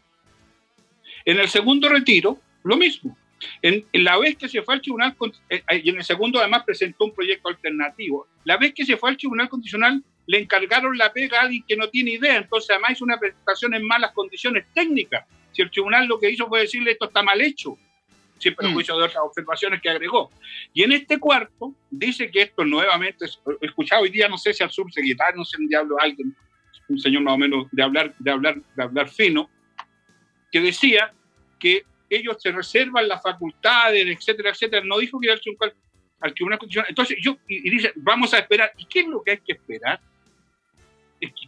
En 1.24 1.38
el 1.38 1.48
segundo 1.48 1.88
retiro, 1.88 2.38
lo 2.62 2.76
mismo. 2.76 3.16
En, 3.62 3.85
en 3.92 4.05
la 4.05 4.18
vez 4.18 4.37
que 4.37 4.48
se 4.48 4.62
fue 4.62 4.74
al 4.74 4.83
tribunal, 4.83 5.16
eh, 5.48 5.62
eh, 5.68 5.83
y 5.85 5.90
en 5.90 5.96
el 5.96 6.05
segundo 6.05 6.38
además 6.38 6.64
presentó 6.64 7.05
un 7.07 7.14
proyecto 7.14 7.48
alternativo, 7.48 8.26
la 8.44 8.57
vez 8.57 8.74
que 8.74 8.85
se 8.85 8.96
fue 8.96 9.11
al 9.11 9.16
tribunal 9.16 9.48
constitucional, 9.48 10.03
le 10.26 10.38
encargaron 10.38 10.96
la 10.96 11.12
pega 11.12 11.38
a 11.38 11.42
alguien 11.42 11.64
que 11.66 11.76
no 11.76 11.88
tiene 11.88 12.12
idea, 12.12 12.37
entonces 12.37 12.70
además 12.70 12.92
hizo 12.92 13.05
una 13.05 13.18
presentación 13.18 13.74
en 13.74 13.85
malas 13.85 14.12
condiciones 14.12 14.64
técnicas. 14.74 15.26
Si 15.53 15.62
el 15.62 15.70
tribunal 15.70 16.07
lo 16.07 16.20
que 16.20 16.31
hizo 16.31 16.46
fue 16.46 16.61
decirle 16.61 16.92
esto 16.92 17.07
está 17.07 17.22
mal 17.22 17.40
hecho, 17.40 17.76
sin 18.38 18.55
perjuicio 18.55 18.96
de 18.96 19.05
otras 19.05 19.22
observaciones 19.22 19.83
que 19.83 19.90
agregó. 19.90 20.31
Y 20.72 20.83
en 20.83 20.92
este 20.92 21.18
cuarto 21.18 21.74
dice 21.90 22.31
que 22.31 22.42
esto 22.42 22.64
nuevamente, 22.64 23.26
he 23.61 23.66
escuchado 23.66 24.03
hoy 24.03 24.11
día, 24.11 24.29
no 24.29 24.38
sé 24.38 24.55
si 24.55 24.62
al 24.62 24.70
subsecretario, 24.70 25.37
no 25.37 25.44
sé 25.44 25.57
un 25.59 25.68
diablo, 25.68 25.96
alguien, 26.00 26.35
un 26.88 26.98
señor 26.98 27.22
más 27.22 27.35
o 27.35 27.38
menos 27.38 27.66
de 27.70 27.83
hablar, 27.83 28.14
de 28.18 28.31
hablar, 28.31 28.57
de 28.76 28.83
hablar 28.83 29.09
fino, 29.09 29.50
que 30.50 30.61
decía 30.61 31.12
que 31.59 31.85
ellos 32.16 32.36
se 32.40 32.50
reservan 32.50 33.08
las 33.08 33.22
facultades, 33.22 34.06
etcétera, 34.06 34.50
etcétera. 34.50 34.84
No 34.84 34.98
dijo 34.98 35.18
que 35.20 35.26
ir 35.26 35.32
al 35.32 35.40
tribunal, 35.40 35.74
al 36.20 36.34
tribunal 36.34 36.58
constitucional. 36.58 36.90
Entonces, 36.90 37.18
yo, 37.20 37.38
y, 37.48 37.70
dice, 37.70 37.92
vamos 37.96 38.34
a 38.34 38.38
esperar. 38.38 38.72
¿Y 38.76 38.84
qué 38.86 39.00
es 39.00 39.06
lo 39.06 39.22
que 39.22 39.32
hay 39.32 39.38
que 39.38 39.52
esperar? 39.52 40.00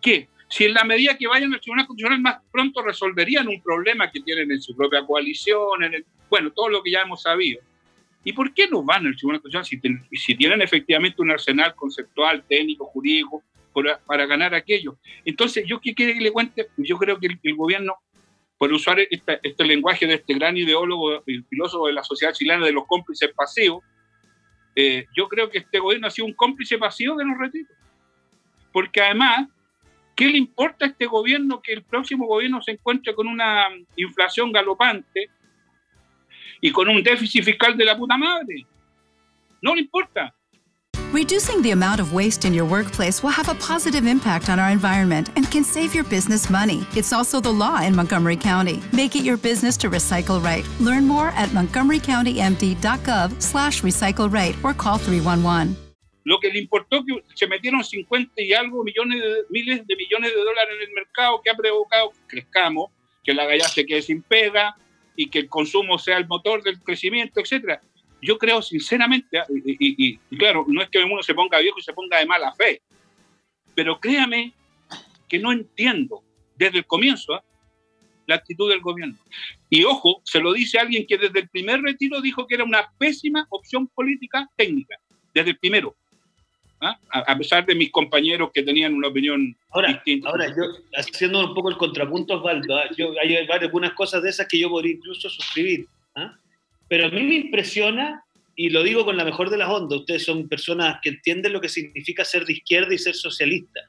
¿qué? 0.01 0.29
Si 0.49 0.65
en 0.65 0.75
la 0.75 0.85
medida 0.85 1.17
que 1.17 1.27
vayan 1.27 1.53
al 1.53 1.61
tribunal 1.61 1.87
constitucional 1.87 2.21
más 2.21 2.43
pronto 2.51 2.83
resolverían 2.83 3.49
un 3.49 3.61
problema 3.63 4.11
que 4.11 4.21
tienen 4.21 4.53
en 4.53 4.61
su 4.61 4.77
propia 4.77 5.05
coalición, 5.05 5.83
en 5.83 5.95
el, 5.95 6.07
bueno, 6.29 6.51
todo 6.53 6.69
lo 6.69 6.83
que 6.83 6.91
ya 6.91 7.03
hemos 7.03 7.23
sabido. 7.23 7.63
¿Y 8.23 8.33
por 8.33 8.53
qué 8.55 8.69
no 8.69 8.85
van 8.85 9.07
al 9.07 9.17
tribunal 9.17 9.41
constitucional 9.41 10.07
si, 10.11 10.19
si 10.19 10.35
tienen 10.37 10.63
efectivamente 10.63 11.23
un 11.23 11.31
arsenal 11.31 11.75
conceptual, 11.75 12.45
técnico, 12.47 12.85
jurídico 12.87 13.43
para, 13.73 13.99
para 13.99 14.27
ganar 14.27 14.55
aquello? 14.55 14.99
Entonces, 15.25 15.65
¿yo 15.67 15.81
qué 15.81 15.95
quiere 15.95 16.15
que 16.15 16.21
le 16.21 16.31
cuente? 16.31 16.69
Yo 16.77 16.99
creo 16.99 17.19
que 17.19 17.29
el, 17.29 17.41
el 17.43 17.57
gobierno 17.57 17.97
por 18.63 18.73
usar 18.73 18.97
este, 19.01 19.65
lenguaje 19.65 20.07
de 20.07 20.15
este 20.15 20.35
gran 20.35 20.57
ideólogo 20.57 21.21
y 21.27 21.43
filósofo 21.51 21.89
de 21.89 21.95
la 21.95 22.05
sociedad 22.05 22.33
chilena 22.33 22.65
de 22.65 22.71
los 22.71 22.87
cómplices 22.87 23.33
pasivos, 23.35 23.83
eh, 24.77 25.05
yo 25.17 25.27
creo 25.27 25.51
que 25.51 25.59
este 25.59 25.81
gobierno 25.81 26.07
ha 26.07 26.11
sido 26.13 26.29
un 26.29 26.33
cómplice 26.35 26.79
pasivo 26.79 27.17
de 27.17 27.25
los 27.25 27.37
retiros. 27.37 27.77
Porque 28.73 29.01
además, 29.01 29.49
¿qué 30.15 30.29
le 30.29 30.39
importa 30.39 30.85
a 30.85 30.89
este 30.91 31.07
gobierno 31.07 31.61
que 31.61 31.73
el 31.73 31.83
próximo 31.83 32.25
gobierno 32.25 32.63
se 32.63 32.71
encuentre 32.71 33.17
con 33.17 33.27
una 33.27 33.67
inflación 33.97 34.53
galopante 34.53 35.29
y 36.61 36.71
con 36.71 36.89
un 36.89 37.03
déficit 37.03 37.43
fiscal 37.43 37.77
de 37.77 37.85
la 37.85 37.99
puta 37.99 38.17
madre? 38.17 38.65
No 39.61 39.75
le 39.75 39.81
importa. 39.81 40.33
Reducing 41.13 41.61
the 41.61 41.73
amount 41.73 42.01
of 42.01 42.15
waste 42.15 42.47
in 42.47 42.55
your 42.55 42.65
workplace 42.65 43.23
will 43.23 43.37
have 43.37 43.51
a 43.51 43.55
positive 43.57 44.07
impact 44.07 44.49
on 44.49 44.59
our 44.59 44.71
environment 44.71 45.29
and 45.37 45.45
can 45.51 45.63
save 45.63 45.95
your 45.95 46.05
business 46.05 46.49
money. 46.49 46.87
It's 46.97 47.13
also 47.13 47.39
the 47.39 47.53
law 47.53 47.83
in 47.83 47.95
Montgomery 47.95 48.39
County. 48.39 48.83
Make 48.95 49.15
it 49.15 49.23
your 49.23 49.37
business 49.37 49.77
to 49.79 49.91
recycle 49.91 50.43
right. 50.43 50.67
Learn 50.81 51.07
more 51.07 51.29
at 51.37 51.51
montgomerycountymd.gov 51.51 53.43
slash 53.43 53.83
recycle 53.83 54.33
right 54.33 54.57
or 54.65 54.73
call 54.73 54.97
311. 54.97 55.77
Lo 56.25 56.39
que 56.41 56.51
le 56.51 56.61
importó 56.61 57.05
que 57.05 57.23
se 57.35 57.47
metieron 57.47 57.85
50 57.85 58.41
y 58.41 58.55
algo 58.55 58.83
millones 58.83 59.21
de, 59.21 59.45
miles 59.51 59.87
de 59.87 59.97
millones 59.97 60.31
de 60.31 60.39
dólares 60.39 60.77
en 60.81 60.89
el 60.89 60.95
mercado 60.95 61.43
que 61.45 61.51
ha 61.51 61.55
provocado 61.55 62.13
que 62.13 62.41
crezcamos, 62.41 62.91
que 63.23 63.35
la 63.35 63.45
galla 63.45 63.69
se 63.69 63.85
quede 63.85 64.01
sin 64.01 64.23
pega 64.23 64.75
y 65.15 65.29
que 65.29 65.41
el 65.41 65.51
consumo 65.51 65.99
sea 65.99 66.17
el 66.17 66.27
motor 66.27 66.63
del 66.63 66.81
crecimiento, 66.81 67.39
etcétera. 67.39 67.83
Yo 68.23 68.39
creo 68.39 68.63
sinceramente, 68.63 69.39
y, 69.67 70.13
y- 70.13 70.19
y 70.31 70.37
claro, 70.39 70.65
no 70.69 70.81
es 70.81 70.89
que 70.89 71.03
uno 71.03 71.23
se 71.23 71.35
ponga 71.35 71.59
viejo 71.59 71.79
y 71.79 71.83
se 71.83 71.93
ponga 71.93 72.19
de 72.19 72.27
mala 72.27 72.53
fe, 72.55 72.81
pero 73.75 73.99
créame 73.99 74.53
que 75.29 75.39
no 75.41 75.51
entiendo 75.51 76.23
desde 76.57 76.79
el 76.79 76.87
comienzo 76.87 77.35
ah, 77.35 77.43
la 78.27 78.37
actitud 78.37 78.71
del 78.71 78.81
gobierno. 78.81 79.17
Y 79.69 79.83
ojo, 79.85 80.21
se 80.25 80.39
lo 80.41 80.53
dice 80.53 80.79
alguien 80.79 81.05
que 81.07 81.19
desde 81.19 81.41
el 81.41 81.49
primer 81.49 81.81
retiro 81.83 82.21
dijo 82.21 82.47
que 82.47 82.55
era 82.55 82.65
una 82.65 82.89
pésima 82.97 83.45
opción 83.51 83.89
política 83.89 84.49
técnica, 84.57 84.97
desde 85.35 85.51
el 85.51 85.59
primero. 85.59 85.97
¿ah? 86.81 86.97
A, 87.11 87.37
pesar 87.37 87.67
de 87.67 87.75
mis 87.75 87.91
compañeros 87.91 88.51
que 88.55 88.63
tenían 88.63 88.95
una 88.95 89.09
opinión 89.09 89.57
Ahora, 89.71 89.89
distinta. 89.95 90.29
ahora 90.29 90.47
yo, 90.49 90.63
haciendo 90.97 91.45
un 91.49 91.55
poco 91.55 91.71
el 91.71 91.77
contrapunto, 91.77 92.35
Osvaldo, 92.35 92.77
¿ah? 92.77 92.85
yo, 92.97 93.13
hay 93.21 93.35
algunas 93.37 93.93
cosas 93.95 94.23
de 94.23 94.31
esas 94.31 94.47
que 94.47 94.59
yo 94.61 94.69
podría 94.69 94.93
incluso 94.95 95.29
suscribir. 95.29 95.87
¿ah? 96.15 96.37
Pero 96.93 97.07
a 97.07 97.11
mí 97.11 97.23
me 97.23 97.37
impresiona, 97.37 98.23
y 98.55 98.69
lo 98.69 98.83
digo 98.83 99.07
con 99.07 99.17
la 99.17 99.25
mejor 99.25 99.49
de 99.49 99.57
las 99.57 99.71
ondas, 99.71 100.01
ustedes 100.01 100.27
son 100.27 100.47
personas 100.47 100.99
que 101.03 101.09
entienden 101.09 101.55
lo 101.55 101.61
que 101.63 101.71
significa 101.71 102.23
ser 102.23 102.45
de 102.45 102.53
izquierda 102.53 102.93
y 102.93 102.99
ser 102.99 103.15
socialista. 103.15 103.81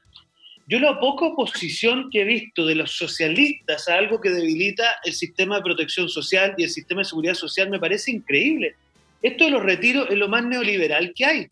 Yo 0.66 0.78
la 0.78 0.98
poca 0.98 1.26
oposición 1.26 2.08
que 2.10 2.22
he 2.22 2.24
visto 2.24 2.64
de 2.64 2.74
los 2.74 2.92
socialistas 2.92 3.90
a 3.90 3.96
algo 3.96 4.22
que 4.22 4.30
debilita 4.30 4.84
el 5.04 5.12
sistema 5.12 5.56
de 5.56 5.64
protección 5.64 6.08
social 6.08 6.54
y 6.56 6.62
el 6.62 6.70
sistema 6.70 7.02
de 7.02 7.04
seguridad 7.04 7.34
social 7.34 7.68
me 7.68 7.78
parece 7.78 8.10
increíble. 8.10 8.74
Esto 9.20 9.44
de 9.44 9.50
los 9.50 9.62
retiros 9.62 10.08
es 10.08 10.16
lo 10.16 10.28
más 10.28 10.42
neoliberal 10.42 11.12
que 11.14 11.26
hay 11.26 11.46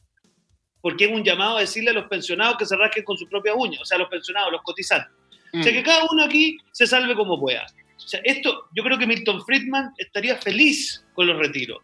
porque 0.80 1.04
es 1.04 1.12
un 1.12 1.22
llamado 1.22 1.58
a 1.58 1.60
decirle 1.60 1.90
a 1.90 1.92
los 1.92 2.06
pensionados 2.06 2.56
que 2.56 2.64
se 2.64 2.76
rasquen 2.76 3.04
con 3.04 3.18
sus 3.18 3.28
propias 3.28 3.56
uñas, 3.58 3.82
o 3.82 3.84
sea, 3.84 3.98
los 3.98 4.08
pensionados, 4.08 4.50
los 4.52 4.62
cotizantes. 4.62 5.12
O 5.52 5.62
sea, 5.62 5.70
que 5.70 5.82
cada 5.82 6.06
uno 6.10 6.24
aquí 6.24 6.56
se 6.70 6.86
salve 6.86 7.14
como 7.14 7.38
pueda. 7.38 7.66
Sea, 8.12 8.20
esto, 8.24 8.68
yo 8.76 8.82
creo 8.82 8.98
que 8.98 9.06
Milton 9.06 9.42
Friedman 9.42 9.94
estaría 9.96 10.36
feliz 10.36 11.02
con 11.14 11.26
los 11.26 11.38
retiros. 11.38 11.78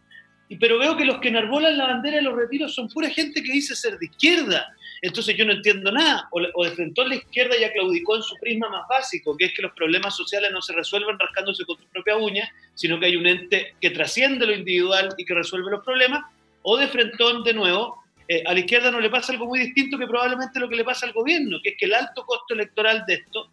Y, 0.47 0.57
pero 0.57 0.77
veo 0.77 0.95
que 0.95 1.03
los 1.03 1.17
que 1.17 1.29
enarbolan 1.29 1.75
la 1.75 1.87
bandera 1.87 2.17
de 2.17 2.21
los 2.21 2.35
retiros 2.35 2.75
son 2.75 2.87
pura 2.87 3.09
gente 3.09 3.41
que 3.41 3.51
dice 3.51 3.75
ser 3.75 3.97
de 3.97 4.05
izquierda. 4.05 4.67
Entonces 5.01 5.35
yo 5.35 5.43
no 5.43 5.53
entiendo 5.53 5.91
nada. 5.91 6.27
O, 6.29 6.39
o 6.53 6.65
enfrentó 6.67 7.01
a 7.01 7.07
la 7.07 7.15
izquierda 7.15 7.57
y 7.57 7.61
ya 7.61 7.73
claudicó 7.73 8.15
en 8.15 8.21
su 8.21 8.35
prisma 8.35 8.69
más 8.69 8.83
básico, 8.87 9.35
que 9.35 9.45
es 9.45 9.53
que 9.55 9.63
los 9.63 9.71
problemas 9.71 10.15
sociales 10.15 10.51
no 10.51 10.61
se 10.61 10.73
resuelven 10.73 11.17
rascándose 11.17 11.65
con 11.65 11.77
sus 11.77 11.87
propias 11.87 12.17
uñas, 12.19 12.47
sino 12.75 12.99
que 12.99 13.07
hay 13.07 13.15
un 13.15 13.25
ente 13.25 13.73
que 13.81 13.89
trasciende 13.89 14.45
lo 14.45 14.53
individual 14.53 15.09
y 15.17 15.25
que 15.25 15.33
resuelve 15.33 15.71
los 15.71 15.83
problemas. 15.83 16.25
O 16.61 16.77
de 16.77 16.89
frentón, 16.89 17.43
de 17.43 17.55
nuevo, 17.55 18.03
eh, 18.27 18.43
a 18.45 18.53
la 18.53 18.59
izquierda 18.59 18.91
no 18.91 18.99
le 18.99 19.09
pasa 19.09 19.33
algo 19.33 19.47
muy 19.47 19.57
distinto 19.57 19.97
que 19.97 20.05
probablemente 20.05 20.59
lo 20.59 20.69
que 20.69 20.75
le 20.75 20.83
pasa 20.83 21.07
al 21.07 21.13
gobierno, 21.13 21.57
que 21.63 21.69
es 21.69 21.75
que 21.75 21.87
el 21.87 21.95
alto 21.95 22.23
costo 22.23 22.53
electoral 22.53 23.03
de 23.07 23.15
esto 23.15 23.49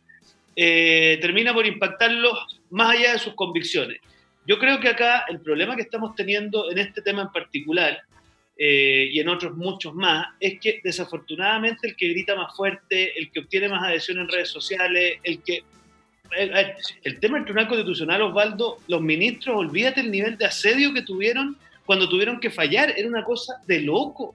eh, 0.58 1.18
termina 1.22 1.52
por 1.52 1.66
impactarlos 1.66 2.55
más 2.70 2.96
allá 2.96 3.12
de 3.12 3.18
sus 3.18 3.34
convicciones. 3.34 4.00
Yo 4.46 4.58
creo 4.58 4.78
que 4.80 4.88
acá 4.88 5.24
el 5.28 5.40
problema 5.40 5.76
que 5.76 5.82
estamos 5.82 6.14
teniendo 6.14 6.70
en 6.70 6.78
este 6.78 7.02
tema 7.02 7.22
en 7.22 7.32
particular 7.32 8.00
eh, 8.56 9.08
y 9.10 9.18
en 9.20 9.28
otros 9.28 9.56
muchos 9.56 9.94
más 9.94 10.28
es 10.40 10.60
que 10.60 10.80
desafortunadamente 10.82 11.88
el 11.88 11.96
que 11.96 12.08
grita 12.08 12.36
más 12.36 12.56
fuerte, 12.56 13.18
el 13.18 13.30
que 13.30 13.40
obtiene 13.40 13.68
más 13.68 13.82
adhesión 13.82 14.18
en 14.18 14.28
redes 14.28 14.48
sociales, 14.48 15.18
el 15.22 15.42
que... 15.42 15.62
El, 16.36 16.52
el 17.04 17.20
tema 17.20 17.36
del 17.36 17.44
Tribunal 17.44 17.68
Constitucional, 17.68 18.22
Osvaldo, 18.22 18.78
los 18.88 19.00
ministros, 19.00 19.56
olvídate 19.56 20.00
el 20.00 20.10
nivel 20.10 20.36
de 20.36 20.46
asedio 20.46 20.92
que 20.92 21.02
tuvieron 21.02 21.56
cuando 21.86 22.08
tuvieron 22.08 22.40
que 22.40 22.50
fallar, 22.50 22.92
era 22.96 23.08
una 23.08 23.24
cosa 23.24 23.54
de 23.66 23.80
loco. 23.80 24.34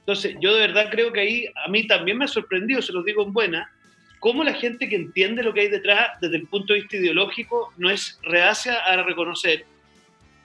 Entonces, 0.00 0.36
yo 0.40 0.54
de 0.54 0.60
verdad 0.60 0.88
creo 0.90 1.12
que 1.12 1.20
ahí 1.20 1.46
a 1.64 1.68
mí 1.68 1.86
también 1.86 2.18
me 2.18 2.26
ha 2.26 2.28
sorprendido, 2.28 2.82
se 2.82 2.92
los 2.92 3.04
digo 3.04 3.24
en 3.24 3.32
buena, 3.32 3.72
cómo 4.20 4.44
la 4.44 4.54
gente 4.54 4.88
que 4.88 4.96
entiende 4.96 5.42
lo 5.42 5.52
que 5.52 5.62
hay 5.62 5.68
detrás 5.68 6.20
desde 6.20 6.36
el 6.36 6.46
punto 6.46 6.72
de 6.72 6.80
vista 6.80 6.96
ideológico 6.96 7.72
no 7.78 7.90
es 7.90 8.18
reacia 8.22 8.76
a 8.76 9.02
reconocer 9.02 9.64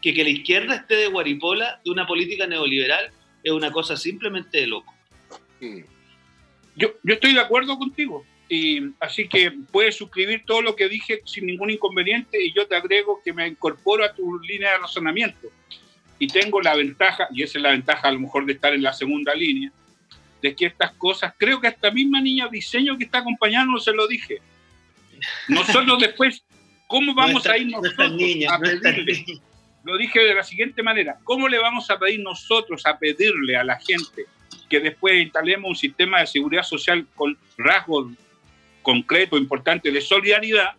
que 0.01 0.13
que 0.13 0.23
la 0.23 0.29
izquierda 0.29 0.75
esté 0.75 0.95
de 0.95 1.07
guaripola 1.07 1.81
de 1.83 1.91
una 1.91 2.07
política 2.07 2.47
neoliberal 2.47 3.11
es 3.43 3.51
una 3.51 3.71
cosa 3.71 3.95
simplemente 3.97 4.59
de 4.59 4.67
loco. 4.67 4.93
Yo, 6.75 6.93
yo 7.03 7.13
estoy 7.13 7.33
de 7.33 7.41
acuerdo 7.41 7.77
contigo. 7.77 8.25
Y 8.47 8.91
así 8.99 9.27
que 9.27 9.51
puedes 9.71 9.95
suscribir 9.95 10.43
todo 10.45 10.61
lo 10.61 10.75
que 10.75 10.87
dije 10.87 11.21
sin 11.25 11.47
ningún 11.47 11.71
inconveniente 11.71 12.43
y 12.43 12.53
yo 12.53 12.67
te 12.67 12.75
agrego 12.75 13.19
que 13.25 13.33
me 13.33 13.47
incorporo 13.47 14.03
a 14.03 14.13
tu 14.13 14.39
línea 14.39 14.73
de 14.73 14.77
razonamiento. 14.77 15.49
y 16.19 16.27
tengo 16.27 16.61
la 16.61 16.75
ventaja, 16.75 17.27
y 17.33 17.43
esa 17.43 17.57
es 17.57 17.63
la 17.63 17.71
ventaja 17.71 18.07
a 18.07 18.11
lo 18.11 18.19
mejor 18.19 18.45
de 18.45 18.53
estar 18.53 18.73
en 18.73 18.83
la 18.83 18.93
segunda 18.93 19.33
línea, 19.33 19.71
de 20.45 20.55
que 20.55 20.67
estas 20.67 20.91
cosas, 20.91 21.33
creo 21.37 21.59
que 21.59 21.67
esta 21.67 21.89
misma 21.89 22.21
niña 22.21 22.47
diseño 22.47 22.95
que 22.99 23.05
está 23.05 23.17
acompañando 23.17 23.79
se 23.79 23.91
lo 23.91 24.07
dije. 24.07 24.41
Nosotros 25.47 25.99
después, 25.99 26.43
¿cómo 26.85 27.15
vamos 27.15 27.47
a 27.47 27.57
ir 27.57 27.67
nosotros 27.67 28.11
a 28.47 28.59
pedirle? 28.59 29.25
Lo 29.83 29.97
dije 29.97 30.19
de 30.19 30.35
la 30.35 30.43
siguiente 30.43 30.83
manera, 30.83 31.17
¿cómo 31.23 31.47
le 31.47 31.57
vamos 31.57 31.89
a 31.89 31.97
pedir 31.97 32.19
nosotros 32.19 32.85
a 32.85 32.99
pedirle 32.99 33.57
a 33.57 33.63
la 33.63 33.79
gente 33.79 34.25
que 34.69 34.79
después 34.79 35.19
instalemos 35.19 35.69
un 35.69 35.75
sistema 35.75 36.19
de 36.19 36.27
seguridad 36.27 36.63
social 36.63 37.07
con 37.15 37.35
rasgos 37.57 38.13
concretos, 38.83 39.39
importantes 39.39 39.91
de 39.91 40.01
solidaridad, 40.01 40.73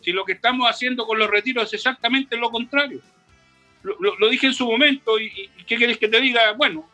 si 0.00 0.12
lo 0.12 0.24
que 0.24 0.34
estamos 0.34 0.70
haciendo 0.70 1.06
con 1.08 1.18
los 1.18 1.28
retiros 1.28 1.64
es 1.64 1.74
exactamente 1.74 2.36
lo 2.36 2.50
contrario? 2.50 3.00
Lo, 3.82 4.28
dije 4.28 4.46
en 4.46 4.54
su 4.54 4.64
momento 4.64 5.18
y, 5.18 5.50
¿qué 5.66 5.74
quieres 5.76 5.98
que 5.98 6.08
te 6.08 6.20
diga? 6.20 6.52
Bueno, 6.52 6.88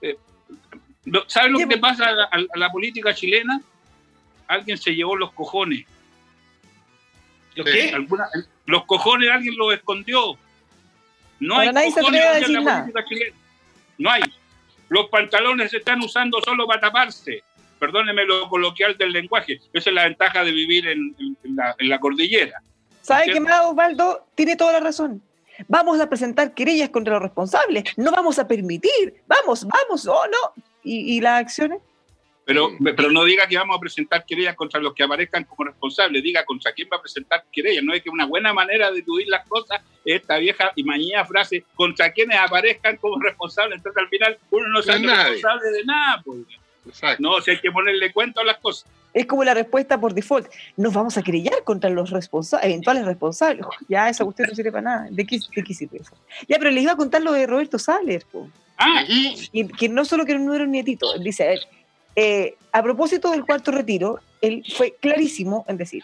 eh, 0.00 0.16
¿sabes 1.26 1.50
lo 1.50 1.68
que 1.68 1.78
pasa 1.78 2.06
a, 2.30 2.58
la 2.58 2.70
política 2.70 3.14
chilena? 3.14 3.60
Alguien 4.46 4.78
se 4.78 4.94
llevó 4.94 5.16
los 5.16 5.32
cojones. 5.32 5.86
¿Los 7.54 7.66
qué? 7.66 8.06
los 8.66 8.84
cojones 8.84 9.30
alguien 9.30 9.56
los 9.56 9.74
escondió. 9.74 10.38
No 11.40 11.58
hay 11.58 11.68
cojones 11.92 12.48
en 12.48 12.64
la 12.64 12.80
política 12.80 13.04
chilena. 13.04 13.36
No 13.98 14.10
hay. 14.10 14.22
Los 14.88 15.08
pantalones 15.08 15.70
se 15.70 15.78
están 15.78 16.00
usando 16.02 16.40
solo 16.42 16.66
para 16.66 16.80
taparse. 16.80 17.44
Perdóneme 17.78 18.24
lo 18.24 18.48
coloquial 18.48 18.96
del 18.98 19.12
lenguaje. 19.12 19.60
Esa 19.72 19.90
es 19.90 19.94
la 19.94 20.04
ventaja 20.04 20.44
de 20.44 20.52
vivir 20.52 20.86
en, 20.88 21.14
la, 21.78 21.98
cordillera. 21.98 22.60
¿Sabe 23.00 23.32
qué 23.32 23.40
más, 23.40 23.64
Osvaldo? 23.64 24.26
Tiene 24.34 24.56
toda 24.56 24.72
la 24.72 24.80
razón. 24.80 25.22
Vamos 25.68 26.00
a 26.00 26.08
presentar 26.08 26.54
querellas 26.54 26.90
contra 26.90 27.14
los 27.14 27.22
responsables. 27.22 27.84
No 27.96 28.10
vamos 28.10 28.38
a 28.38 28.48
permitir. 28.48 29.22
Vamos, 29.26 29.66
vamos, 29.66 30.06
oh 30.06 30.24
no. 30.26 30.62
¿Y, 30.82 31.20
las 31.20 31.40
acciones? 31.40 31.80
Pero, 32.44 32.70
pero 32.80 33.10
no 33.10 33.24
diga 33.24 33.46
que 33.46 33.56
vamos 33.56 33.76
a 33.76 33.80
presentar 33.80 34.24
querellas 34.24 34.56
contra 34.56 34.80
los 34.80 34.94
que 34.94 35.04
aparezcan 35.04 35.44
como 35.44 35.64
responsables, 35.64 36.22
diga 36.22 36.44
contra 36.44 36.72
quién 36.72 36.88
va 36.92 36.96
a 36.96 37.00
presentar 37.00 37.44
querellas. 37.52 37.84
No 37.84 37.94
es 37.94 38.02
que 38.02 38.10
una 38.10 38.26
buena 38.26 38.52
manera 38.52 38.90
de 38.90 39.02
tuir 39.02 39.28
las 39.28 39.46
cosas 39.46 39.80
esta 40.04 40.38
vieja 40.38 40.72
y 40.74 40.82
mañana 40.82 41.24
frase 41.24 41.64
contra 41.74 42.10
quienes 42.12 42.38
aparezcan 42.38 42.96
como 42.96 43.20
responsables. 43.20 43.76
Entonces 43.78 44.02
al 44.02 44.08
final 44.08 44.38
uno 44.50 44.68
no 44.68 44.82
se 44.82 44.92
responsable 44.92 45.70
de 45.70 45.84
nada. 45.84 46.22
Pues. 46.24 47.18
No, 47.18 47.40
si 47.40 47.52
hay 47.52 47.60
que 47.60 47.70
ponerle 47.70 48.12
cuenta 48.12 48.40
a 48.40 48.44
las 48.44 48.58
cosas. 48.58 48.90
Es 49.12 49.26
como 49.26 49.42
la 49.42 49.54
respuesta 49.54 50.00
por 50.00 50.14
default. 50.14 50.48
Nos 50.76 50.94
vamos 50.94 51.18
a 51.18 51.22
querellar 51.22 51.64
contra 51.64 51.90
los 51.90 52.10
responsables, 52.10 52.68
eventuales 52.68 53.04
responsables. 53.04 53.66
Ya, 53.88 54.08
esa 54.08 54.24
cuestión 54.24 54.48
no 54.48 54.54
sirve 54.54 54.70
para 54.70 54.82
nada. 54.82 55.08
¿De 55.10 55.26
qué, 55.26 55.40
sirve 55.74 55.98
eso? 55.98 56.16
Ya, 56.48 56.58
pero 56.58 56.70
les 56.70 56.84
iba 56.84 56.92
a 56.92 56.96
contar 56.96 57.22
lo 57.22 57.32
de 57.32 57.46
Roberto 57.46 57.78
Saller. 57.78 58.24
Ah, 58.82 59.04
y 59.06 59.68
que 59.68 59.90
no 59.90 60.06
solo 60.06 60.24
que 60.24 60.38
no 60.38 60.54
era 60.54 60.64
un 60.64 60.70
nietito. 60.70 61.18
Dice, 61.18 61.48
a 61.48 61.54
eh, 62.16 62.56
a 62.72 62.82
propósito 62.82 63.30
del 63.30 63.44
cuarto 63.44 63.70
retiro, 63.70 64.20
él 64.40 64.64
fue 64.74 64.96
clarísimo 64.98 65.66
en 65.68 65.76
decir, 65.76 66.02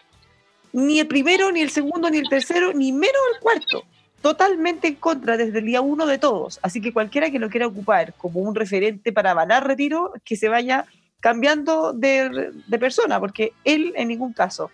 ni 0.74 1.00
el 1.00 1.06
primero, 1.06 1.50
ni 1.50 1.62
el 1.62 1.70
segundo, 1.70 2.10
ni 2.10 2.18
el 2.18 2.28
tercero, 2.28 2.74
ni 2.74 2.92
menos 2.92 3.16
el 3.34 3.40
cuarto. 3.40 3.84
Totalmente 4.20 4.88
en 4.88 4.96
contra 4.96 5.38
desde 5.38 5.60
el 5.60 5.64
día 5.64 5.80
uno 5.80 6.04
de 6.04 6.18
todos. 6.18 6.58
Así 6.62 6.82
que 6.82 6.92
cualquiera 6.92 7.30
que 7.30 7.38
lo 7.38 7.48
quiera 7.48 7.66
ocupar 7.66 8.12
como 8.14 8.40
un 8.40 8.54
referente 8.54 9.10
para 9.10 9.30
avalar 9.30 9.66
retiro, 9.66 10.12
que 10.22 10.36
se 10.36 10.48
vaya 10.50 10.84
cambiando 11.20 11.94
de, 11.94 12.52
persona, 12.78 13.18
porque 13.18 13.52
él 13.64 13.94
en 13.96 14.08
ningún 14.08 14.34
caso. 14.34 14.70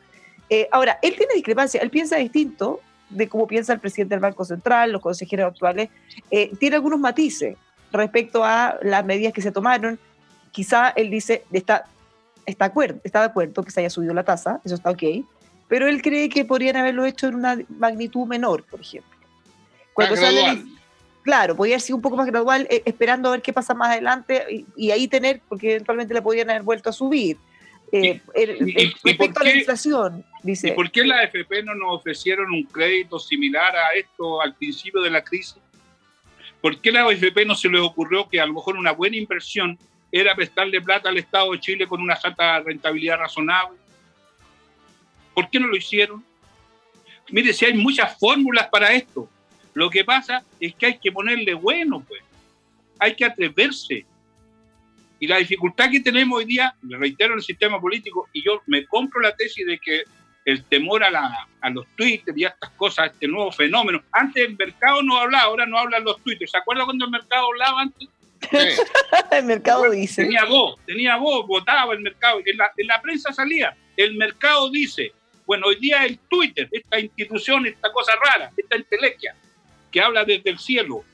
Eh, 0.51 0.69
ahora, 0.73 0.99
él 1.03 1.15
tiene 1.17 1.35
discrepancia, 1.35 1.81
él 1.81 1.91
piensa 1.91 2.17
distinto 2.17 2.81
de 3.11 3.29
cómo 3.29 3.47
piensa 3.47 3.73
el 3.73 3.81
presidente 3.81 4.17
del 4.17 4.21
Banco 4.21 4.45
Central, 4.45 4.91
los 4.91 5.03
consejeros 5.03 5.53
actuales, 5.53 5.88
eh, 6.33 6.51
tiene 6.59 6.77
algunos 6.77 6.99
matices 6.99 7.57
respecto 7.92 8.44
a 8.44 8.78
las 8.83 9.05
medidas 9.05 9.33
que 9.33 9.42
se 9.42 9.52
tomaron 9.52 9.98
quizá 10.52 10.90
él 10.90 11.11
dice, 11.11 11.44
está, 11.50 11.87
está, 12.46 12.66
acuerdo, 12.66 13.00
está 13.02 13.20
de 13.20 13.26
acuerdo 13.26 13.62
que 13.64 13.70
se 13.70 13.81
haya 13.81 13.90
subido 13.90 14.14
la 14.14 14.22
tasa, 14.22 14.61
eso 14.64 14.74
está 14.74 14.90
ok, 14.90 15.02
pero 15.66 15.88
él 15.88 16.02
cree 16.02 16.28
que 16.28 16.44
podrían 16.44 16.76
haberlo 16.76 17.05
hecho 17.05 17.26
en 17.28 17.35
una 17.35 17.59
magnitud 17.68 18.26
menor, 18.26 18.62
por 18.64 18.81
ejemplo. 18.81 19.11
Cuando 19.94 20.16
sale, 20.16 20.62
claro, 21.22 21.57
podría 21.57 21.76
haber 21.76 21.81
sido 21.81 21.96
un 21.96 22.02
poco 22.02 22.16
más 22.16 22.26
gradual, 22.26 22.66
eh, 22.70 22.83
esperando 22.85 23.28
a 23.28 23.33
ver 23.33 23.42
qué 23.42 23.52
pasa 23.52 23.74
más 23.74 23.90
adelante 23.90 24.64
y, 24.76 24.90
ahí 24.90 25.09
tener, 25.09 25.40
porque 25.48 25.72
eventualmente 25.72 26.14
le 26.14 26.22
podrían 26.22 26.50
haber 26.50 26.62
vuelto 26.62 26.90
a 26.90 26.92
subir. 26.92 27.38
Eh, 27.94 28.22
respecto 29.05 29.40
a 29.40 29.44
la 29.44 29.55
inflación, 29.55 30.24
dice. 30.42 30.68
¿Y 30.68 30.72
por 30.72 30.90
qué 30.90 31.05
la 31.05 31.20
AFP 31.20 31.62
no 31.62 31.74
nos 31.74 31.96
ofrecieron 32.00 32.50
un 32.50 32.62
crédito 32.64 33.18
similar 33.18 33.76
a 33.76 33.92
esto 33.94 34.40
al 34.40 34.55
principio 34.55 35.02
de 35.02 35.11
la 35.11 35.22
crisis? 35.22 35.59
¿Por 36.62 36.81
qué 36.81 36.90
la 36.90 37.03
AFP 37.03 37.44
no 37.44 37.55
se 37.55 37.68
les 37.68 37.81
ocurrió 37.83 38.29
que 38.29 38.40
a 38.40 38.46
lo 38.46 38.55
mejor 38.55 38.77
una 38.77 38.92
buena 38.92 39.16
inversión 39.16 39.79
era 40.12 40.37
prestarle 40.37 40.83
plata 40.83 41.09
al 41.09 41.16
Estado 41.16 41.53
de 41.53 41.61
Chile 41.61 41.87
con 41.87 42.03
una 42.03 42.14
alta 42.22 42.61
rentabilidad 42.61 43.16
razonable. 43.16 43.79
¿Por 45.35 45.48
qué 45.48 45.59
no 45.59 45.68
lo 45.68 45.77
hicieron? 45.77 46.22
Mire, 47.31 47.55
si 47.55 47.64
hay 47.64 47.72
muchas 47.72 48.18
fórmulas 48.18 48.68
para 48.68 48.92
esto. 48.92 49.29
Lo 49.72 49.88
que 49.88 50.05
pasa 50.05 50.44
es 50.61 50.75
que 50.75 50.85
hay 50.85 50.98
que 50.98 51.11
ponerle 51.11 51.55
bueno, 51.55 52.05
pues. 52.07 52.20
Hay 52.98 53.16
que 53.16 53.25
atreverse. 53.25 54.05
Y 55.18 55.27
la 55.27 55.38
dificultad 55.38 55.90
que 55.90 56.01
tenemos 56.01 56.38
hoy 56.38 56.44
día, 56.44 56.75
le 56.83 56.98
reitero 56.98 57.33
en 57.33 57.38
el 57.38 57.44
sistema 57.44 57.81
político, 57.81 58.29
y 58.35 58.44
yo 58.44 58.61
me 58.66 58.85
compro 58.85 59.22
la 59.22 59.35
tesis 59.35 59.66
de 59.66 59.79
que 59.79 60.03
el 60.44 60.64
temor 60.64 61.05
a, 61.05 61.11
la, 61.11 61.48
a 61.61 61.70
los 61.70 61.87
Twitter 61.96 62.35
y 62.37 62.44
a 62.44 62.48
estas 62.48 62.70
cosas, 62.70 63.12
este 63.12 63.28
nuevo 63.28 63.52
fenómeno. 63.52 64.02
Antes 64.11 64.44
el 64.46 64.57
mercado 64.57 65.02
no 65.02 65.16
hablaba, 65.16 65.44
ahora 65.44 65.66
no 65.66 65.78
hablan 65.78 66.05
los 66.05 66.20
Twitter. 66.22 66.48
¿Se 66.48 66.59
acuerda 66.59 66.85
cuando 66.85 67.05
el 67.05 67.11
mercado 67.11 67.46
hablaba 67.46 67.83
antes? 67.83 68.09
el 69.31 69.44
mercado 69.44 69.90
dice. 69.90 70.24
Tenía 70.24 70.44
voz, 70.44 70.78
tenía 70.85 71.16
voz, 71.16 71.46
votaba 71.46 71.94
el 71.94 72.00
mercado. 72.00 72.40
En 72.44 72.57
la, 72.57 72.72
en 72.76 72.87
la 72.87 73.00
prensa 73.00 73.33
salía, 73.33 73.76
el 73.96 74.16
mercado 74.16 74.70
dice. 74.70 75.12
Bueno, 75.46 75.66
hoy 75.66 75.76
día 75.76 76.05
el 76.05 76.18
Twitter, 76.18 76.68
esta 76.70 76.98
institución, 76.98 77.66
esta 77.66 77.92
cosa 77.92 78.12
rara, 78.16 78.50
esta 78.57 78.76
entelequia, 78.76 79.35
que 79.90 80.00
habla 80.00 80.24
desde 80.24 80.50
el 80.50 80.59
cielo. 80.59 81.05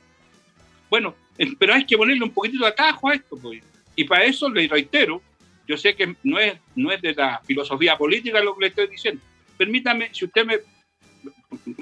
Bueno, 0.91 1.15
pero 1.59 1.75
hay 1.75 1.85
que 1.85 1.97
ponerle 1.97 2.25
un 2.25 2.31
poquitito 2.31 2.65
de 2.65 2.71
atajo 2.71 3.09
a 3.09 3.15
esto. 3.15 3.37
Pues. 3.41 3.63
Y 3.97 4.05
para 4.05 4.25
eso 4.25 4.49
le 4.49 4.69
reitero, 4.69 5.23
yo 5.69 5.77
sé 5.77 5.95
que 5.95 6.17
no 6.25 6.39
es, 6.39 6.59
no 6.75 6.91
es 6.91 7.01
de 7.01 7.15
la 7.15 7.41
filosofía 7.45 7.97
política 7.97 8.43
lo 8.43 8.57
que 8.57 8.63
le 8.63 8.67
estoy 8.69 8.89
diciendo. 8.89 9.23
Permítame, 9.57 10.09
si 10.13 10.25
usted 10.25 10.45
me... 10.45 10.59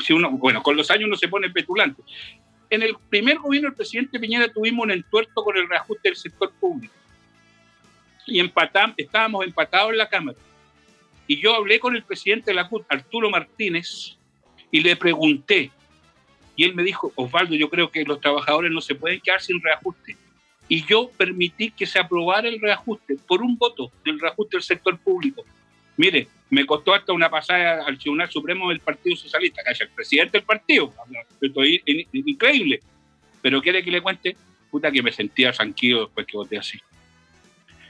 Si 0.03 0.13
uno, 0.13 0.31
bueno, 0.33 0.63
con 0.63 0.77
los 0.77 0.91
años 0.91 1.07
uno 1.07 1.17
se 1.17 1.29
pone 1.29 1.49
petulante 1.51 2.03
en 2.71 2.83
el 2.83 2.97
primer 3.09 3.39
gobierno 3.39 3.69
del 3.69 3.77
presidente 3.77 4.19
Piñera 4.19 4.49
tuvimos 4.49 4.85
un 4.85 4.91
entuerto 4.91 5.43
con 5.43 5.57
el 5.57 5.69
reajuste 5.69 6.09
del 6.09 6.17
sector 6.17 6.53
público. 6.59 6.95
Y 8.27 8.41
empatamos, 8.41 8.95
estábamos 8.99 9.45
empatados 9.45 9.93
en 9.93 9.99
la 9.99 10.09
Cámara. 10.09 10.39
Y 11.27 11.41
yo 11.41 11.55
hablé 11.55 11.79
con 11.79 11.95
el 11.95 12.03
presidente 12.03 12.51
de 12.51 12.55
la 12.55 12.69
CUT, 12.69 12.85
Arturo 12.89 13.31
Martínez, 13.31 14.17
y 14.71 14.81
le 14.81 14.97
pregunté. 14.97 15.71
Y 16.57 16.65
él 16.65 16.75
me 16.75 16.83
dijo, 16.83 17.13
Osvaldo, 17.15 17.55
yo 17.55 17.69
creo 17.69 17.91
que 17.91 18.05
los 18.05 18.21
trabajadores 18.21 18.73
no 18.73 18.81
se 18.81 18.95
pueden 18.95 19.21
quedar 19.21 19.41
sin 19.41 19.61
reajuste. 19.61 20.17
Y 20.69 20.85
yo 20.85 21.11
permití 21.17 21.71
que 21.71 21.87
se 21.87 21.99
aprobara 21.99 22.49
el 22.49 22.61
reajuste 22.61 23.17
por 23.27 23.43
un 23.43 23.57
voto 23.57 23.93
del 24.05 24.19
reajuste 24.19 24.57
del 24.57 24.65
sector 24.65 24.99
público. 24.99 25.45
Mire, 25.97 26.29
me 26.51 26.67
costó 26.67 26.95
hasta 26.95 27.13
una 27.13 27.31
pasada 27.31 27.85
al 27.87 27.99
Tribunal 27.99 28.31
Supremo 28.31 28.69
del 28.69 28.81
Partido 28.81 29.17
Socialista, 29.17 29.63
que 29.65 29.73
es 29.73 29.81
el 29.81 29.89
presidente 29.91 30.39
del 30.39 30.45
partido. 30.45 30.93
Estoy 31.41 31.83
increíble. 32.13 32.81
Pero 33.43 33.63
quiere 33.63 33.83
que 33.83 33.91
le 33.91 34.01
cuente, 34.01 34.37
puta 34.71 34.91
que 34.91 35.03
me 35.03 35.13
sentía 35.13 35.53
tranquilo 35.53 36.07
después 36.07 36.27
que 36.27 36.37
voté 36.37 36.59
así. 36.59 36.81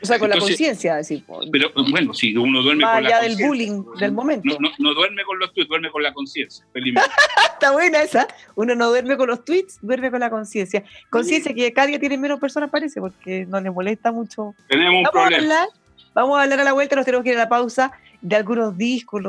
O 0.06 0.08
sea, 0.08 0.18
con 0.18 0.30
la 0.30 0.38
conciencia, 0.38 0.96
decir. 0.96 1.24
Pero 1.50 1.70
bueno, 1.90 2.14
si 2.14 2.36
uno 2.36 2.62
duerme 2.62 2.84
con 2.84 3.02
la 3.02 3.10
conciencia. 3.10 3.36
del 3.36 3.48
bullying 3.48 3.84
del 3.98 4.12
momento. 4.12 4.56
No, 4.78 4.94
duerme 4.94 5.24
con 5.24 5.38
los 5.38 5.52
tweets, 5.52 5.68
duerme 5.68 5.90
con 5.90 6.02
la 6.02 6.12
conciencia. 6.12 6.64
Está 6.74 7.72
buena 7.72 8.02
esa. 8.02 8.28
Uno 8.54 8.74
no 8.74 8.88
duerme 8.88 9.16
con 9.16 9.28
los 9.28 9.44
tweets, 9.44 9.78
duerme 9.82 10.10
con 10.10 10.20
la 10.20 10.30
conciencia. 10.30 10.84
Conciencia 11.10 11.54
que 11.54 11.72
cada 11.72 11.88
día 11.88 11.98
tiene 11.98 12.18
menos 12.18 12.38
personas, 12.38 12.70
parece, 12.70 13.00
porque 13.00 13.46
no 13.46 13.60
le 13.60 13.70
molesta 13.70 14.12
mucho. 14.12 14.54
Tenemos 14.68 15.04
un 15.04 15.10
problema. 15.10 15.66
Vamos 16.14 16.38
a 16.38 16.42
hablar 16.42 16.60
a 16.60 16.64
la 16.64 16.72
vuelta, 16.72 16.96
nos 16.96 17.04
tenemos 17.04 17.24
que 17.24 17.30
ir 17.30 17.36
a 17.36 17.40
la 17.40 17.48
pausa 17.48 17.92
de 18.22 18.36
algunos 18.36 18.76
discos, 18.78 19.22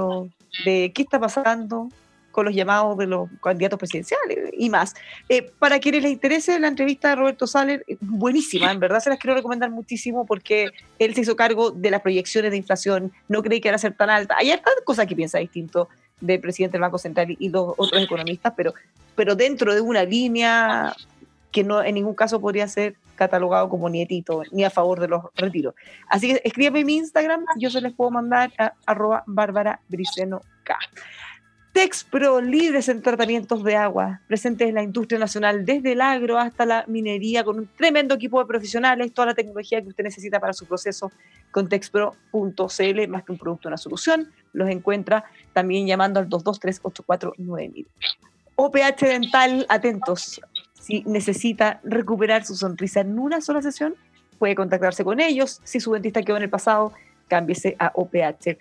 de 0.63 0.91
qué 0.93 1.01
está 1.01 1.19
pasando 1.19 1.89
con 2.37 2.45
los 2.45 2.53
llamados 2.53 2.95
de 2.99 3.07
los 3.07 3.27
candidatos 3.41 3.79
presidenciales 3.79 4.51
y 4.55 4.69
más. 4.69 4.93
Eh, 5.27 5.51
para 5.57 5.79
quienes 5.79 6.03
les 6.03 6.11
interese 6.11 6.59
la 6.59 6.67
entrevista 6.67 7.09
de 7.09 7.15
Roberto 7.15 7.47
Saller, 7.47 7.83
buenísima, 7.99 8.71
en 8.71 8.79
verdad 8.79 8.99
se 8.99 9.09
las 9.09 9.17
quiero 9.17 9.35
recomendar 9.35 9.71
muchísimo 9.71 10.23
porque 10.23 10.69
él 10.99 11.15
se 11.15 11.21
hizo 11.21 11.35
cargo 11.35 11.71
de 11.71 11.89
las 11.89 12.01
proyecciones 12.01 12.51
de 12.51 12.57
inflación, 12.57 13.11
no 13.27 13.41
cree 13.41 13.59
que 13.59 13.69
era 13.69 13.79
ser 13.79 13.97
tan 13.97 14.11
alta. 14.11 14.35
Hay 14.37 14.51
hartas 14.51 14.71
cosas 14.85 15.07
que 15.07 15.15
piensa 15.15 15.39
distinto 15.39 15.89
del 16.21 16.39
presidente 16.39 16.73
del 16.73 16.81
Banco 16.81 16.99
Central 16.99 17.35
y 17.39 17.49
los 17.49 17.73
otros 17.75 18.03
economistas, 18.03 18.53
pero, 18.55 18.75
pero 19.15 19.33
dentro 19.33 19.73
de 19.73 19.81
una 19.81 20.03
línea 20.03 20.95
que 21.51 21.63
no 21.63 21.83
en 21.83 21.95
ningún 21.95 22.13
caso 22.13 22.39
podría 22.39 22.67
ser 22.67 22.97
catalogado 23.15 23.67
como 23.67 23.89
nietito 23.89 24.43
ni 24.51 24.63
a 24.63 24.69
favor 24.69 24.99
de 24.99 25.07
los 25.07 25.23
retiros. 25.35 25.73
Así 26.07 26.27
que 26.27 26.41
escríbeme 26.43 26.81
en 26.81 26.85
mi 26.85 26.97
Instagram, 26.97 27.45
yo 27.57 27.71
se 27.71 27.81
les 27.81 27.93
puedo 27.93 28.11
mandar 28.11 28.53
a 28.59 28.73
arroba 28.85 29.25
K. 29.25 30.77
Texpro, 31.77 32.41
líderes 32.41 32.89
en 32.89 33.03
tratamientos 33.03 33.63
de 33.63 33.75
agua, 33.75 34.19
presentes 34.27 34.67
en 34.67 34.73
la 34.73 34.81
industria 34.81 35.19
nacional, 35.19 35.63
desde 35.63 35.91
el 35.91 36.01
agro 36.01 36.39
hasta 36.39 36.65
la 36.65 36.83
minería, 36.87 37.43
con 37.43 37.59
un 37.59 37.67
tremendo 37.67 38.15
equipo 38.15 38.39
de 38.39 38.47
profesionales, 38.47 39.13
toda 39.13 39.27
la 39.27 39.35
tecnología 39.35 39.79
que 39.79 39.89
usted 39.89 40.03
necesita 40.03 40.39
para 40.39 40.53
su 40.53 40.65
proceso 40.65 41.11
con 41.51 41.69
texpro.cl, 41.69 43.07
más 43.09 43.23
que 43.23 43.31
un 43.31 43.37
producto, 43.37 43.67
una 43.67 43.77
solución. 43.77 44.27
Los 44.53 44.71
encuentra 44.71 45.25
también 45.53 45.85
llamando 45.85 46.19
al 46.19 46.27
223-849. 46.27 47.85
OPH 48.55 48.99
Dental, 49.01 49.67
atentos, 49.69 50.41
si 50.73 51.03
necesita 51.03 51.79
recuperar 51.83 52.43
su 52.43 52.55
sonrisa 52.55 53.01
en 53.01 53.19
una 53.19 53.39
sola 53.39 53.61
sesión, 53.61 53.93
puede 54.39 54.55
contactarse 54.55 55.03
con 55.03 55.19
ellos. 55.19 55.61
Si 55.63 55.79
su 55.79 55.93
dentista 55.93 56.23
quedó 56.23 56.37
en 56.37 56.43
el 56.43 56.49
pasado, 56.49 56.91
cámbiese 57.27 57.75
a 57.77 57.91
OPH 57.93 58.57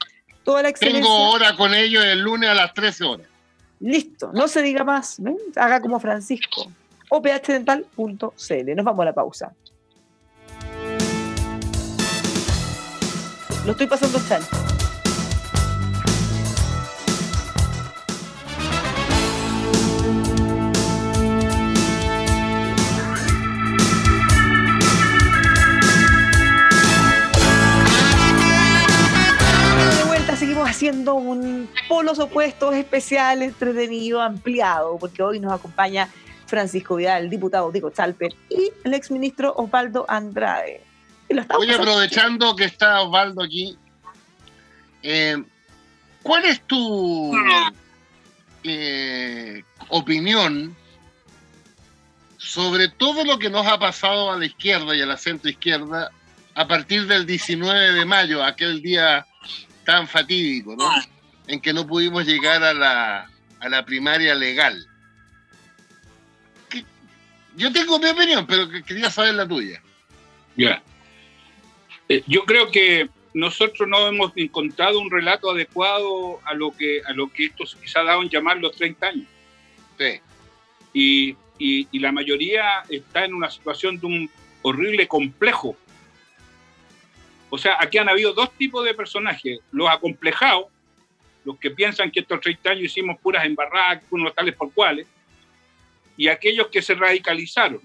tengo 0.78 1.30
hora 1.30 1.56
con 1.56 1.74
ellos 1.74 2.04
el 2.04 2.20
lunes 2.20 2.48
a 2.48 2.54
las 2.54 2.72
13 2.72 3.04
horas. 3.04 3.26
Listo, 3.80 4.30
no 4.32 4.48
se 4.48 4.62
diga 4.62 4.84
más. 4.84 5.20
Haga 5.56 5.80
como 5.80 6.00
Francisco. 6.00 6.70
ophdental.cl. 7.08 8.74
Nos 8.76 8.84
vamos 8.84 9.02
a 9.02 9.04
la 9.04 9.12
pausa. 9.12 9.52
Lo 13.64 13.72
estoy 13.72 13.86
pasando 13.86 14.20
chancho. 14.28 14.75
Un 30.90 31.68
polos 31.88 32.18
opuestos 32.18 32.74
especial, 32.74 33.42
entretenido, 33.42 34.20
ampliado, 34.20 34.96
porque 34.98 35.22
hoy 35.22 35.40
nos 35.40 35.52
acompaña 35.52 36.08
Francisco 36.46 36.96
Vidal, 36.96 37.28
diputado 37.28 37.70
Diego 37.72 37.90
Chalper 37.90 38.34
y 38.48 38.70
el 38.84 38.94
exministro 38.94 39.54
Osvaldo 39.56 40.06
Andrade. 40.08 40.82
Oye, 41.58 41.74
aprovechando 41.74 42.54
que 42.54 42.64
está 42.64 43.02
Osvaldo 43.02 43.42
aquí, 43.42 43.76
eh, 45.02 45.42
¿cuál 46.22 46.44
es 46.44 46.60
tu 46.62 47.32
eh, 48.62 49.64
opinión 49.88 50.76
sobre 52.38 52.88
todo 52.88 53.24
lo 53.24 53.38
que 53.38 53.50
nos 53.50 53.66
ha 53.66 53.78
pasado 53.78 54.30
a 54.30 54.38
la 54.38 54.46
izquierda 54.46 54.94
y 54.94 55.02
a 55.02 55.06
la 55.06 55.16
centro 55.16 55.50
izquierda 55.50 56.12
a 56.54 56.66
partir 56.66 57.06
del 57.06 57.26
19 57.26 57.92
de 57.92 58.04
mayo, 58.04 58.42
aquel 58.42 58.80
día 58.80 59.26
tan 59.86 60.06
fatídico, 60.06 60.76
¿no? 60.76 60.86
Ah. 60.86 61.02
En 61.46 61.60
que 61.60 61.72
no 61.72 61.86
pudimos 61.86 62.26
llegar 62.26 62.62
a 62.62 62.74
la, 62.74 63.30
a 63.60 63.68
la 63.68 63.86
primaria 63.86 64.34
legal. 64.34 64.86
Yo 67.56 67.72
tengo 67.72 67.98
mi 67.98 68.08
opinión, 68.08 68.46
pero 68.46 68.68
quería 68.84 69.10
saber 69.10 69.34
la 69.34 69.48
tuya. 69.48 69.80
Ya. 70.56 70.82
Eh, 72.08 72.22
yo 72.26 72.44
creo 72.44 72.70
que 72.70 73.08
nosotros 73.32 73.88
no 73.88 74.06
hemos 74.08 74.32
encontrado 74.36 74.98
un 74.98 75.10
relato 75.10 75.50
adecuado 75.50 76.40
a 76.44 76.52
lo 76.52 76.72
que, 76.72 77.00
a 77.06 77.12
lo 77.12 77.32
que 77.32 77.46
estos 77.46 77.76
quizá 77.76 78.02
daban 78.02 78.28
llamar 78.28 78.58
los 78.58 78.76
30 78.76 79.06
años. 79.06 79.26
Sí. 79.98 80.20
Y, 80.92 81.36
y, 81.58 81.88
y 81.92 81.98
la 82.00 82.12
mayoría 82.12 82.82
está 82.90 83.24
en 83.24 83.34
una 83.34 83.50
situación 83.50 83.98
de 84.00 84.06
un 84.06 84.30
horrible 84.62 85.06
complejo 85.06 85.76
o 87.50 87.58
sea, 87.58 87.76
aquí 87.80 87.98
han 87.98 88.08
habido 88.08 88.32
dos 88.32 88.52
tipos 88.52 88.84
de 88.84 88.94
personajes, 88.94 89.60
los 89.70 89.88
acomplejados, 89.88 90.66
los 91.44 91.58
que 91.58 91.70
piensan 91.70 92.10
que 92.10 92.20
estos 92.20 92.40
30 92.40 92.70
años 92.70 92.84
hicimos 92.84 93.20
puras 93.20 93.44
embarradas, 93.44 94.02
unos 94.10 94.34
tales 94.34 94.54
por 94.54 94.72
cuales, 94.72 95.06
y 96.16 96.28
aquellos 96.28 96.68
que 96.68 96.82
se 96.82 96.94
radicalizaron. 96.94 97.80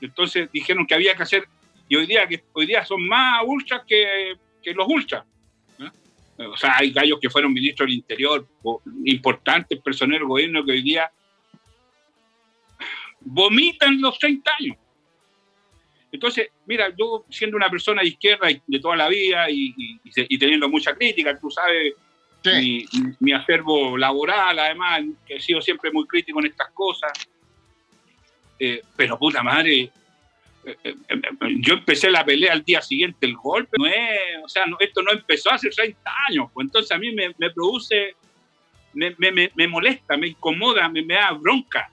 Entonces 0.00 0.50
dijeron 0.50 0.86
que 0.86 0.94
había 0.94 1.14
que 1.14 1.22
hacer, 1.22 1.46
y 1.88 1.96
hoy 1.96 2.06
día, 2.06 2.26
que 2.26 2.42
hoy 2.52 2.66
día 2.66 2.84
son 2.84 3.06
más 3.06 3.42
ultras 3.44 3.82
que, 3.86 4.36
los 4.74 4.88
ultras. 4.88 5.24
O 6.38 6.56
sea, 6.56 6.76
hay 6.78 6.90
gallos 6.90 7.18
que 7.20 7.30
fueron 7.30 7.52
ministros 7.52 7.86
del 7.86 7.96
Interior, 7.96 8.46
importantes 9.04 9.80
personeros 9.80 10.20
del 10.20 10.28
gobierno 10.28 10.64
que 10.64 10.72
hoy 10.72 10.82
día 10.82 11.10
vomitan 13.20 14.00
los 14.00 14.18
30 14.18 14.50
años. 14.60 14.76
Entonces, 16.16 16.48
mira, 16.64 16.88
yo 16.96 17.26
siendo 17.28 17.58
una 17.58 17.68
persona 17.68 18.00
de 18.00 18.08
izquierda 18.08 18.48
de 18.66 18.80
toda 18.80 18.96
la 18.96 19.06
vida 19.06 19.50
y, 19.50 20.00
teniendo 20.38 20.66
mucha 20.66 20.94
crítica, 20.94 21.38
tú 21.38 21.50
sabes, 21.50 21.92
mi, 23.20 23.32
acervo 23.32 23.98
laboral, 23.98 24.58
además, 24.58 25.02
que 25.26 25.36
he 25.36 25.40
sido 25.40 25.60
siempre 25.60 25.90
muy 25.90 26.06
crítico 26.06 26.40
en 26.40 26.46
estas 26.46 26.70
cosas, 26.70 27.12
eh, 28.58 28.80
pero 28.96 29.18
puta 29.18 29.42
madre, 29.42 29.90
eh, 30.64 30.76
eh, 30.82 30.94
yo 31.58 31.74
empecé 31.74 32.10
la 32.10 32.24
pelea 32.24 32.54
al 32.54 32.64
día 32.64 32.80
siguiente, 32.80 33.26
el 33.26 33.36
golpe, 33.36 33.76
no 33.78 33.86
es, 33.86 34.42
o 34.42 34.48
sea, 34.48 34.64
esto 34.80 35.02
no 35.02 35.12
empezó 35.12 35.50
hace 35.50 35.68
30 35.68 36.10
años, 36.30 36.48
pues 36.54 36.64
entonces 36.64 36.92
a 36.92 36.98
mí 36.98 37.12
me, 37.12 37.50
produce, 37.50 38.14
me, 38.94 39.14
me, 39.18 39.68
molesta, 39.68 40.16
me 40.16 40.28
incomoda, 40.28 40.88
me, 40.88 41.04
da 41.04 41.32
bronca 41.32 41.90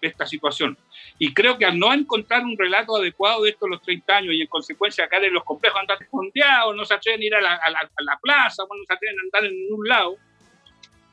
esta 0.00 0.24
situación. 0.24 0.78
Y 1.22 1.34
creo 1.34 1.58
que 1.58 1.66
al 1.66 1.78
no 1.78 1.92
encontrar 1.92 2.42
un 2.42 2.56
relato 2.56 2.96
adecuado 2.96 3.42
de 3.42 3.50
estos 3.50 3.68
los 3.68 3.82
30 3.82 4.16
años 4.16 4.34
y 4.34 4.40
en 4.40 4.46
consecuencia 4.46 5.04
acá 5.04 5.18
en 5.18 5.34
los 5.34 5.44
complejos 5.44 5.78
andan 5.78 5.98
escondidos, 6.00 6.74
no 6.74 6.82
se 6.86 6.94
atreven 6.94 7.20
a 7.20 7.24
ir 7.26 7.34
a 7.34 7.40
la, 7.42 8.18
plaza, 8.22 8.62
no 8.62 8.84
se 8.86 8.94
atreven 8.94 9.18
a 9.18 9.22
andar 9.24 9.44
en 9.44 9.54
ningún 9.54 9.86
lado, 9.86 10.16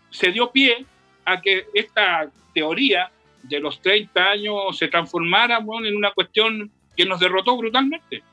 se 0.10 0.32
dio 0.32 0.50
pie 0.50 0.86
a 1.26 1.41
que 1.41 1.65
esta 1.74 2.32
teoría 2.54 3.12
de 3.43 3.60
los 3.60 3.82
30 3.82 4.24
años 4.24 4.78
se 4.78 4.88
transformara 4.88 5.58
en 5.58 5.98
una 5.98 6.12
cuestión 6.12 6.72
que 6.96 7.04
nos 7.04 7.20
derrotó 7.20 7.58
brutalmente. 7.58 8.24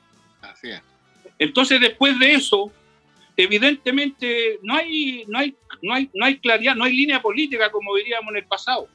Así 0.43 0.71
es. 0.71 0.81
Entonces, 1.41 1.81
después 1.81 2.17
de 2.21 2.35
eso, 2.35 2.71
evidentemente 3.37 4.61
no 4.63 4.77
hay, 4.77 5.25
no 5.27 5.41
hay, 5.41 5.57
no 5.83 5.95
hay, 5.95 6.09
no 6.15 6.25
hay 6.25 6.39
claridad, 6.39 6.77
no 6.77 6.85
hay 6.85 6.95
línea 6.95 7.21
política 7.21 7.69
como 7.73 7.97
diríamos 7.97 8.31
en 8.31 8.37
el 8.37 8.47
pasado. 8.47 8.89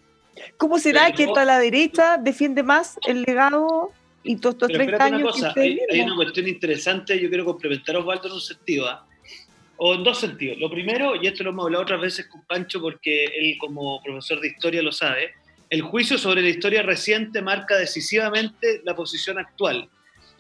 ¿Cómo 0.57 0.79
será 0.79 1.11
que 1.11 1.25
toda 1.27 1.45
la 1.45 1.59
derecha 1.59 2.17
defiende 2.17 2.63
más 2.63 2.97
el 3.07 3.23
legado 3.23 3.91
y 4.23 4.35
todos 4.37 4.55
estos 4.55 4.69
30 4.69 5.03
años? 5.03 5.43
hay, 5.55 6.01
una 6.01 6.15
cuestión 6.15 6.47
interesante, 6.47 7.19
yo 7.19 7.29
quiero 7.29 7.45
complementar 7.45 7.95
a 7.95 7.99
Osvaldo 7.99 8.27
en 8.27 8.33
un 8.33 8.41
sentido, 8.41 8.87
¿ah? 8.87 9.05
o 9.77 9.95
en 9.95 10.03
dos 10.03 10.19
sentidos. 10.19 10.57
Lo 10.59 10.69
primero, 10.69 11.15
y 11.15 11.27
esto 11.27 11.43
lo 11.43 11.51
hemos 11.51 11.65
hablado 11.65 11.83
otras 11.83 12.01
veces 12.01 12.27
con 12.27 12.43
Pancho 12.43 12.81
porque 12.81 13.25
él 13.25 13.57
como 13.59 14.01
profesor 14.03 14.41
de 14.41 14.49
historia 14.49 14.81
lo 14.81 14.91
sabe, 14.91 15.33
el 15.69 15.81
juicio 15.81 16.17
sobre 16.17 16.41
la 16.41 16.49
historia 16.49 16.81
reciente 16.81 17.41
marca 17.41 17.77
decisivamente 17.77 18.81
la 18.83 18.95
posición 18.95 19.37
actual. 19.37 19.87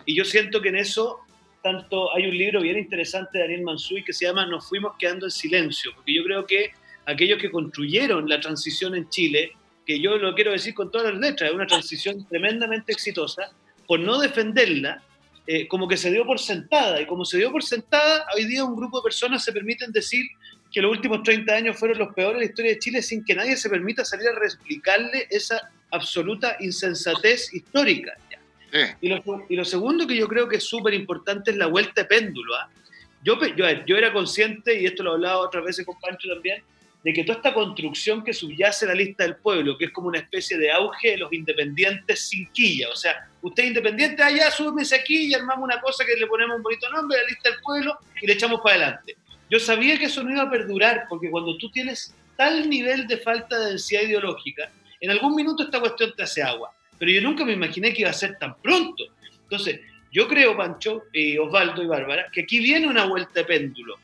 Y 0.05 0.15
yo 0.15 0.25
siento 0.25 0.61
que 0.61 0.69
en 0.69 0.77
eso, 0.77 1.19
tanto 1.61 2.13
hay 2.15 2.27
un 2.27 2.37
libro 2.37 2.61
bien 2.61 2.77
interesante 2.77 3.37
de 3.37 3.43
Daniel 3.43 3.61
Mansui 3.61 4.03
que 4.03 4.11
se 4.11 4.25
llama 4.25 4.45
Nos 4.45 4.67
fuimos 4.67 4.93
quedando 4.97 5.25
en 5.25 5.31
silencio, 5.31 5.91
porque 5.95 6.15
yo 6.15 6.23
creo 6.23 6.45
que 6.45 6.71
aquellos 7.05 7.39
que 7.39 7.51
construyeron 7.51 8.27
la 8.27 8.39
transición 8.39 8.95
en 8.95 9.07
Chile 9.09 9.53
que 9.85 9.99
yo 9.99 10.17
lo 10.17 10.35
quiero 10.35 10.51
decir 10.51 10.73
con 10.73 10.91
todas 10.91 11.13
las 11.13 11.21
letras, 11.21 11.49
es 11.49 11.55
una 11.55 11.67
transición 11.67 12.25
tremendamente 12.27 12.91
exitosa, 12.91 13.51
por 13.87 13.99
no 13.99 14.19
defenderla, 14.19 15.03
eh, 15.47 15.67
como 15.67 15.87
que 15.87 15.97
se 15.97 16.11
dio 16.11 16.25
por 16.25 16.39
sentada. 16.39 17.01
Y 17.01 17.07
como 17.07 17.25
se 17.25 17.37
dio 17.37 17.51
por 17.51 17.63
sentada, 17.63 18.25
hoy 18.35 18.45
día 18.45 18.63
un 18.63 18.75
grupo 18.75 18.99
de 18.99 19.03
personas 19.03 19.43
se 19.43 19.51
permiten 19.51 19.91
decir 19.91 20.25
que 20.71 20.81
los 20.81 20.91
últimos 20.91 21.23
30 21.23 21.51
años 21.51 21.77
fueron 21.77 21.97
los 21.97 22.13
peores 22.13 22.35
de 22.35 22.45
la 22.45 22.49
historia 22.51 22.71
de 22.73 22.79
Chile 22.79 23.01
sin 23.01 23.25
que 23.25 23.33
nadie 23.33 23.57
se 23.57 23.69
permita 23.69 24.05
salir 24.05 24.27
a 24.27 24.33
reexplicarle 24.37 25.27
esa 25.31 25.71
absoluta 25.91 26.55
insensatez 26.59 27.51
histórica. 27.53 28.13
Y, 29.01 29.09
lo, 29.09 29.45
y, 29.49 29.55
lo, 29.55 29.65
segundo 29.65 30.05
que 30.05 30.15
yo 30.15 30.27
creo 30.27 30.47
que 30.47 30.57
es 30.57 30.63
súper 30.63 30.93
importante 30.93 31.49
es 31.49 31.57
la 31.57 31.65
vuelta 31.65 32.01
de 32.01 32.05
péndulo. 32.05 32.55
¿ah? 32.55 32.69
Yo, 33.23 33.39
yo, 33.55 33.65
yo, 33.85 33.97
era 33.97 34.13
consciente, 34.13 34.79
y 34.79 34.85
esto 34.85 35.01
lo 35.01 35.11
he 35.11 35.13
hablado 35.15 35.41
otras 35.41 35.63
veces 35.63 35.85
con 35.85 35.99
Pancho 35.99 36.29
también, 36.29 36.61
de 37.03 37.13
que 37.13 37.23
toda 37.23 37.37
esta 37.37 37.53
construcción 37.53 38.23
que 38.23 38.33
subyace 38.33 38.85
a 38.85 38.89
la 38.89 38.95
lista 38.95 39.23
del 39.23 39.37
pueblo, 39.37 39.77
que 39.77 39.85
es 39.85 39.91
como 39.91 40.09
una 40.09 40.19
especie 40.19 40.57
de 40.57 40.71
auge 40.71 41.11
de 41.11 41.17
los 41.17 41.31
independientes 41.31 42.27
sin 42.27 42.51
quilla, 42.51 42.89
o 42.89 42.95
sea, 42.95 43.29
usted 43.41 43.63
es 43.63 43.69
independiente, 43.69 44.21
allá 44.21 44.51
súbese 44.51 44.95
aquí 44.95 45.27
y 45.27 45.33
armamos 45.33 45.63
una 45.63 45.79
cosa 45.79 46.03
que 46.05 46.19
le 46.19 46.27
ponemos 46.27 46.57
un 46.57 46.63
bonito 46.63 46.89
nombre 46.89 47.17
a 47.17 47.21
la 47.23 47.29
lista 47.29 47.49
del 47.51 47.59
pueblo 47.61 47.97
y 48.21 48.27
le 48.27 48.33
echamos 48.33 48.59
para 48.61 48.75
adelante. 48.75 49.15
Yo 49.49 49.59
sabía 49.59 49.97
que 49.97 50.05
eso 50.05 50.23
no 50.23 50.31
iba 50.31 50.43
a 50.43 50.51
perdurar, 50.51 51.05
porque 51.09 51.31
cuando 51.31 51.57
tú 51.57 51.71
tienes 51.71 52.13
tal 52.35 52.69
nivel 52.69 53.07
de 53.07 53.17
falta 53.17 53.57
de 53.57 53.69
densidad 53.69 54.01
ideológica, 54.01 54.69
en 54.99 55.11
algún 55.11 55.35
minuto 55.35 55.63
esta 55.63 55.79
cuestión 55.79 56.13
te 56.15 56.23
hace 56.23 56.43
agua, 56.43 56.71
pero 56.97 57.11
yo 57.11 57.21
nunca 57.21 57.45
me 57.45 57.53
imaginé 57.53 57.93
que 57.93 58.01
iba 58.01 58.09
a 58.09 58.13
ser 58.13 58.37
tan 58.37 58.55
pronto. 58.61 59.05
Entonces, 59.43 59.79
yo 60.11 60.27
creo, 60.27 60.57
Pancho, 60.57 61.03
eh, 61.13 61.39
Osvaldo 61.39 61.81
y 61.81 61.87
Bárbara, 61.87 62.27
que 62.31 62.41
aquí 62.41 62.59
viene 62.59 62.87
una 62.87 63.05
vuelta 63.05 63.31
de 63.35 63.45
péndulo 63.45 63.95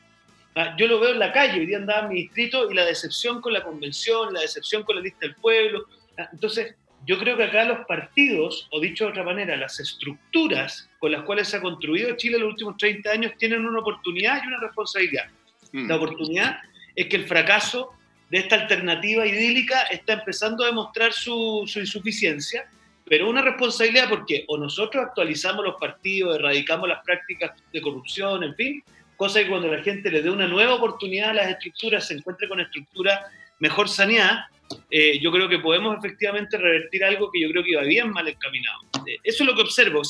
yo 0.78 0.86
lo 0.86 1.00
veo 1.00 1.12
en 1.12 1.18
la 1.18 1.32
calle, 1.32 1.60
hoy 1.60 1.66
día 1.66 1.76
andaba 1.76 2.02
en 2.02 2.08
mi 2.08 2.22
distrito 2.22 2.70
y 2.70 2.74
la 2.74 2.84
decepción 2.84 3.40
con 3.40 3.52
la 3.52 3.62
convención, 3.62 4.32
la 4.32 4.40
decepción 4.40 4.84
con 4.84 4.96
la 4.96 5.02
lista 5.02 5.20
del 5.20 5.34
pueblo. 5.34 5.86
Ah, 6.18 6.28
entonces, 6.32 6.74
yo 7.04 7.18
creo 7.18 7.36
que 7.36 7.44
acá 7.44 7.64
los 7.64 7.86
partidos, 7.86 8.66
o 8.72 8.80
dicho 8.80 9.04
de 9.04 9.10
otra 9.10 9.22
manera, 9.22 9.54
las 9.56 9.78
estructuras 9.78 10.88
con 10.98 11.12
las 11.12 11.24
cuales 11.24 11.48
se 11.48 11.58
ha 11.58 11.60
construido 11.60 12.16
Chile 12.16 12.36
en 12.36 12.44
los 12.44 12.52
últimos 12.52 12.76
30 12.78 13.10
años 13.10 13.32
tienen 13.38 13.66
una 13.66 13.80
oportunidad 13.80 14.42
y 14.42 14.46
una 14.46 14.58
responsabilidad. 14.60 15.26
La 15.72 15.96
mm. 15.96 16.02
oportunidad 16.02 16.58
es 16.94 17.06
que 17.06 17.16
el 17.16 17.26
fracaso 17.26 17.92
de 18.30 18.38
esta 18.38 18.56
alternativa 18.56 19.26
idílica 19.26 19.82
está 19.82 20.14
empezando 20.14 20.64
a 20.64 20.68
demostrar 20.68 21.12
su, 21.12 21.64
su 21.66 21.80
insuficiencia, 21.80 22.66
pero 23.04 23.28
una 23.28 23.42
responsabilidad 23.42 24.08
porque 24.08 24.44
o 24.48 24.56
nosotros 24.56 25.04
actualizamos 25.04 25.64
los 25.64 25.76
partidos, 25.76 26.36
erradicamos 26.36 26.88
las 26.88 27.04
prácticas 27.04 27.52
de 27.72 27.80
corrupción, 27.80 28.42
en 28.42 28.54
fin, 28.56 28.82
cosa 29.16 29.42
que 29.42 29.48
cuando 29.48 29.68
la 29.68 29.82
gente 29.82 30.10
le 30.10 30.22
dé 30.22 30.30
una 30.30 30.46
nueva 30.46 30.74
oportunidad 30.74 31.30
a 31.30 31.34
las 31.34 31.50
estructuras, 31.50 32.06
se 32.06 32.14
encuentre 32.14 32.48
con 32.48 32.60
estructuras 32.60 33.20
mejor 33.58 33.88
saneadas, 33.88 34.46
eh, 34.90 35.18
yo 35.20 35.30
creo 35.30 35.48
que 35.48 35.58
podemos 35.58 35.96
efectivamente 35.96 36.58
revertir 36.58 37.04
algo 37.04 37.30
que 37.30 37.40
yo 37.40 37.50
creo 37.50 37.62
que 37.62 37.70
iba 37.70 37.82
bien 37.82 38.10
mal 38.10 38.28
encaminado. 38.28 38.80
Eh, 39.06 39.18
eso 39.22 39.44
es 39.44 39.48
lo 39.48 39.54
que 39.54 39.62
observo. 39.62 40.02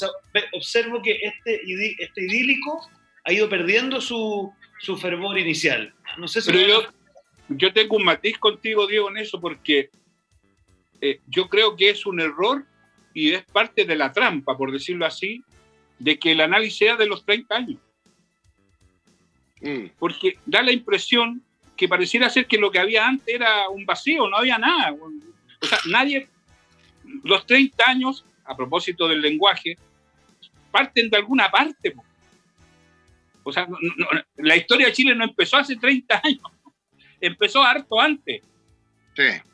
observo 0.52 1.02
que 1.02 1.18
este, 1.22 1.60
este 1.98 2.22
idílico 2.22 2.88
ha 3.24 3.32
ido 3.32 3.48
perdiendo 3.48 4.00
su, 4.00 4.52
su 4.80 4.96
fervor 4.96 5.38
inicial. 5.38 5.92
No 6.18 6.28
sé 6.28 6.40
si 6.40 6.52
yo, 6.52 6.84
yo, 7.48 7.72
tengo 7.72 7.96
un 7.96 8.04
matiz 8.04 8.38
contigo, 8.38 8.86
Diego, 8.86 9.10
en 9.10 9.18
eso, 9.18 9.40
porque 9.40 9.90
eh, 11.00 11.20
yo 11.26 11.48
creo 11.48 11.76
que 11.76 11.90
es 11.90 12.06
un 12.06 12.20
error 12.20 12.64
y 13.12 13.32
es 13.32 13.44
parte 13.44 13.84
de 13.84 13.96
la 13.96 14.12
trampa, 14.12 14.56
por 14.56 14.72
decirlo 14.72 15.06
así, 15.06 15.42
de 15.98 16.18
que 16.18 16.32
el 16.32 16.40
análisis 16.40 16.78
sea 16.78 16.96
de 16.96 17.06
los 17.06 17.24
30 17.24 17.54
años. 17.54 17.80
Mm. 19.60 19.86
Porque 19.98 20.38
da 20.44 20.62
la 20.62 20.72
impresión 20.72 21.42
que 21.76 21.88
pareciera 21.88 22.30
ser 22.30 22.46
que 22.46 22.58
lo 22.58 22.70
que 22.70 22.78
había 22.78 23.06
antes 23.06 23.34
era 23.34 23.68
un 23.68 23.84
vacío, 23.84 24.28
no 24.28 24.36
había 24.36 24.58
nada. 24.58 24.92
O 24.92 25.66
sea, 25.66 25.78
nadie, 25.88 26.28
los 27.22 27.46
30 27.46 27.84
años, 27.86 28.24
a 28.44 28.56
propósito 28.56 29.06
del 29.08 29.20
lenguaje, 29.20 29.76
parten 30.70 31.10
de 31.10 31.16
alguna 31.16 31.50
parte. 31.50 31.94
O 33.42 33.52
sea, 33.52 33.68
la 34.36 34.56
historia 34.56 34.86
de 34.86 34.92
Chile 34.92 35.14
no 35.14 35.24
empezó 35.24 35.58
hace 35.58 35.76
30 35.76 36.20
años, 36.24 36.42
empezó 37.20 37.62
harto 37.62 38.00
antes. 38.00 38.42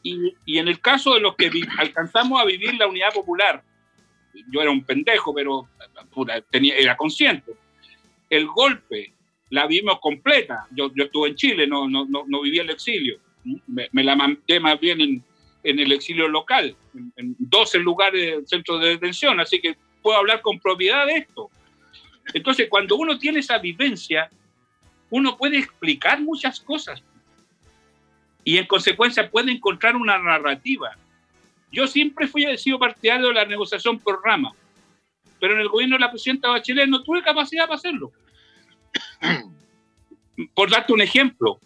Y, 0.03 0.35
y, 0.45 0.59
en 0.59 0.67
el 0.67 0.81
caso 0.81 1.15
de 1.15 1.21
los 1.21 1.37
que 1.37 1.49
alcanzamos 1.79 2.41
a 2.41 2.45
vivir 2.45 2.75
la 2.75 2.89
unidad 2.89 3.13
popular, 3.13 3.63
yo 4.51 4.61
era 4.61 4.71
un 4.71 4.83
pendejo, 4.83 5.35
pero 5.35 5.69
tenía, 6.51 6.75
era 6.77 6.97
consciente. 6.97 7.53
El 8.29 8.47
golpe 8.47 9.13
la 9.53 9.67
vimos 9.67 10.01
completa. 10.01 10.67
Yo, 10.71 10.91
yo 10.95 11.05
estuve 11.05 11.29
en 11.29 11.35
Chile, 11.35 11.67
no, 11.67 11.87
no, 11.87 12.07
no, 12.07 12.25
no 12.27 12.41
viví 12.41 12.59
el 12.59 12.71
exilio. 12.71 13.19
Me, 13.67 14.03
la 14.03 14.17
manté 14.17 14.59
más 14.59 14.81
bien 14.81 15.01
en, 15.03 15.25
en 15.63 15.79
el 15.79 15.93
exilio 15.93 16.27
local, 16.27 16.75
en, 17.17 17.37
12 17.39 17.79
lugares, 17.81 18.49
centros 18.49 18.81
de 18.81 18.89
detención, 18.89 19.41
así 19.41 19.61
que 19.61 19.77
puedo 20.01 20.17
hablar 20.17 20.41
con 20.41 20.59
propiedad 20.59 21.07
de 21.07 21.19
esto. 21.19 21.51
Entonces, 22.33 22.67
cuando 22.71 22.97
uno 22.97 23.19
tiene 23.19 23.41
esa 23.41 23.59
vivencia, 23.59 24.31
uno 25.11 25.37
puede 25.37 25.59
explicar 25.59 26.19
muchas 26.23 26.59
cosas 26.59 27.03
y 28.45 28.57
en 28.57 28.67
consecuencia 28.67 29.31
puede 29.31 29.53
encontrar 29.53 29.97
una 29.97 30.17
narrativa. 30.17 30.97
Yo 31.71 31.87
siempre 31.87 32.27
fui 32.27 32.57
sido 32.57 32.79
partidario 32.79 33.29
de 33.29 33.35
la 33.35 33.45
negociación 33.45 33.99
por 33.99 34.25
rama, 34.25 34.53
pero 35.39 35.53
en 35.55 35.61
el 35.61 35.69
gobierno 35.69 35.97
de 35.97 36.01
la 36.01 36.11
presidenta 36.11 36.49
Bachelet 36.49 36.89
no 36.89 37.03
tuve 37.03 37.23
capacidad 37.23 37.65
para 37.65 37.77
hacerlo. 37.77 38.13
Por 40.55 40.71
darte 40.71 40.93
un 40.93 41.01
ejemplo, 41.01 41.59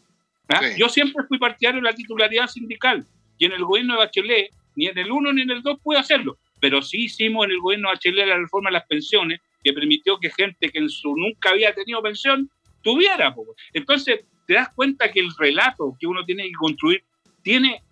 ¿ah? 0.48 0.60
yo 0.76 0.88
siempre 0.88 1.24
fui 1.26 1.38
partidario 1.38 1.80
de 1.80 1.88
la 1.88 1.94
titularidad 1.94 2.46
sindical 2.46 3.06
y 3.38 3.46
en 3.46 3.52
el 3.52 3.64
gobierno 3.64 3.94
de 3.94 4.00
Bachelet, 4.00 4.50
ni 4.74 4.86
en 4.86 4.98
el 4.98 5.10
1 5.10 5.32
ni 5.32 5.42
en 5.42 5.50
el 5.50 5.62
2 5.62 5.80
pude 5.82 5.98
hacerlo, 5.98 6.38
pero 6.60 6.82
sí 6.82 7.04
hicimos 7.04 7.46
en 7.46 7.52
el 7.52 7.60
gobierno 7.60 7.88
de 7.88 7.94
Bachelet 7.94 8.28
la 8.28 8.36
reforma 8.36 8.70
de 8.70 8.74
las 8.74 8.86
pensiones 8.86 9.40
que 9.62 9.72
permitió 9.72 10.18
que 10.18 10.30
gente 10.30 10.68
que 10.68 10.78
en 10.78 10.88
su 10.88 11.16
nunca 11.16 11.50
había 11.50 11.74
tenido 11.74 12.02
pensión 12.02 12.50
tuviera. 12.82 13.34
Entonces, 13.72 14.20
te 14.46 14.54
das 14.54 14.68
cuenta 14.74 15.10
que 15.10 15.20
el 15.20 15.30
relato 15.36 15.96
que 15.98 16.06
uno 16.06 16.24
tiene 16.24 16.44
que 16.44 16.52
construir 16.52 17.02
tiene, 17.42 17.82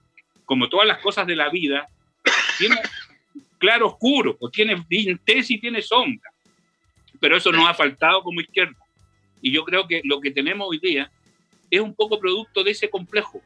como 0.44 0.68
todas 0.68 0.86
las 0.86 0.98
cosas 0.98 1.26
de 1.26 1.34
la 1.34 1.48
vida, 1.48 1.88
tiene 2.58 2.76
claro 3.58 3.88
oscuro, 3.88 4.36
o 4.40 4.50
tiene 4.50 4.76
tesis 5.24 5.52
y 5.52 5.60
tiene 5.60 5.82
sombra. 5.82 6.30
Pero 7.18 7.36
eso 7.36 7.50
nos 7.50 7.68
ha 7.68 7.74
faltado 7.74 8.22
como 8.22 8.40
izquierda. 8.40 8.76
Y 9.44 9.52
yo 9.52 9.62
creo 9.62 9.86
que 9.86 10.00
lo 10.04 10.22
que 10.22 10.30
tenemos 10.30 10.66
hoy 10.70 10.78
día 10.78 11.10
es 11.70 11.78
un 11.78 11.94
poco 11.94 12.18
producto 12.18 12.64
de 12.64 12.70
ese 12.70 12.88
complejo. 12.88 13.42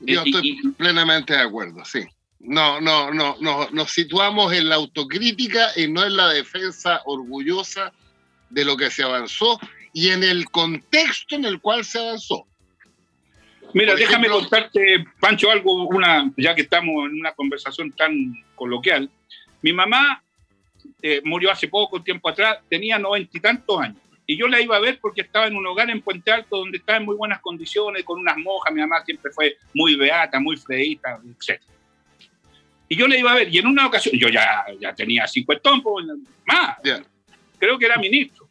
Yo 0.00 0.22
estoy 0.22 0.58
plenamente 0.78 1.34
de 1.34 1.40
acuerdo, 1.40 1.84
sí. 1.84 2.00
No, 2.40 2.80
no, 2.80 3.12
no, 3.12 3.36
no, 3.40 3.68
nos 3.72 3.90
situamos 3.90 4.54
en 4.54 4.70
la 4.70 4.76
autocrítica 4.76 5.68
y 5.76 5.86
no 5.86 6.02
en 6.02 6.16
la 6.16 6.28
defensa 6.28 7.02
orgullosa 7.04 7.92
de 8.48 8.64
lo 8.64 8.74
que 8.78 8.90
se 8.90 9.02
avanzó 9.02 9.60
y 9.92 10.08
en 10.08 10.24
el 10.24 10.46
contexto 10.46 11.34
en 11.34 11.44
el 11.44 11.60
cual 11.60 11.84
se 11.84 11.98
avanzó. 11.98 12.46
Mira, 13.74 13.94
déjame 13.96 14.28
contarte, 14.28 15.04
Pancho, 15.20 15.50
algo, 15.50 15.88
una, 15.88 16.32
ya 16.38 16.54
que 16.54 16.62
estamos 16.62 17.06
en 17.06 17.20
una 17.20 17.32
conversación 17.32 17.92
tan 17.92 18.32
coloquial. 18.54 19.10
Mi 19.60 19.74
mamá 19.74 20.22
eh, 21.02 21.20
murió 21.22 21.50
hace 21.50 21.68
poco 21.68 22.02
tiempo 22.02 22.30
atrás, 22.30 22.60
tenía 22.70 22.98
noventa 22.98 23.36
y 23.36 23.40
tantos 23.40 23.78
años. 23.78 24.07
Y 24.30 24.36
yo 24.36 24.46
la 24.46 24.60
iba 24.60 24.76
a 24.76 24.80
ver 24.80 24.98
porque 25.00 25.22
estaba 25.22 25.46
en 25.46 25.56
un 25.56 25.66
hogar 25.66 25.88
en 25.88 26.02
Puente 26.02 26.30
Alto 26.30 26.58
donde 26.58 26.76
estaba 26.76 26.98
en 26.98 27.06
muy 27.06 27.16
buenas 27.16 27.40
condiciones, 27.40 28.04
con 28.04 28.20
unas 28.20 28.36
monjas. 28.36 28.74
Mi 28.74 28.82
mamá 28.82 29.02
siempre 29.02 29.32
fue 29.32 29.56
muy 29.72 29.96
beata, 29.96 30.38
muy 30.38 30.58
freíta, 30.58 31.18
etc. 31.24 31.62
Y 32.88 32.96
yo 32.96 33.08
la 33.08 33.16
iba 33.16 33.32
a 33.32 33.36
ver. 33.36 33.48
Y 33.48 33.56
en 33.56 33.66
una 33.66 33.86
ocasión, 33.86 34.18
yo 34.18 34.28
ya, 34.28 34.66
ya 34.78 34.94
tenía 34.94 35.26
50 35.26 35.70
pues, 35.82 36.04
más. 36.44 36.76
Creo 37.58 37.78
que 37.78 37.86
era 37.86 37.96
ministro. 37.96 38.46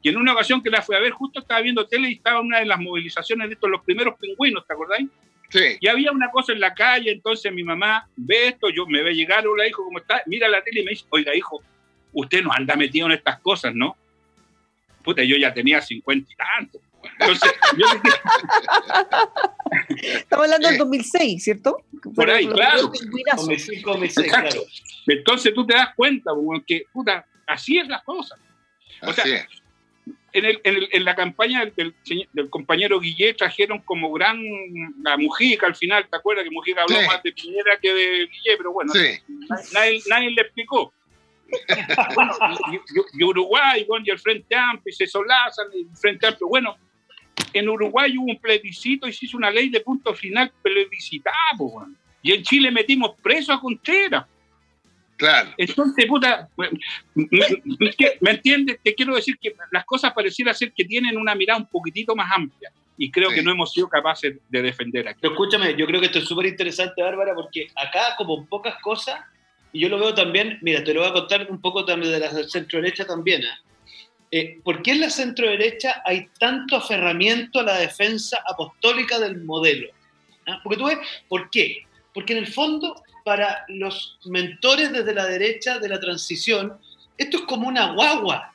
Y 0.00 0.08
en 0.08 0.16
una 0.16 0.32
ocasión 0.32 0.62
que 0.62 0.70
la 0.70 0.80
fui 0.80 0.96
a 0.96 1.00
ver, 1.00 1.12
justo 1.12 1.40
estaba 1.40 1.60
viendo 1.60 1.86
tele 1.86 2.08
y 2.08 2.14
estaba 2.14 2.40
una 2.40 2.60
de 2.60 2.64
las 2.64 2.80
movilizaciones 2.80 3.48
de 3.48 3.54
estos, 3.54 3.68
los 3.68 3.82
primeros 3.82 4.18
pingüinos, 4.18 4.66
¿te 4.66 4.72
acordáis? 4.72 5.08
Sí. 5.50 5.76
Y 5.78 5.88
había 5.88 6.10
una 6.10 6.30
cosa 6.30 6.52
en 6.52 6.60
la 6.60 6.72
calle, 6.72 7.12
entonces 7.12 7.52
mi 7.52 7.64
mamá 7.64 8.08
ve 8.16 8.48
esto, 8.48 8.70
yo 8.70 8.86
me 8.86 9.02
ve 9.02 9.14
llegar, 9.14 9.46
hola 9.46 9.68
hijo, 9.68 9.84
¿cómo 9.84 9.98
está? 9.98 10.22
Mira 10.24 10.48
la 10.48 10.64
tele 10.64 10.80
y 10.80 10.84
me 10.84 10.90
dice, 10.92 11.04
oiga 11.10 11.36
hijo, 11.36 11.62
usted 12.14 12.42
no 12.42 12.50
anda 12.50 12.76
metido 12.76 13.06
en 13.06 13.12
estas 13.12 13.38
cosas, 13.40 13.74
¿no? 13.74 13.98
Puta, 15.02 15.22
yo 15.22 15.36
ya 15.36 15.52
tenía 15.52 15.80
cincuenta 15.80 16.30
y 16.32 16.36
tantos. 16.36 16.82
Entonces, 17.18 17.52
yo 17.76 17.86
Estamos 20.00 20.44
hablando 20.44 20.68
del 20.68 20.78
2006, 20.78 21.42
¿cierto? 21.42 21.84
Por 22.14 22.30
ahí, 22.30 22.46
claro. 22.46 22.82
2005, 22.82 23.90
2006, 23.90 24.28
claro. 24.28 24.62
Entonces 25.06 25.54
tú 25.54 25.66
te 25.66 25.74
das 25.74 25.94
cuenta, 25.96 26.30
que, 26.66 26.84
puta, 26.92 27.26
así 27.46 27.78
es 27.78 27.88
las 27.88 28.02
cosas. 28.02 28.38
O 29.02 29.12
sea, 29.12 29.24
En, 30.32 30.44
el, 30.46 30.60
en, 30.64 30.76
el, 30.76 30.88
en, 30.92 31.04
la 31.04 31.14
campaña 31.14 31.66
del, 31.76 31.94
del, 32.32 32.48
compañero 32.48 32.98
Guillet 33.00 33.36
trajeron 33.36 33.80
como 33.80 34.12
gran 34.12 34.38
a 35.04 35.16
Mujica 35.18 35.66
al 35.66 35.74
final, 35.74 36.06
¿te 36.08 36.16
acuerdas 36.16 36.44
que 36.44 36.50
Mujica 36.50 36.82
habló 36.82 37.02
más 37.02 37.22
de 37.22 37.32
Piñera 37.32 37.78
que 37.80 37.92
de 37.92 38.26
Guillet? 38.26 38.56
Pero 38.56 38.72
bueno, 38.72 38.92
sí. 38.92 39.20
nadie, 39.74 40.00
nadie 40.08 40.30
le 40.30 40.42
explicó 40.42 40.94
y, 43.14 43.24
Uruguay, 43.24 43.84
bueno, 43.88 44.04
y 44.06 44.10
el 44.10 44.18
Frente 44.18 44.54
Amplio, 44.54 44.90
y 44.90 44.92
se 44.92 45.06
solazan 45.06 45.66
el 45.72 45.86
Frente 45.96 46.26
Amplio. 46.26 46.48
Bueno, 46.48 46.76
en 47.52 47.68
Uruguay 47.68 48.16
hubo 48.16 48.30
un 48.30 48.38
plebiscito 48.38 49.06
y 49.06 49.12
se 49.12 49.26
hizo 49.26 49.36
una 49.36 49.50
ley 49.50 49.68
de 49.68 49.80
punto 49.80 50.14
final 50.14 50.52
plebiscitado, 50.62 51.86
y 52.22 52.32
en 52.32 52.42
Chile 52.42 52.70
metimos 52.70 53.16
preso 53.22 53.52
a 53.52 53.60
Contreras. 53.60 54.26
Claro. 55.16 55.50
Entonces, 55.56 56.06
puta, 56.06 56.48
¿me, 56.56 58.30
entiendes? 58.30 58.78
Te 58.82 58.94
quiero 58.94 59.14
decir 59.14 59.38
que 59.40 59.54
las 59.70 59.84
cosas 59.84 60.12
pareciera 60.12 60.52
ser 60.52 60.72
que 60.72 60.84
tienen 60.84 61.16
una 61.16 61.34
mirada 61.34 61.60
un 61.60 61.66
poquitito 61.66 62.16
más 62.16 62.30
amplia 62.34 62.72
y 62.96 63.10
creo 63.10 63.30
que 63.30 63.42
no 63.42 63.52
hemos 63.52 63.72
sido 63.72 63.88
capaces 63.88 64.36
de 64.48 64.62
defender 64.62 65.08
aquí. 65.08 65.18
Pero 65.20 65.34
escúchame, 65.34 65.74
yo 65.76 65.86
creo 65.86 66.00
que 66.00 66.06
esto 66.06 66.18
es 66.18 66.24
súper 66.24 66.46
interesante, 66.46 67.02
Bárbara, 67.02 67.34
porque 67.34 67.68
acá, 67.76 68.14
como 68.16 68.46
pocas 68.46 68.76
cosas, 68.80 69.20
y 69.72 69.80
yo 69.80 69.88
lo 69.88 69.98
veo 69.98 70.14
también, 70.14 70.58
mira, 70.60 70.84
te 70.84 70.92
lo 70.92 71.00
voy 71.00 71.10
a 71.10 71.12
contar 71.14 71.50
un 71.50 71.60
poco 71.60 71.84
también 71.84 72.12
de 72.12 72.20
la 72.20 72.48
centro 72.48 72.80
derecha 72.80 73.06
también. 73.06 73.42
¿eh? 73.42 73.46
Eh, 74.30 74.60
¿Por 74.62 74.82
qué 74.82 74.92
en 74.92 75.00
la 75.00 75.10
centro 75.10 75.48
derecha 75.48 76.02
hay 76.04 76.28
tanto 76.38 76.76
aferramiento 76.76 77.60
a 77.60 77.64
la 77.64 77.78
defensa 77.78 78.42
apostólica 78.46 79.18
del 79.18 79.42
modelo? 79.42 79.88
¿Ah? 80.46 80.60
Porque 80.62 80.78
tú 80.78 80.86
ves, 80.86 80.98
¿por 81.28 81.50
qué? 81.50 81.86
Porque 82.12 82.32
en 82.34 82.40
el 82.40 82.46
fondo, 82.46 83.02
para 83.24 83.64
los 83.68 84.18
mentores 84.26 84.92
desde 84.92 85.14
la 85.14 85.26
derecha 85.26 85.78
de 85.78 85.88
la 85.88 86.00
transición, 86.00 86.78
esto 87.16 87.38
es 87.38 87.42
como 87.44 87.68
una 87.68 87.92
guagua. 87.92 88.52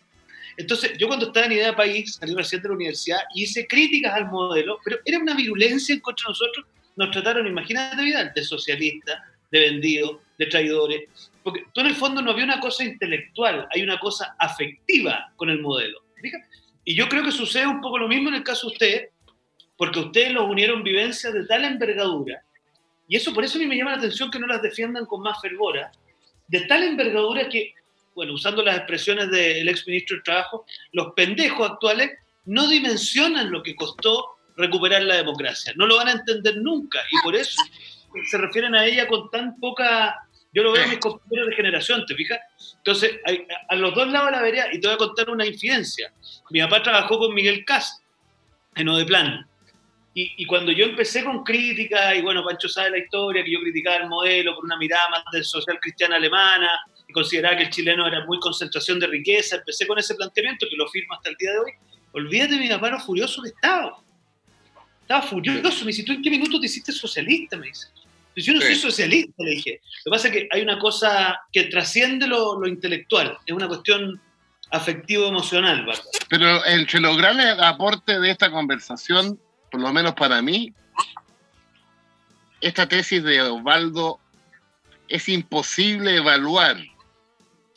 Entonces, 0.57 0.97
yo 0.97 1.07
cuando 1.07 1.27
estaba 1.27 1.45
en 1.45 1.53
Idea 1.53 1.75
País, 1.75 2.15
salí 2.19 2.33
recién 2.33 2.61
de 2.61 2.69
la 2.69 2.75
universidad 2.75 3.19
y 3.35 3.43
hice 3.43 3.67
críticas 3.67 4.13
al 4.15 4.25
modelo, 4.31 4.79
pero 4.83 4.97
era 5.05 5.19
una 5.19 5.35
virulencia 5.35 5.93
en 5.93 6.01
contra 6.01 6.25
de 6.25 6.31
nosotros. 6.31 6.65
Nos 6.95 7.11
trataron, 7.11 7.45
imagínate, 7.45 8.01
vida, 8.01 8.23
de 8.23 8.43
socialista, 8.43 9.23
de 9.51 9.59
vendido, 9.59 10.21
de 10.37 10.45
traidores, 10.45 11.31
porque 11.43 11.65
tú 11.73 11.81
en 11.81 11.87
el 11.87 11.95
fondo 11.95 12.21
no 12.21 12.31
había 12.31 12.45
una 12.45 12.59
cosa 12.59 12.83
intelectual, 12.83 13.67
hay 13.73 13.81
una 13.81 13.99
cosa 13.99 14.35
afectiva 14.39 15.31
con 15.35 15.49
el 15.49 15.61
modelo. 15.61 16.01
Y 16.83 16.95
yo 16.95 17.09
creo 17.09 17.23
que 17.23 17.31
sucede 17.31 17.67
un 17.67 17.81
poco 17.81 17.97
lo 17.97 18.07
mismo 18.07 18.29
en 18.29 18.35
el 18.35 18.43
caso 18.43 18.67
de 18.67 18.73
usted, 18.73 19.09
porque 19.77 19.99
ustedes 19.99 20.33
los 20.33 20.49
unieron 20.49 20.83
vivencias 20.83 21.33
de 21.33 21.45
tal 21.45 21.65
envergadura, 21.65 22.41
y 23.07 23.15
eso 23.15 23.33
por 23.33 23.43
eso 23.43 23.57
a 23.57 23.61
mí 23.61 23.67
me 23.67 23.77
llama 23.77 23.91
la 23.91 23.97
atención 23.97 24.29
que 24.29 24.39
no 24.39 24.47
las 24.47 24.61
defiendan 24.61 25.05
con 25.05 25.21
más 25.21 25.39
fervora, 25.41 25.91
de 26.47 26.61
tal 26.61 26.83
envergadura 26.83 27.47
que, 27.47 27.73
bueno, 28.15 28.33
usando 28.33 28.63
las 28.63 28.77
expresiones 28.77 29.29
del 29.31 29.67
ex 29.69 29.87
ministro 29.87 30.17
del 30.17 30.23
Trabajo, 30.23 30.65
los 30.91 31.13
pendejos 31.13 31.71
actuales 31.71 32.11
no 32.45 32.67
dimensionan 32.67 33.51
lo 33.51 33.63
que 33.63 33.75
costó 33.75 34.37
recuperar 34.55 35.03
la 35.03 35.17
democracia. 35.17 35.73
No 35.75 35.85
lo 35.85 35.97
van 35.97 36.07
a 36.07 36.13
entender 36.13 36.57
nunca 36.57 36.99
y 37.11 37.21
por 37.23 37.35
eso 37.35 37.61
se 38.29 38.37
refieren 38.37 38.75
a 38.75 38.85
ella 38.85 39.07
con 39.07 39.29
tan 39.29 39.59
poca... 39.59 40.26
Yo 40.57 40.63
lo 40.63 40.71
veo 40.71 40.85
en 40.85 40.89
mis 40.89 40.97
compañeros 40.97 41.49
de 41.49 41.55
generación, 41.55 42.03
¿te 42.07 42.15
fijas? 42.15 42.39
Entonces, 42.77 43.19
a, 43.69 43.75
los 43.75 43.93
dos 43.93 44.07
lados 44.07 44.31
de 44.31 44.37
la 44.37 44.41
vereda, 44.41 44.65
y 44.73 44.79
te 44.79 44.87
voy 44.87 44.95
a 44.95 44.97
contar 44.97 45.29
una 45.29 45.45
infidencia. 45.45 46.11
Mi 46.49 46.59
papá 46.61 46.81
trabajó 46.81 47.19
con 47.19 47.35
Miguel 47.35 47.63
Cas 47.63 48.01
en 48.73 48.89
Odeplan. 48.89 49.47
Y, 50.15 50.33
y 50.35 50.45
cuando 50.47 50.71
yo 50.71 50.85
empecé 50.85 51.23
con 51.23 51.43
críticas, 51.43 52.15
y 52.15 52.23
bueno, 52.23 52.43
Pancho 52.43 52.67
sabe 52.67 52.89
la 52.89 52.97
historia, 52.97 53.43
que 53.43 53.51
yo 53.51 53.59
criticaba 53.59 53.97
el 53.97 54.09
modelo 54.09 54.55
por 54.55 54.65
una 54.65 54.77
mirada 54.77 55.07
más 55.09 55.23
de 55.31 55.43
social 55.43 55.77
cristiana 55.79 56.15
alemana, 56.15 56.71
y 57.07 57.13
consideraba 57.13 57.55
que 57.55 57.65
el 57.65 57.69
chileno 57.69 58.07
era 58.07 58.25
muy 58.25 58.39
concentración 58.39 58.99
de 58.99 59.05
riqueza, 59.05 59.57
empecé 59.57 59.85
con 59.85 59.99
ese 59.99 60.15
planteamiento 60.15 60.65
que 60.67 60.75
lo 60.75 60.87
firmo 60.87 61.13
hasta 61.13 61.29
el 61.29 61.35
día 61.35 61.51
de 61.51 61.59
hoy. 61.59 61.71
Olvídate 62.13 62.55
de 62.55 62.61
mi 62.61 62.69
papá 62.69 62.89
lo 62.89 62.99
furioso 62.99 63.43
que 63.43 63.49
estaba. 63.49 64.01
Estaba 65.01 65.21
furioso. 65.21 65.85
Me 65.85 65.91
dice, 65.91 66.03
¿tú 66.03 66.13
en 66.13 66.23
qué 66.23 66.31
minuto 66.31 66.59
te 66.59 66.65
hiciste 66.65 66.91
socialista? 66.91 67.57
Me 67.57 67.67
dice. 67.67 67.89
Yo 68.43 68.53
no 68.53 68.61
soy 68.61 68.75
socialista, 68.75 69.43
le 69.43 69.51
dije. 69.51 69.81
Lo 70.05 70.11
que 70.11 70.15
pasa 70.15 70.27
es 70.27 70.33
que 70.33 70.47
hay 70.51 70.61
una 70.61 70.77
cosa 70.77 71.39
que 71.51 71.63
trasciende 71.65 72.27
lo, 72.27 72.65
intelectual, 72.67 73.37
es 73.45 73.53
una 73.53 73.67
cuestión 73.67 74.21
afectivo-emocional, 74.71 75.85
¿verdad? 75.85 76.03
Pero 76.29 76.65
entre 76.65 76.99
los 76.99 77.17
grandes 77.17 77.57
aportes 77.59 78.21
de 78.21 78.29
esta 78.29 78.51
conversación, 78.51 79.39
por 79.71 79.81
lo 79.81 79.91
menos 79.91 80.13
para 80.13 80.41
mí, 80.41 80.71
esta 82.61 82.87
tesis 82.87 83.23
de 83.23 83.41
Osvaldo 83.41 84.19
es 85.07 85.29
imposible 85.29 86.17
evaluar 86.17 86.77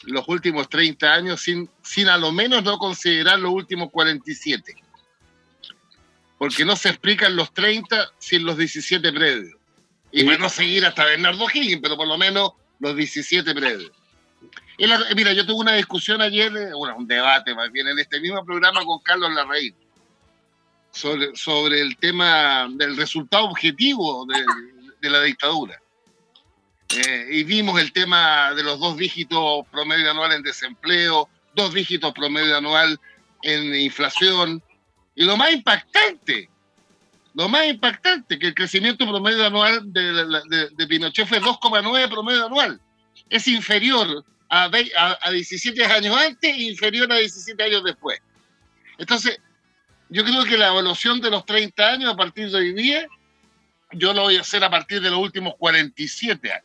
los 0.04 0.28
últimos 0.28 0.68
30 0.68 1.12
años 1.12 1.40
sin, 1.40 1.70
sin 1.82 2.08
a 2.08 2.18
lo 2.18 2.32
menos 2.32 2.64
no 2.64 2.78
considerar 2.78 3.38
los 3.38 3.52
últimos 3.52 3.90
47. 3.90 4.74
Porque 6.38 6.64
no 6.64 6.76
se 6.76 6.88
explican 6.90 7.36
los 7.36 7.52
30 7.52 8.12
sin 8.18 8.44
los 8.44 8.56
17 8.56 9.12
predios. 9.12 9.59
Y 10.12 10.24
bueno, 10.24 10.48
seguir 10.48 10.84
hasta 10.84 11.04
Bernardo 11.04 11.46
Higgins, 11.52 11.80
pero 11.82 11.96
por 11.96 12.06
lo 12.06 12.18
menos 12.18 12.52
los 12.80 12.96
17 12.96 13.54
predios. 13.54 13.92
mira, 15.14 15.32
yo 15.32 15.46
tuve 15.46 15.60
una 15.60 15.74
discusión 15.74 16.20
ayer, 16.20 16.54
eh, 16.56 16.72
bueno, 16.72 16.96
un 16.96 17.06
debate 17.06 17.54
más 17.54 17.70
bien, 17.70 17.88
en 17.88 17.98
este 17.98 18.20
mismo 18.20 18.44
programa 18.44 18.84
con 18.84 19.00
Carlos 19.00 19.32
Larraín, 19.32 19.74
sobre, 20.90 21.34
sobre 21.36 21.80
el 21.80 21.96
tema 21.98 22.68
del 22.72 22.96
resultado 22.96 23.44
objetivo 23.44 24.26
de, 24.26 25.10
la 25.10 25.22
dictadura. 25.22 25.80
Eh, 26.96 27.28
y 27.30 27.44
vimos 27.44 27.80
el 27.80 27.92
tema 27.92 28.52
de 28.54 28.64
los 28.64 28.80
dos 28.80 28.96
dígitos 28.96 29.64
promedio 29.70 30.10
anual 30.10 30.32
en 30.32 30.42
desempleo, 30.42 31.28
dos 31.54 31.72
dígitos 31.72 32.12
promedio 32.12 32.56
anual 32.56 32.98
en 33.42 33.74
inflación. 33.76 34.60
Y 35.14 35.24
lo 35.24 35.36
más 35.36 35.52
impactante, 35.52 36.48
lo 37.34 37.48
más 37.48 37.66
impactante, 37.66 38.38
que 38.38 38.48
el 38.48 38.54
crecimiento 38.54 39.06
promedio 39.06 39.46
anual 39.46 39.92
de, 39.92 40.86
Pinochet 40.88 41.26
fue 41.26 41.40
2,9 41.40 42.08
promedio 42.10 42.46
anual. 42.46 42.80
Es 43.28 43.46
inferior 43.46 44.24
a, 44.48 44.70
a, 45.22 45.30
17 45.30 45.84
años 45.84 46.16
antes 46.16 46.54
e 46.54 46.62
inferior 46.62 47.10
a 47.12 47.16
17 47.16 47.62
años 47.62 47.84
después. 47.84 48.20
Entonces, 48.98 49.38
yo 50.08 50.24
creo 50.24 50.44
que 50.44 50.58
la 50.58 50.68
evaluación 50.68 51.20
de 51.20 51.30
los 51.30 51.46
30 51.46 51.88
años 51.88 52.12
a 52.12 52.16
partir 52.16 52.50
de 52.50 52.56
hoy 52.56 52.72
día, 52.72 53.06
yo 53.92 54.12
lo 54.12 54.22
voy 54.22 54.36
a 54.36 54.40
hacer 54.40 54.64
a 54.64 54.70
partir 54.70 55.00
de 55.00 55.10
los 55.10 55.20
últimos 55.20 55.54
47 55.56 56.52
años. 56.52 56.64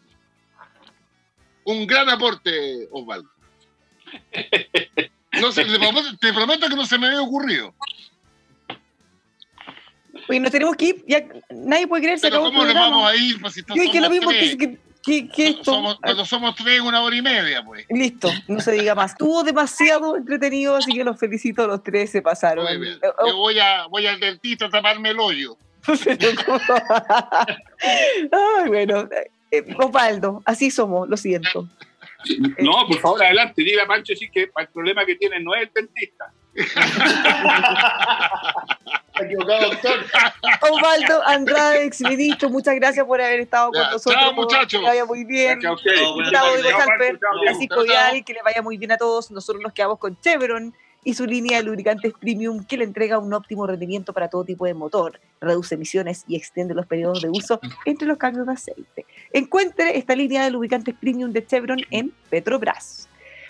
Un 1.63 1.85
gran 1.85 2.09
aporte, 2.09 2.87
Osvaldo. 2.91 3.29
No 5.33 5.51
sé, 5.51 5.65
te, 5.65 5.77
prometo, 5.77 6.17
te 6.17 6.33
prometo 6.33 6.69
que 6.69 6.75
no 6.75 6.85
se 6.85 6.97
me 6.97 7.07
había 7.07 7.21
ocurrido. 7.21 7.75
Oye, 10.27 10.39
nos 10.39 10.51
tenemos 10.51 10.75
que 10.75 10.85
ir, 10.85 11.03
ya 11.07 11.23
nadie 11.49 11.87
puede 11.87 12.03
creerse. 12.03 12.29
Pero 12.29 12.43
¿cómo 12.43 12.65
nos 12.65 12.73
vamos 12.73 13.11
a 13.11 13.15
ir? 13.15 13.39
Pues, 13.39 13.53
si 13.53 13.61
Yo 13.61 13.91
que 13.91 14.01
lo 14.01 14.09
mismo 14.09 14.29
que, 14.29 15.29
que, 15.29 15.47
esto. 15.49 15.65
Somos, 15.65 15.99
cuando 15.99 16.25
somos 16.25 16.55
tres, 16.55 16.81
una 16.81 17.01
hora 17.01 17.15
y 17.15 17.21
media, 17.21 17.63
pues. 17.63 17.85
Listo, 17.89 18.31
no 18.47 18.59
se 18.59 18.71
diga 18.71 18.95
más. 18.95 19.11
Estuvo 19.11 19.43
demasiado 19.43 20.17
entretenido, 20.17 20.75
así 20.75 20.93
que 20.93 21.03
los 21.03 21.19
felicito 21.19 21.63
a 21.63 21.67
los 21.67 21.83
tres, 21.83 22.09
se 22.09 22.21
pasaron. 22.21 22.67
Yo 23.27 23.37
voy, 23.37 23.59
a, 23.59 23.85
voy 23.87 24.07
al 24.07 24.19
dentista 24.19 24.65
a 24.65 24.69
taparme 24.69 25.09
el 25.09 25.19
hoyo. 25.19 25.57
Ay, 28.31 28.67
bueno, 28.67 29.07
eh, 29.51 29.75
Osvaldo, 29.77 30.41
así 30.45 30.71
somos, 30.71 31.07
lo 31.07 31.15
siento. 31.15 31.69
No, 32.57 32.87
por 32.87 32.99
favor, 32.99 33.23
adelante, 33.23 33.61
diga 33.63 33.83
a 33.83 33.87
Pancho 33.87 34.15
sí 34.15 34.29
que 34.31 34.49
el 34.55 34.67
problema 34.73 35.05
que 35.05 35.15
tiene 35.15 35.39
no 35.39 35.53
es 35.53 35.63
el 35.63 35.71
dentista. 35.73 36.33
Equivocado, 39.19 39.69
doctor. 39.69 40.05
Osvaldo 40.61 41.23
Andrade, 41.25 41.85
ex 41.85 42.01
ministro, 42.01 42.49
muchas 42.49 42.75
gracias 42.75 43.05
por 43.05 43.21
haber 43.21 43.41
estado 43.41 43.71
con 43.71 43.81
nosotros. 43.91 44.15
Chao, 44.21 44.33
muchachos. 44.33 44.81
Que 44.81 44.87
vaya 44.87 45.05
muy 45.05 45.23
bien. 45.25 45.59
Gustavo 45.59 46.57
de 46.57 46.73
Francisco 47.43 47.83
Vial, 47.83 48.23
que 48.23 48.33
le 48.33 48.41
vaya 48.43 48.61
muy 48.61 48.77
bien 48.77 48.91
a 48.91 48.97
todos. 48.97 49.31
Nosotros 49.31 49.61
nos 49.63 49.73
quedamos 49.73 49.99
con 49.99 50.19
Chevron 50.19 50.73
y 51.05 51.13
su 51.13 51.25
línea 51.25 51.57
de 51.57 51.63
lubricantes 51.63 52.13
premium 52.19 52.65
que 52.65 52.77
le 52.77 52.83
entrega 52.83 53.19
un 53.19 53.31
óptimo 53.33 53.65
rendimiento 53.67 54.11
para 54.11 54.27
todo 54.27 54.43
tipo 54.43 54.65
de 54.65 54.73
motor, 54.73 55.21
reduce 55.39 55.75
emisiones 55.75 56.25
y 56.27 56.35
extiende 56.35 56.73
los 56.73 56.87
periodos 56.87 57.21
de 57.21 57.29
uso 57.29 57.59
entre 57.85 58.07
los 58.07 58.17
cambios 58.17 58.47
de 58.47 58.53
aceite. 58.53 59.05
Encuentre 59.31 59.97
esta 59.97 60.15
línea 60.15 60.43
de 60.43 60.51
lubricantes 60.51 60.95
premium 60.99 61.31
de 61.31 61.45
Chevron 61.45 61.79
en 61.91 62.11
Petrobras. 62.29 63.07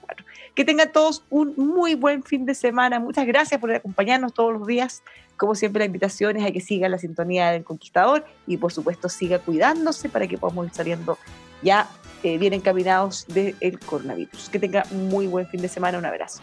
que 0.55 0.65
tengan 0.65 0.93
todos 0.93 1.25
un 1.31 1.55
muy 1.57 1.95
buen 1.95 2.23
fin 2.23 2.47
de 2.47 2.55
semana. 2.55 3.01
Muchas 3.01 3.27
gracias 3.27 3.61
por 3.61 3.73
acompañarnos 3.73 4.35
todos 4.35 4.53
los 4.53 4.67
días. 4.67 5.03
Como 5.37 5.55
siempre, 5.55 5.81
la 5.81 5.87
invitación 5.87 6.37
es 6.37 6.47
a 6.47 6.51
que 6.51 6.61
siga 6.61 6.89
la 6.89 6.99
sintonía 6.99 7.51
del 7.51 7.65
Conquistador 7.65 8.25
y, 8.47 8.59
por 8.59 8.73
supuesto, 8.73 9.09
siga 9.09 9.39
cuidándose 9.39 10.09
para 10.09 10.27
que 10.27 10.37
podamos 10.37 10.67
ir 10.67 10.75
saliendo 10.75 11.19
ya 11.63 11.89
eh, 12.23 12.37
bien 12.37 12.53
encaminados 12.53 13.27
del 13.29 13.79
coronavirus. 13.81 14.51
Que 14.51 14.59
tenga 14.59 14.85
muy 14.91 15.27
buen 15.27 15.47
fin 15.47 15.63
de 15.63 15.69
semana. 15.69 15.99
Un 15.99 16.05
abrazo. 16.05 16.43